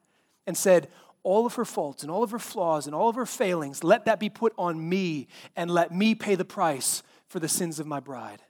and 0.45 0.57
said, 0.57 0.89
All 1.29 1.45
of 1.45 1.53
her 1.53 1.65
faults 1.65 2.01
and 2.01 2.11
all 2.11 2.23
of 2.23 2.31
her 2.31 2.39
flaws 2.39 2.87
and 2.87 2.95
all 2.95 3.07
of 3.07 3.15
her 3.15 3.25
failings, 3.27 3.83
let 3.83 4.05
that 4.05 4.19
be 4.19 4.29
put 4.29 4.51
on 4.57 4.89
me 4.89 5.27
and 5.55 5.69
let 5.69 5.91
me 5.91 6.15
pay 6.15 6.33
the 6.33 6.43
price 6.43 7.03
for 7.27 7.39
the 7.39 7.47
sins 7.47 7.79
of 7.79 7.85
my 7.85 7.99
bride. 7.99 8.41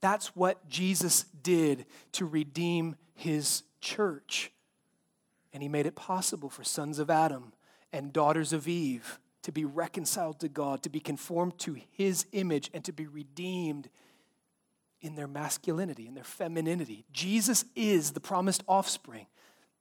That's 0.00 0.36
what 0.36 0.68
Jesus 0.68 1.24
did 1.42 1.86
to 2.12 2.24
redeem 2.24 2.94
his 3.16 3.64
church. 3.80 4.52
And 5.52 5.60
he 5.60 5.68
made 5.68 5.86
it 5.86 5.96
possible 5.96 6.48
for 6.48 6.62
sons 6.62 7.00
of 7.00 7.10
Adam 7.10 7.52
and 7.92 8.12
daughters 8.12 8.52
of 8.52 8.68
Eve 8.68 9.18
to 9.42 9.50
be 9.50 9.64
reconciled 9.64 10.38
to 10.38 10.48
God, 10.48 10.84
to 10.84 10.88
be 10.88 11.00
conformed 11.00 11.58
to 11.58 11.76
his 11.90 12.26
image, 12.30 12.70
and 12.72 12.84
to 12.84 12.92
be 12.92 13.08
redeemed 13.08 13.88
in 15.00 15.16
their 15.16 15.26
masculinity, 15.26 16.06
in 16.06 16.14
their 16.14 16.22
femininity. 16.22 17.06
Jesus 17.12 17.64
is 17.74 18.12
the 18.12 18.20
promised 18.20 18.62
offspring 18.68 19.26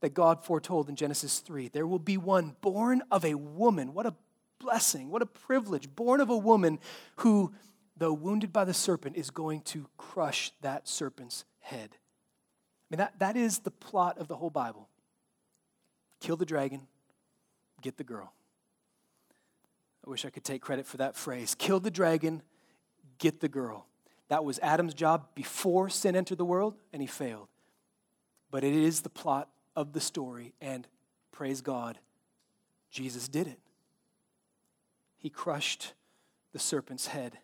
that 0.01 0.13
God 0.13 0.43
foretold 0.43 0.89
in 0.89 0.95
Genesis 0.95 1.39
3. 1.39 1.69
There 1.69 1.87
will 1.87 1.99
be 1.99 2.17
one 2.17 2.55
born 2.61 3.01
of 3.09 3.25
a 3.25 3.33
woman. 3.35 3.93
What 3.93 4.05
a 4.05 4.15
blessing, 4.59 5.09
what 5.09 5.21
a 5.21 5.27
privilege. 5.27 5.93
Born 5.95 6.21
of 6.21 6.29
a 6.29 6.37
woman 6.37 6.79
who, 7.17 7.53
though 7.95 8.13
wounded 8.13 8.53
by 8.53 8.65
the 8.65 8.73
serpent, 8.73 9.17
is 9.17 9.29
going 9.29 9.61
to 9.61 9.87
crush 9.97 10.51
that 10.61 10.87
serpent's 10.87 11.45
head. 11.59 11.89
I 11.93 12.85
mean, 12.89 12.97
that, 12.99 13.19
that 13.19 13.35
is 13.35 13.59
the 13.59 13.71
plot 13.71 14.17
of 14.17 14.27
the 14.27 14.35
whole 14.35 14.49
Bible. 14.49 14.87
Kill 16.19 16.37
the 16.37 16.45
dragon, 16.45 16.87
get 17.81 17.97
the 17.97 18.03
girl. 18.03 18.33
I 20.05 20.09
wish 20.09 20.25
I 20.25 20.29
could 20.29 20.43
take 20.43 20.61
credit 20.61 20.85
for 20.85 20.97
that 20.97 21.15
phrase. 21.15 21.53
Kill 21.53 21.79
the 21.79 21.91
dragon, 21.91 22.41
get 23.17 23.41
the 23.41 23.49
girl. 23.49 23.87
That 24.29 24.45
was 24.45 24.59
Adam's 24.59 24.93
job 24.93 25.27
before 25.35 25.89
sin 25.89 26.15
entered 26.15 26.37
the 26.37 26.45
world, 26.45 26.75
and 26.93 27.01
he 27.01 27.07
failed. 27.07 27.47
But 28.51 28.63
it 28.63 28.73
is 28.73 29.01
the 29.01 29.09
plot 29.09 29.49
of 29.77 29.93
the 29.93 30.01
story, 30.01 30.55
and 30.59 30.87
praise 31.31 31.61
God, 31.61 31.99
Jesus 32.89 33.27
did 33.27 33.45
it. 33.45 33.59
He 35.17 35.29
crushed 35.29 35.93
the 36.51 36.57
serpent's 36.57 37.07
head. 37.07 37.37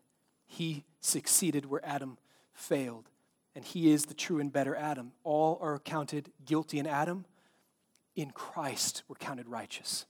He 0.47 0.83
succeeded 0.99 1.67
where 1.67 1.85
Adam 1.85 2.17
failed, 2.51 3.11
and 3.53 3.63
he 3.63 3.91
is 3.91 4.05
the 4.05 4.15
true 4.15 4.39
and 4.39 4.51
better 4.51 4.75
Adam. 4.75 5.11
All 5.23 5.59
are 5.61 5.77
counted 5.77 6.31
guilty 6.43 6.79
in 6.79 6.87
Adam. 6.87 7.25
In 8.15 8.31
Christ, 8.31 9.03
we're 9.07 9.15
counted 9.15 9.47
righteous. 9.47 10.07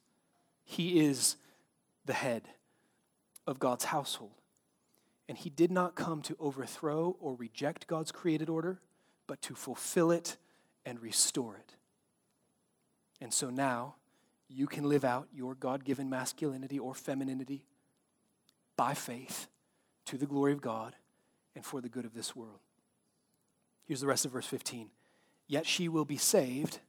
He 0.63 1.01
is 1.05 1.35
the 2.05 2.13
head 2.13 2.43
of 3.45 3.59
God's 3.59 3.85
household. 3.85 4.31
And 5.27 5.37
he 5.37 5.49
did 5.49 5.71
not 5.71 5.95
come 5.95 6.21
to 6.21 6.37
overthrow 6.39 7.17
or 7.19 7.35
reject 7.35 7.87
God's 7.87 8.13
created 8.13 8.47
order, 8.47 8.79
but 9.27 9.41
to 9.41 9.55
fulfill 9.55 10.09
it 10.09 10.37
and 10.85 11.01
restore 11.01 11.57
it. 11.57 11.75
And 13.23 13.33
so 13.33 13.49
now 13.49 13.95
you 14.49 14.67
can 14.67 14.83
live 14.83 15.05
out 15.05 15.29
your 15.33 15.55
God 15.55 15.85
given 15.85 16.09
masculinity 16.09 16.77
or 16.77 16.93
femininity 16.93 17.63
by 18.75 18.93
faith 18.93 19.47
to 20.07 20.17
the 20.17 20.25
glory 20.25 20.51
of 20.51 20.59
God 20.59 20.97
and 21.55 21.63
for 21.65 21.79
the 21.79 21.87
good 21.87 22.03
of 22.03 22.13
this 22.13 22.35
world. 22.35 22.59
Here's 23.85 24.01
the 24.01 24.07
rest 24.07 24.25
of 24.25 24.31
verse 24.33 24.45
15. 24.45 24.89
Yet 25.47 25.65
she 25.65 25.87
will 25.87 26.03
be 26.03 26.17
saved 26.17 26.79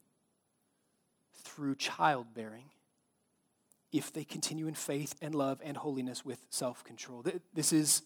through 1.45 1.76
childbearing 1.76 2.70
if 3.93 4.12
they 4.12 4.24
continue 4.24 4.66
in 4.66 4.74
faith 4.74 5.14
and 5.22 5.37
love 5.37 5.61
and 5.62 5.76
holiness 5.76 6.24
with 6.24 6.45
self 6.51 6.82
control. 6.82 7.24
This 7.55 7.72
is 7.72 8.03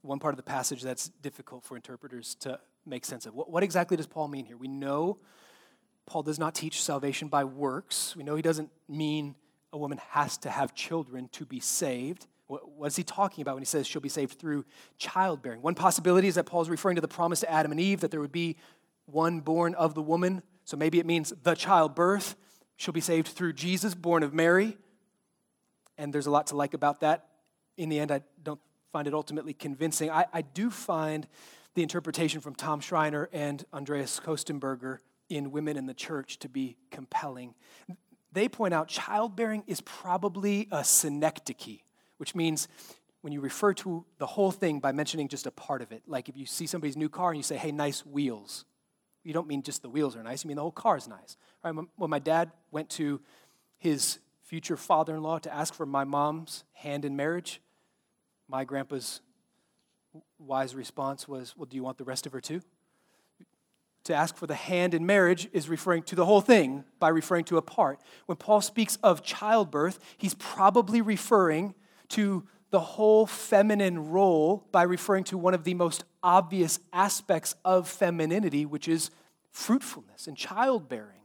one 0.00 0.18
part 0.18 0.32
of 0.32 0.36
the 0.36 0.42
passage 0.42 0.82
that's 0.82 1.10
difficult 1.22 1.62
for 1.62 1.76
interpreters 1.76 2.34
to 2.40 2.58
make 2.84 3.04
sense 3.04 3.24
of. 3.24 3.34
What, 3.34 3.62
exactly 3.62 3.96
does 3.96 4.08
Paul 4.08 4.26
mean 4.26 4.46
here? 4.46 4.56
We 4.56 4.66
know 4.66 5.18
Paul 6.06 6.22
does 6.22 6.38
not 6.38 6.54
teach 6.54 6.82
salvation 6.82 7.28
by 7.28 7.44
works. 7.44 8.14
We 8.16 8.22
know 8.22 8.34
he 8.34 8.42
doesn't 8.42 8.70
mean 8.88 9.34
a 9.72 9.78
woman 9.78 9.98
has 10.10 10.36
to 10.38 10.50
have 10.50 10.74
children 10.74 11.28
to 11.32 11.44
be 11.44 11.60
saved. 11.60 12.26
What 12.46 12.86
is 12.86 12.96
he 12.96 13.04
talking 13.04 13.40
about 13.40 13.54
when 13.54 13.62
he 13.62 13.66
says 13.66 13.86
she'll 13.86 14.02
be 14.02 14.10
saved 14.10 14.38
through 14.38 14.66
childbearing? 14.98 15.62
One 15.62 15.74
possibility 15.74 16.28
is 16.28 16.34
that 16.34 16.44
Paul's 16.44 16.68
referring 16.68 16.96
to 16.96 17.00
the 17.00 17.08
promise 17.08 17.40
to 17.40 17.50
Adam 17.50 17.70
and 17.70 17.80
Eve 17.80 18.00
that 18.00 18.10
there 18.10 18.20
would 18.20 18.32
be 18.32 18.56
one 19.06 19.40
born 19.40 19.74
of 19.74 19.94
the 19.94 20.02
woman. 20.02 20.42
So 20.64 20.76
maybe 20.76 20.98
it 20.98 21.06
means 21.06 21.32
the 21.42 21.54
childbirth. 21.54 22.36
She'll 22.76 22.92
be 22.92 23.00
saved 23.00 23.28
through 23.28 23.54
Jesus, 23.54 23.94
born 23.94 24.22
of 24.22 24.34
Mary. 24.34 24.76
And 25.96 26.12
there's 26.12 26.26
a 26.26 26.30
lot 26.30 26.48
to 26.48 26.56
like 26.56 26.74
about 26.74 27.00
that. 27.00 27.28
In 27.78 27.88
the 27.88 27.98
end, 27.98 28.10
I 28.10 28.20
don't 28.42 28.60
find 28.92 29.08
it 29.08 29.14
ultimately 29.14 29.54
convincing. 29.54 30.10
I, 30.10 30.26
I 30.32 30.42
do 30.42 30.70
find 30.70 31.26
the 31.74 31.82
interpretation 31.82 32.40
from 32.40 32.54
Tom 32.54 32.80
Schreiner 32.80 33.30
and 33.32 33.64
Andreas 33.72 34.20
Kostenberger 34.20 34.98
in 35.36 35.50
Women 35.50 35.76
in 35.76 35.86
the 35.86 35.94
Church 35.94 36.38
to 36.40 36.48
be 36.48 36.76
compelling. 36.90 37.54
They 38.32 38.48
point 38.48 38.74
out 38.74 38.88
childbearing 38.88 39.64
is 39.66 39.80
probably 39.82 40.68
a 40.70 40.84
synecdoche, 40.84 41.80
which 42.16 42.34
means 42.34 42.68
when 43.20 43.32
you 43.32 43.40
refer 43.40 43.72
to 43.74 44.04
the 44.18 44.26
whole 44.26 44.50
thing 44.50 44.80
by 44.80 44.92
mentioning 44.92 45.28
just 45.28 45.46
a 45.46 45.50
part 45.50 45.80
of 45.82 45.92
it. 45.92 46.02
Like 46.06 46.28
if 46.28 46.36
you 46.36 46.46
see 46.46 46.66
somebody's 46.66 46.96
new 46.96 47.08
car 47.08 47.30
and 47.30 47.38
you 47.38 47.42
say, 47.42 47.56
hey, 47.56 47.72
nice 47.72 48.04
wheels, 48.04 48.64
you 49.22 49.32
don't 49.32 49.46
mean 49.46 49.62
just 49.62 49.82
the 49.82 49.88
wheels 49.88 50.16
are 50.16 50.22
nice, 50.22 50.44
you 50.44 50.48
mean 50.48 50.56
the 50.56 50.62
whole 50.62 50.72
car 50.72 50.96
is 50.96 51.06
nice. 51.06 51.36
Right, 51.64 51.74
when 51.74 52.10
my 52.10 52.18
dad 52.18 52.50
went 52.70 52.90
to 52.90 53.20
his 53.78 54.18
future 54.42 54.76
father 54.76 55.14
in 55.14 55.22
law 55.22 55.38
to 55.38 55.54
ask 55.54 55.72
for 55.72 55.86
my 55.86 56.04
mom's 56.04 56.64
hand 56.72 57.04
in 57.04 57.16
marriage, 57.16 57.60
my 58.48 58.64
grandpa's 58.64 59.20
wise 60.38 60.74
response 60.74 61.28
was, 61.28 61.54
Well, 61.56 61.66
do 61.66 61.76
you 61.76 61.82
want 61.82 61.98
the 61.98 62.04
rest 62.04 62.26
of 62.26 62.32
her 62.32 62.40
too? 62.40 62.60
To 64.04 64.14
ask 64.14 64.36
for 64.36 64.46
the 64.46 64.54
hand 64.54 64.94
in 64.94 65.06
marriage 65.06 65.48
is 65.52 65.68
referring 65.68 66.02
to 66.04 66.16
the 66.16 66.26
whole 66.26 66.40
thing 66.40 66.84
by 66.98 67.08
referring 67.08 67.44
to 67.44 67.56
a 67.56 67.62
part. 67.62 68.00
When 68.26 68.36
Paul 68.36 68.60
speaks 68.60 68.96
of 69.02 69.22
childbirth, 69.22 69.98
he's 70.18 70.34
probably 70.34 71.00
referring 71.00 71.74
to 72.10 72.44
the 72.70 72.80
whole 72.80 73.26
feminine 73.26 74.10
role 74.10 74.66
by 74.72 74.82
referring 74.82 75.24
to 75.24 75.38
one 75.38 75.54
of 75.54 75.62
the 75.62 75.74
most 75.74 76.04
obvious 76.22 76.80
aspects 76.92 77.54
of 77.64 77.88
femininity, 77.88 78.66
which 78.66 78.88
is 78.88 79.10
fruitfulness 79.50 80.26
and 80.26 80.36
childbearing. 80.36 81.20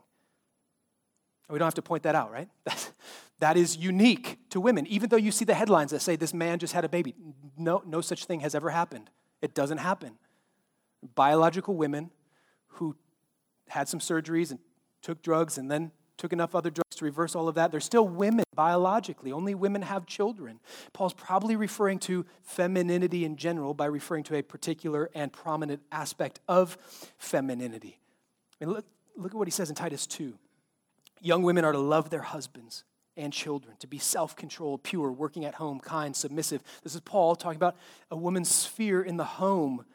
We 1.49 1.57
don't 1.57 1.65
have 1.65 1.75
to 1.75 1.82
point 1.82 2.03
that 2.03 2.15
out, 2.15 2.32
right? 2.32 2.49
that 3.39 3.55
is 3.55 3.78
unique 3.78 4.38
to 4.49 4.59
women. 4.59 4.86
Even 4.88 5.09
though 5.09 5.17
you 5.17 5.32
see 5.32 5.45
the 5.45 5.53
headlines 5.53 5.91
that 5.91 6.01
say 6.01 6.15
this 6.15 6.34
man 6.34 6.59
just 6.59 6.73
had 6.73 6.84
a 6.84 6.89
baby, 6.89 7.15
no, 7.57 7.82
no 7.86 8.01
such 8.01 8.25
thing 8.25 8.41
has 8.41 8.53
ever 8.53 8.69
happened. 8.69 9.09
It 9.41 9.53
doesn't 9.53 9.78
happen. 9.78 10.17
Biological 11.15 11.75
women 11.75 12.11
who 12.68 12.95
had 13.70 13.88
some 13.88 13.99
surgeries 13.99 14.51
and 14.51 14.59
took 15.01 15.22
drugs 15.22 15.57
and 15.57 15.70
then 15.70 15.91
took 16.18 16.34
enough 16.34 16.55
other 16.55 16.70
drugs 16.70 16.95
to 16.95 17.05
reverse 17.05 17.36
all 17.36 17.47
of 17.47 17.55
that. 17.55 17.72
They're 17.72 17.80
still 17.80 18.07
women 18.07 18.43
biologically. 18.55 19.32
Only 19.32 19.53
women 19.53 19.84
have 19.84 20.05
children. 20.05 20.59
Paul's 20.93 21.13
probably 21.13 21.55
referring 21.55 21.99
to 21.99 22.26
femininity 22.41 23.24
in 23.24 23.38
general 23.38 23.74
by 23.74 23.86
referring 23.86 24.24
to 24.26 24.36
a 24.36 24.41
particular 24.41 25.09
and 25.13 25.32
prominent 25.32 25.82
aspect 25.91 26.39
of 26.47 26.78
femininity. 27.18 27.99
Mean, 28.59 28.72
look, 28.72 28.86
look 29.15 29.32
at 29.32 29.38
what 29.38 29.47
he 29.47 29.51
says 29.51 29.70
in 29.70 29.76
Titus 29.76 30.07
2. 30.07 30.34
Young 31.22 31.43
women 31.43 31.65
are 31.65 31.72
to 31.72 31.80
love 31.80 32.09
their 32.09 32.22
husbands 32.22 32.84
and 33.15 33.34
children, 33.34 33.76
to 33.80 33.88
be 33.88 33.97
self 33.97 34.36
controlled, 34.36 34.84
pure, 34.84 35.11
working 35.11 35.45
at 35.45 35.55
home, 35.55 35.80
kind, 35.80 36.15
submissive. 36.15 36.61
This 36.84 36.93
is 36.93 37.01
Paul 37.01 37.36
talking 37.36 37.55
about 37.57 37.76
a 38.11 38.15
woman's 38.15 38.53
sphere 38.53 39.01
in 39.01 39.18
the 39.18 39.24
home, 39.24 39.86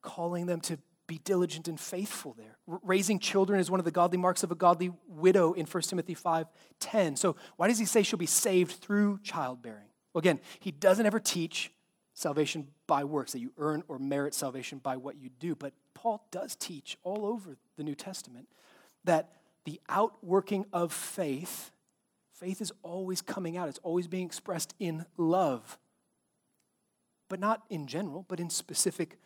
calling 0.00 0.46
them 0.46 0.60
to 0.62 0.78
be 1.06 1.18
diligent 1.18 1.68
and 1.68 1.78
faithful 1.78 2.34
there. 2.34 2.56
Raising 2.66 3.18
children 3.18 3.60
is 3.60 3.70
one 3.70 3.80
of 3.80 3.84
the 3.84 3.90
godly 3.90 4.18
marks 4.18 4.42
of 4.42 4.52
a 4.52 4.54
godly 4.54 4.92
widow 5.08 5.52
in 5.52 5.66
1 5.66 5.82
Timothy 5.88 6.14
5:10. 6.14 7.16
So 7.16 7.36
why 7.56 7.68
does 7.68 7.78
he 7.78 7.84
say 7.84 8.02
she'll 8.02 8.18
be 8.18 8.26
saved 8.26 8.72
through 8.72 9.18
childbearing? 9.22 9.88
Well, 10.12 10.20
again, 10.20 10.40
he 10.60 10.70
doesn't 10.70 11.04
ever 11.04 11.20
teach 11.20 11.72
salvation 12.14 12.68
by 12.86 13.04
works, 13.04 13.32
that 13.32 13.40
you 13.40 13.52
earn 13.56 13.82
or 13.88 13.98
merit 13.98 14.34
salvation 14.34 14.78
by 14.78 14.96
what 14.96 15.16
you 15.16 15.30
do. 15.30 15.54
But 15.54 15.72
Paul 15.94 16.26
does 16.30 16.54
teach 16.54 16.98
all 17.02 17.24
over 17.24 17.56
the 17.76 17.82
New 17.82 17.94
Testament 17.94 18.48
that 19.04 19.32
the 19.64 19.80
outworking 19.88 20.66
of 20.72 20.92
faith, 20.92 21.70
faith 22.32 22.60
is 22.60 22.72
always 22.82 23.22
coming 23.22 23.56
out, 23.56 23.68
it's 23.68 23.80
always 23.82 24.06
being 24.06 24.26
expressed 24.26 24.74
in 24.78 25.06
love. 25.16 25.78
But 27.28 27.40
not 27.40 27.62
in 27.70 27.86
general, 27.86 28.26
but 28.28 28.40
in 28.40 28.50
specific 28.50 29.18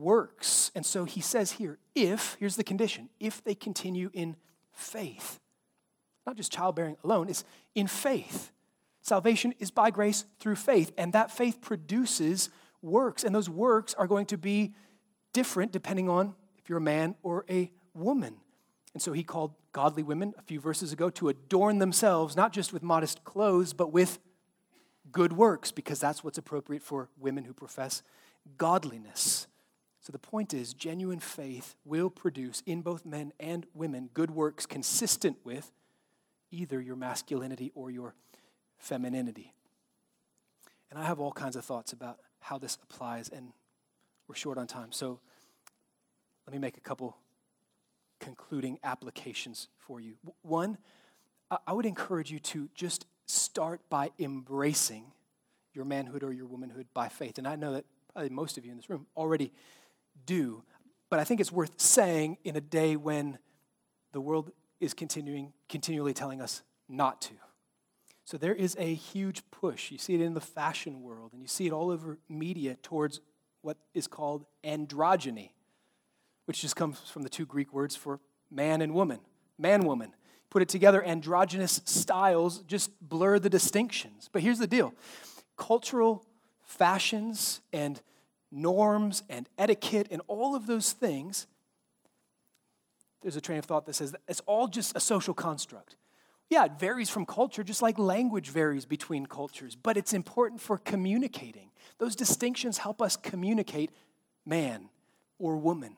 works. 0.00 0.70
And 0.74 0.84
so 0.84 1.04
he 1.04 1.20
says 1.20 1.52
here, 1.52 1.78
if, 1.94 2.36
here's 2.40 2.56
the 2.56 2.64
condition, 2.64 3.08
if 3.20 3.44
they 3.44 3.54
continue 3.54 4.10
in 4.12 4.36
faith, 4.72 5.38
not 6.26 6.36
just 6.36 6.52
childbearing 6.52 6.96
alone, 7.04 7.28
it's 7.28 7.44
in 7.74 7.86
faith. 7.86 8.50
Salvation 9.02 9.54
is 9.58 9.70
by 9.70 9.90
grace 9.90 10.24
through 10.38 10.56
faith, 10.56 10.92
and 10.96 11.12
that 11.12 11.30
faith 11.30 11.60
produces 11.60 12.50
works, 12.82 13.24
and 13.24 13.34
those 13.34 13.48
works 13.48 13.94
are 13.94 14.06
going 14.06 14.26
to 14.26 14.38
be 14.38 14.74
different 15.32 15.72
depending 15.72 16.08
on 16.08 16.34
if 16.58 16.68
you're 16.68 16.78
a 16.78 16.82
man 16.82 17.14
or 17.22 17.44
a 17.48 17.70
woman. 17.94 18.34
And 18.92 19.02
so 19.02 19.12
he 19.12 19.22
called 19.22 19.54
godly 19.72 20.02
women 20.02 20.34
a 20.38 20.42
few 20.42 20.60
verses 20.60 20.92
ago 20.92 21.10
to 21.10 21.28
adorn 21.28 21.78
themselves, 21.78 22.36
not 22.36 22.52
just 22.52 22.72
with 22.72 22.82
modest 22.82 23.24
clothes, 23.24 23.72
but 23.72 23.92
with 23.92 24.18
good 25.12 25.32
works, 25.32 25.70
because 25.72 26.00
that's 26.00 26.24
what's 26.24 26.38
appropriate 26.38 26.82
for 26.82 27.08
women 27.18 27.44
who 27.44 27.52
profess 27.52 28.02
godliness. 28.56 29.46
So 30.10 30.12
the 30.12 30.18
point 30.18 30.52
is, 30.52 30.74
genuine 30.74 31.20
faith 31.20 31.76
will 31.84 32.10
produce 32.10 32.64
in 32.66 32.82
both 32.82 33.06
men 33.06 33.32
and 33.38 33.64
women 33.74 34.10
good 34.12 34.32
works 34.32 34.66
consistent 34.66 35.36
with 35.44 35.70
either 36.50 36.80
your 36.80 36.96
masculinity 36.96 37.70
or 37.76 37.92
your 37.92 38.16
femininity. 38.76 39.54
And 40.90 40.98
I 40.98 41.04
have 41.04 41.20
all 41.20 41.30
kinds 41.30 41.54
of 41.54 41.64
thoughts 41.64 41.92
about 41.92 42.18
how 42.40 42.58
this 42.58 42.76
applies, 42.82 43.28
and 43.28 43.52
we're 44.26 44.34
short 44.34 44.58
on 44.58 44.66
time. 44.66 44.90
So 44.90 45.20
let 46.44 46.52
me 46.54 46.58
make 46.58 46.76
a 46.76 46.80
couple 46.80 47.16
concluding 48.18 48.80
applications 48.82 49.68
for 49.78 50.00
you. 50.00 50.14
One, 50.42 50.78
I 51.68 51.72
would 51.72 51.86
encourage 51.86 52.32
you 52.32 52.40
to 52.40 52.68
just 52.74 53.06
start 53.26 53.80
by 53.88 54.10
embracing 54.18 55.12
your 55.72 55.84
manhood 55.84 56.24
or 56.24 56.32
your 56.32 56.46
womanhood 56.46 56.88
by 56.94 57.08
faith. 57.08 57.38
And 57.38 57.46
I 57.46 57.54
know 57.54 57.74
that 57.74 57.84
probably 58.12 58.30
most 58.30 58.58
of 58.58 58.64
you 58.64 58.72
in 58.72 58.76
this 58.76 58.90
room 58.90 59.06
already 59.16 59.52
do. 60.26 60.62
But 61.08 61.18
I 61.18 61.24
think 61.24 61.40
it's 61.40 61.52
worth 61.52 61.80
saying 61.80 62.38
in 62.44 62.56
a 62.56 62.60
day 62.60 62.96
when 62.96 63.38
the 64.12 64.20
world 64.20 64.50
is 64.80 64.94
continuing, 64.94 65.52
continually 65.68 66.14
telling 66.14 66.40
us 66.40 66.62
not 66.88 67.20
to. 67.22 67.34
So 68.24 68.36
there 68.36 68.54
is 68.54 68.76
a 68.78 68.94
huge 68.94 69.42
push. 69.50 69.90
You 69.90 69.98
see 69.98 70.14
it 70.14 70.20
in 70.20 70.34
the 70.34 70.40
fashion 70.40 71.02
world, 71.02 71.32
and 71.32 71.42
you 71.42 71.48
see 71.48 71.66
it 71.66 71.72
all 71.72 71.90
over 71.90 72.18
media 72.28 72.76
towards 72.82 73.20
what 73.62 73.76
is 73.92 74.06
called 74.06 74.46
androgyny, 74.64 75.50
which 76.46 76.60
just 76.60 76.76
comes 76.76 76.98
from 77.10 77.22
the 77.22 77.28
two 77.28 77.44
Greek 77.44 77.72
words 77.72 77.96
for 77.96 78.20
man 78.50 78.82
and 78.82 78.94
woman, 78.94 79.18
man, 79.58 79.84
woman. 79.84 80.14
Put 80.48 80.62
it 80.62 80.68
together, 80.68 81.02
androgynous 81.04 81.80
styles 81.84 82.62
just 82.62 82.90
blur 83.00 83.38
the 83.38 83.50
distinctions. 83.50 84.28
But 84.32 84.42
here's 84.42 84.58
the 84.58 84.66
deal 84.66 84.94
cultural 85.56 86.24
fashions 86.62 87.60
and 87.72 88.00
norms 88.50 89.22
and 89.28 89.48
etiquette 89.58 90.08
and 90.10 90.22
all 90.26 90.54
of 90.54 90.66
those 90.66 90.92
things, 90.92 91.46
there's 93.22 93.36
a 93.36 93.40
train 93.40 93.58
of 93.58 93.64
thought 93.64 93.86
that 93.86 93.94
says 93.94 94.12
that 94.12 94.20
it's 94.28 94.40
all 94.46 94.66
just 94.66 94.96
a 94.96 95.00
social 95.00 95.34
construct. 95.34 95.96
Yeah, 96.48 96.64
it 96.64 96.72
varies 96.80 97.08
from 97.08 97.26
culture, 97.26 97.62
just 97.62 97.80
like 97.80 97.98
language 97.98 98.50
varies 98.50 98.84
between 98.84 99.26
cultures, 99.26 99.76
but 99.76 99.96
it's 99.96 100.12
important 100.12 100.60
for 100.60 100.78
communicating. 100.78 101.70
Those 101.98 102.16
distinctions 102.16 102.78
help 102.78 103.00
us 103.00 103.16
communicate 103.16 103.92
man 104.44 104.88
or 105.38 105.56
woman. 105.56 105.96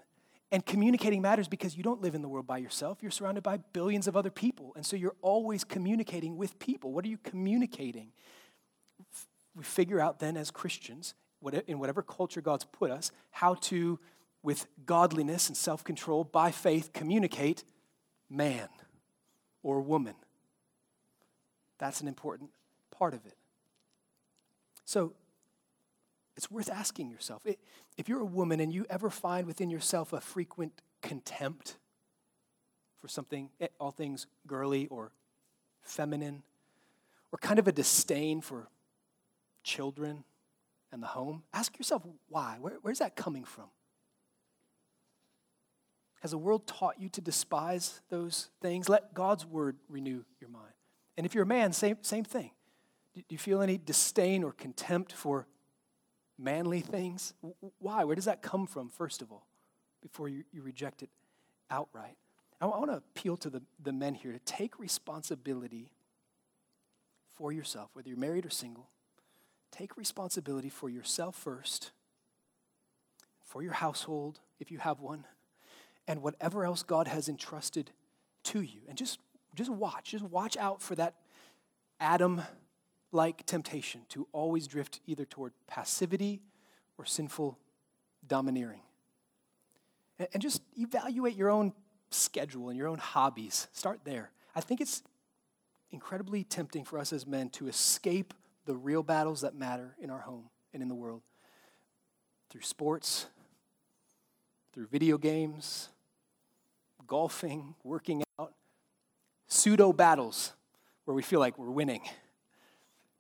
And 0.51 0.67
communicating 0.67 1.23
matters 1.23 1.49
because 1.49 1.79
you 1.79 1.83
don't 1.83 2.03
live 2.03 2.15
in 2.15 2.21
the 2.21 2.29
world 2.29 2.47
by 2.47 2.59
yourself. 2.59 2.99
You're 3.01 3.11
surrounded 3.11 3.43
by 3.43 3.57
billions 3.73 4.07
of 4.07 4.19
other 4.19 4.31
people. 4.31 4.75
And 4.77 4.85
so 4.85 4.97
you're 4.97 5.17
always 5.23 5.65
communicating 5.65 6.37
with 6.37 6.59
people. 6.59 6.93
What 6.93 7.07
are 7.07 7.09
you 7.09 7.17
communicating? 7.17 8.09
We 9.57 9.65
figure 9.65 9.99
out 9.99 10.19
then 10.19 10.37
as 10.37 10.51
Christians 10.51 11.15
in 11.67 11.79
whatever 11.79 12.03
culture 12.03 12.41
God's 12.41 12.65
put 12.65 12.91
us, 12.91 13.11
how 13.31 13.55
to 13.55 13.99
with 14.43 14.67
godliness 14.87 15.49
and 15.49 15.57
self 15.57 15.85
control, 15.85 16.25
by 16.25 16.51
faith, 16.51 16.93
communicate 16.93 17.65
man 18.29 18.69
or 19.63 19.81
woman. 19.81 20.15
That's 21.79 22.01
an 22.01 22.09
important 22.09 22.51
part 22.91 23.15
of 23.15 23.25
it. 23.27 23.37
So, 24.85 25.15
it's 26.37 26.51
worth 26.51 26.71
asking 26.71 27.11
yourself 27.11 27.43
if 27.97 28.09
you're 28.09 28.21
a 28.21 28.25
woman 28.25 28.59
and 28.61 28.73
you 28.73 28.87
ever 28.89 29.11
find 29.11 29.47
within 29.47 29.71
yourself 29.71 30.13
a 30.13 30.21
frequent 30.21 30.81
contempt 31.03 31.77
for 33.01 33.09
something, 33.09 33.51
eh, 33.61 33.67
all 33.79 33.91
things 33.91 34.27
girly 34.47 34.87
or 34.87 35.13
feminine, 35.83 36.43
or 37.33 37.39
kind 37.39 37.59
of 37.59 37.69
a 37.69 37.73
disdain 37.73 38.41
for 38.41 38.69
children 39.63 40.25
and 40.93 41.03
the 41.03 41.09
home, 41.09 41.43
ask 41.53 41.77
yourself 41.79 42.03
why. 42.29 42.59
Where, 42.61 42.75
where's 42.83 42.99
that 42.99 43.17
coming 43.17 43.45
from? 43.45 43.67
Has 46.21 46.31
the 46.31 46.39
world 46.39 46.67
taught 46.69 47.01
you 47.01 47.09
to 47.09 47.21
despise 47.21 48.01
those 48.09 48.51
things? 48.61 48.89
Let 48.89 49.13
God's 49.13 49.45
word 49.45 49.77
renew 49.89 50.23
your 50.41 50.51
mind. 50.51 50.75
And 51.17 51.27
if 51.27 51.35
you're 51.35 51.43
a 51.43 51.47
man, 51.47 51.73
same, 51.73 51.97
same 52.03 52.25
thing. 52.25 52.53
Do 53.15 53.23
you 53.29 53.39
feel 53.39 53.61
any 53.61 53.77
disdain 53.77 54.45
or 54.45 54.53
contempt 54.53 55.13
for 55.13 55.49
manly 56.39 56.81
things? 56.81 57.35
Why? 57.79 58.05
Where 58.05 58.15
does 58.15 58.27
that 58.27 58.41
come 58.41 58.67
from, 58.67 58.89
first 58.89 59.21
of 59.21 59.33
all, 59.33 59.47
before 60.01 60.29
you, 60.29 60.45
you 60.53 60.63
reject 60.63 61.03
it 61.03 61.11
outright? 61.71 62.17
I 62.61 62.67
want 62.67 62.91
to 62.93 62.99
appeal 62.99 63.37
to 63.39 63.51
the, 63.51 63.61
the 63.83 63.93
men 63.93 64.15
here 64.15 64.31
to 64.31 64.39
take 64.39 64.79
responsibility 64.79 65.91
for 67.35 67.51
yourself, 67.51 67.91
whether 67.95 68.09
you're 68.09 68.17
married 68.17 68.47
or 68.47 68.51
single. 68.51 68.89
Take 69.73 69.97
responsibility 69.97 70.69
for 70.69 70.89
yourself 70.91 71.35
first, 71.35 71.91
for 73.43 73.63
your 73.63 73.73
household, 73.73 74.39
if 74.61 74.71
you 74.71 74.79
have 74.79 75.01
one, 75.01 75.25
and 76.07 76.23
whatever 76.23 76.65
else 76.65 76.83
God 76.83 77.09
has 77.09 77.29
entrusted 77.29 77.91
to 78.45 78.61
you. 78.61 78.83
And 78.89 78.99
just, 78.99 79.19
just 79.55 79.71
watch, 79.71 80.11
just 80.11 80.25
watch 80.25 80.57
out 80.59 80.83
for 80.83 80.95
that 80.97 81.15
Adam 81.99 82.43
like 83.13 83.47
temptation 83.47 84.03
to 84.11 84.27
always 84.33 84.67
drift 84.67 85.01
either 85.07 85.25
toward 85.25 85.53
passivity 85.67 86.43
or 86.99 87.05
sinful 87.05 87.59
domineering. 88.27 88.81
And, 90.19 90.29
and 90.35 90.43
just 90.43 90.63
evaluate 90.79 91.37
your 91.37 91.51
own 91.51 91.73
schedule 92.11 92.69
and 92.69 92.77
your 92.77 92.89
own 92.89 92.99
hobbies. 92.99 93.69
Start 93.73 94.01
there. 94.05 94.31
I 94.55 94.61
think 94.61 94.81
it's 94.81 95.03
incredibly 95.91 96.45
tempting 96.45 96.85
for 96.85 96.99
us 96.99 97.13
as 97.13 97.27
men 97.27 97.49
to 97.51 97.69
escape 97.69 98.35
the 98.65 98.77
real 98.77 99.03
battles 99.03 99.41
that 99.41 99.55
matter 99.55 99.97
in 100.01 100.11
our 100.11 100.21
home 100.21 100.49
and 100.73 100.83
in 100.83 100.89
the 100.89 100.95
world 100.95 101.23
through 102.51 102.63
sports, 102.63 103.27
through 104.73 104.87
video 104.87 105.19
games, 105.19 105.89
golfing, 107.07 107.75
working 107.83 108.23
out, 108.39 108.53
pseudo 109.49 109.93
battles 109.93 110.53
where 111.05 111.15
we 111.15 111.23
feel 111.23 111.41
like 111.41 111.59
we're 111.59 111.71
winning 111.71 112.03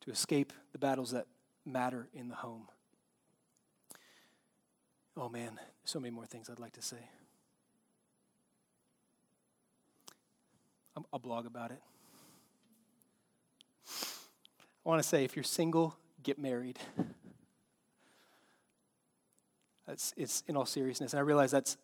to 0.00 0.10
escape 0.10 0.52
the 0.72 0.78
battles 0.78 1.10
that 1.10 1.26
matter 1.64 2.08
in 2.14 2.28
the 2.28 2.34
home. 2.34 2.68
Oh 5.16 5.28
man, 5.28 5.58
so 5.84 6.00
many 6.00 6.10
more 6.10 6.26
things 6.26 6.48
I'd 6.48 6.58
like 6.58 6.72
to 6.72 6.82
say. 6.82 7.08
I'll 11.12 11.18
blog 11.18 11.46
about 11.46 11.70
it. 11.70 11.80
I 14.84 14.88
want 14.88 15.02
to 15.02 15.08
say 15.08 15.24
if 15.24 15.36
you're 15.36 15.42
single, 15.44 15.96
get 16.22 16.38
married. 16.38 16.78
That's, 19.86 20.14
it's 20.16 20.42
in 20.46 20.56
all 20.56 20.66
seriousness. 20.66 21.12
And 21.12 21.20
I 21.20 21.22
realize 21.22 21.50
that's 21.50 21.76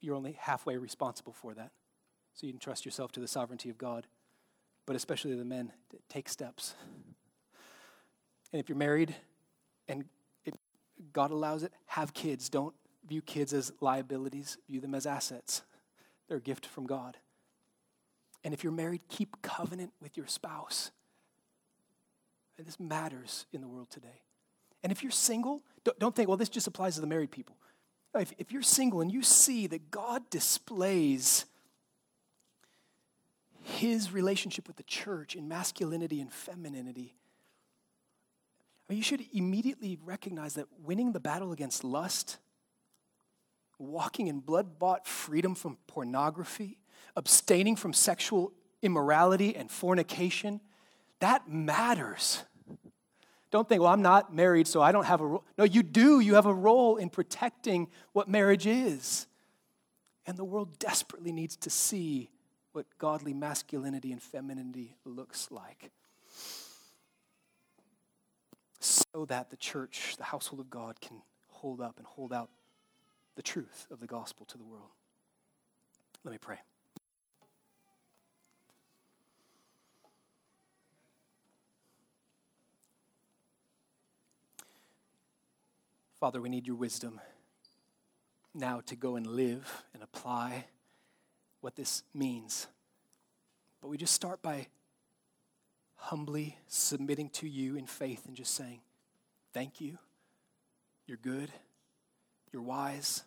you're 0.00 0.14
only 0.14 0.32
halfway 0.40 0.76
responsible 0.76 1.32
for 1.32 1.54
that. 1.54 1.72
So 2.34 2.46
you 2.46 2.52
can 2.52 2.60
trust 2.60 2.84
yourself 2.84 3.12
to 3.12 3.20
the 3.20 3.28
sovereignty 3.28 3.70
of 3.70 3.78
God. 3.78 4.06
But 4.86 4.96
especially 4.96 5.34
the 5.34 5.44
men, 5.44 5.72
take 6.08 6.28
steps. 6.28 6.74
And 8.52 8.60
if 8.60 8.68
you're 8.68 8.78
married 8.78 9.14
and 9.88 10.04
it, 10.44 10.54
God 11.12 11.30
allows 11.30 11.62
it, 11.62 11.72
have 11.86 12.14
kids. 12.14 12.48
Don't 12.48 12.74
view 13.06 13.20
kids 13.22 13.52
as 13.52 13.72
liabilities, 13.80 14.56
view 14.68 14.80
them 14.80 14.94
as 14.94 15.06
assets. 15.06 15.62
They're 16.28 16.38
a 16.38 16.42
gift 16.42 16.66
from 16.66 16.86
God. 16.86 17.16
And 18.44 18.54
if 18.54 18.62
you're 18.62 18.72
married, 18.72 19.02
keep 19.08 19.42
covenant 19.42 19.92
with 20.00 20.16
your 20.16 20.26
spouse. 20.26 20.90
And 22.58 22.66
this 22.66 22.78
matters 22.80 23.46
in 23.52 23.60
the 23.60 23.68
world 23.68 23.88
today. 23.88 24.22
And 24.82 24.92
if 24.92 25.02
you're 25.02 25.12
single, 25.12 25.62
don't 25.98 26.14
think, 26.14 26.28
well, 26.28 26.36
this 26.36 26.48
just 26.48 26.66
applies 26.66 26.96
to 26.96 27.00
the 27.00 27.06
married 27.06 27.30
people. 27.30 27.56
If, 28.14 28.32
if 28.38 28.52
you're 28.52 28.62
single 28.62 29.00
and 29.00 29.12
you 29.12 29.22
see 29.22 29.66
that 29.68 29.90
God 29.90 30.28
displays 30.30 31.46
his 33.62 34.12
relationship 34.12 34.66
with 34.66 34.76
the 34.76 34.82
church 34.82 35.36
in 35.36 35.46
masculinity 35.46 36.20
and 36.20 36.32
femininity, 36.32 37.14
I 38.88 38.92
mean, 38.92 38.96
you 38.98 39.04
should 39.04 39.24
immediately 39.32 39.98
recognize 40.04 40.54
that 40.54 40.66
winning 40.82 41.12
the 41.12 41.20
battle 41.20 41.52
against 41.52 41.84
lust, 41.84 42.38
walking 43.78 44.26
in 44.26 44.40
blood 44.40 44.78
bought 44.78 45.06
freedom 45.06 45.54
from 45.54 45.76
pornography, 45.86 46.78
abstaining 47.14 47.76
from 47.76 47.92
sexual 47.92 48.52
immorality 48.80 49.54
and 49.54 49.70
fornication, 49.70 50.60
that 51.20 51.48
matters. 51.48 52.44
Don't 53.50 53.68
think, 53.68 53.80
well, 53.80 53.92
I'm 53.92 54.02
not 54.02 54.34
married, 54.34 54.66
so 54.66 54.82
I 54.82 54.92
don't 54.92 55.06
have 55.06 55.20
a 55.20 55.26
role. 55.26 55.44
No, 55.56 55.64
you 55.64 55.82
do. 55.82 56.20
You 56.20 56.34
have 56.34 56.46
a 56.46 56.52
role 56.52 56.96
in 56.96 57.08
protecting 57.08 57.88
what 58.12 58.28
marriage 58.28 58.66
is. 58.66 59.26
And 60.26 60.36
the 60.36 60.44
world 60.44 60.78
desperately 60.78 61.32
needs 61.32 61.56
to 61.56 61.70
see 61.70 62.30
what 62.72 62.86
godly 62.98 63.32
masculinity 63.32 64.12
and 64.12 64.22
femininity 64.22 64.96
looks 65.04 65.50
like. 65.50 65.90
So 68.80 69.24
that 69.26 69.50
the 69.50 69.56
church, 69.56 70.16
the 70.18 70.24
household 70.24 70.60
of 70.60 70.68
God, 70.68 71.00
can 71.00 71.22
hold 71.48 71.80
up 71.80 71.96
and 71.96 72.06
hold 72.06 72.32
out 72.32 72.50
the 73.34 73.42
truth 73.42 73.86
of 73.90 74.00
the 74.00 74.06
gospel 74.06 74.44
to 74.46 74.58
the 74.58 74.64
world. 74.64 74.90
Let 76.22 76.32
me 76.32 76.38
pray. 76.38 76.58
Father, 86.20 86.40
we 86.40 86.48
need 86.48 86.66
your 86.66 86.74
wisdom 86.74 87.20
now 88.52 88.80
to 88.86 88.96
go 88.96 89.14
and 89.14 89.24
live 89.24 89.84
and 89.94 90.02
apply 90.02 90.66
what 91.60 91.76
this 91.76 92.02
means. 92.12 92.66
But 93.80 93.88
we 93.88 93.96
just 93.96 94.14
start 94.14 94.42
by 94.42 94.66
humbly 95.94 96.58
submitting 96.66 97.30
to 97.30 97.48
you 97.48 97.76
in 97.76 97.86
faith 97.86 98.26
and 98.26 98.34
just 98.36 98.54
saying, 98.54 98.80
Thank 99.54 99.80
you. 99.80 99.98
You're 101.06 101.18
good. 101.18 101.50
You're 102.52 102.62
wise. 102.62 103.22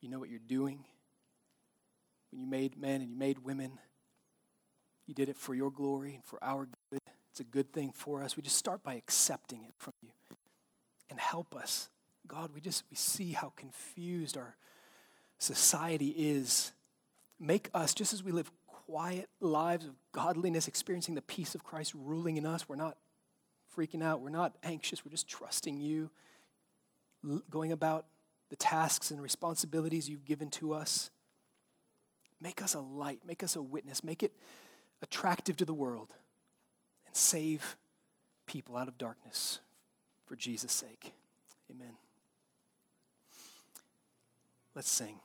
You 0.00 0.08
know 0.08 0.20
what 0.20 0.30
you're 0.30 0.38
doing. 0.38 0.84
When 2.30 2.40
you 2.40 2.46
made 2.46 2.78
men 2.78 3.00
and 3.00 3.10
you 3.10 3.16
made 3.16 3.40
women, 3.40 3.72
you 5.06 5.14
did 5.14 5.28
it 5.28 5.36
for 5.36 5.54
your 5.54 5.70
glory 5.70 6.14
and 6.14 6.24
for 6.24 6.42
our 6.42 6.68
good. 6.90 7.00
It's 7.30 7.40
a 7.40 7.44
good 7.44 7.72
thing 7.72 7.92
for 7.92 8.22
us. 8.22 8.36
We 8.36 8.42
just 8.44 8.56
start 8.56 8.84
by 8.84 8.94
accepting 8.94 9.64
it 9.64 9.74
from 9.76 9.92
you 10.00 10.10
and 11.10 11.18
help 11.18 11.54
us. 11.54 11.88
God, 12.26 12.50
we 12.54 12.60
just 12.60 12.84
we 12.90 12.96
see 12.96 13.32
how 13.32 13.52
confused 13.56 14.36
our 14.36 14.56
society 15.38 16.14
is. 16.16 16.72
Make 17.38 17.68
us, 17.74 17.94
just 17.94 18.12
as 18.12 18.22
we 18.22 18.32
live 18.32 18.50
quiet 18.66 19.28
lives 19.40 19.84
of 19.84 19.94
godliness, 20.12 20.68
experiencing 20.68 21.14
the 21.14 21.22
peace 21.22 21.54
of 21.54 21.64
Christ 21.64 21.92
ruling 21.94 22.36
in 22.36 22.46
us, 22.46 22.68
we're 22.68 22.76
not 22.76 22.96
freaking 23.76 24.02
out, 24.02 24.20
we're 24.20 24.30
not 24.30 24.54
anxious, 24.62 25.04
we're 25.04 25.10
just 25.10 25.28
trusting 25.28 25.78
you, 25.78 26.10
going 27.50 27.72
about 27.72 28.06
the 28.48 28.56
tasks 28.56 29.10
and 29.10 29.20
responsibilities 29.20 30.08
you've 30.08 30.24
given 30.24 30.50
to 30.50 30.72
us. 30.72 31.10
Make 32.40 32.62
us 32.62 32.74
a 32.74 32.80
light, 32.80 33.20
make 33.26 33.42
us 33.42 33.56
a 33.56 33.62
witness, 33.62 34.04
make 34.04 34.22
it 34.22 34.32
attractive 35.02 35.56
to 35.56 35.64
the 35.64 35.74
world, 35.74 36.14
and 37.06 37.14
save 37.14 37.76
people 38.46 38.76
out 38.76 38.88
of 38.88 38.96
darkness 38.96 39.60
for 40.26 40.36
Jesus' 40.36 40.72
sake. 40.72 41.12
Amen. 41.70 41.96
Let's 44.74 44.90
sing. 44.90 45.20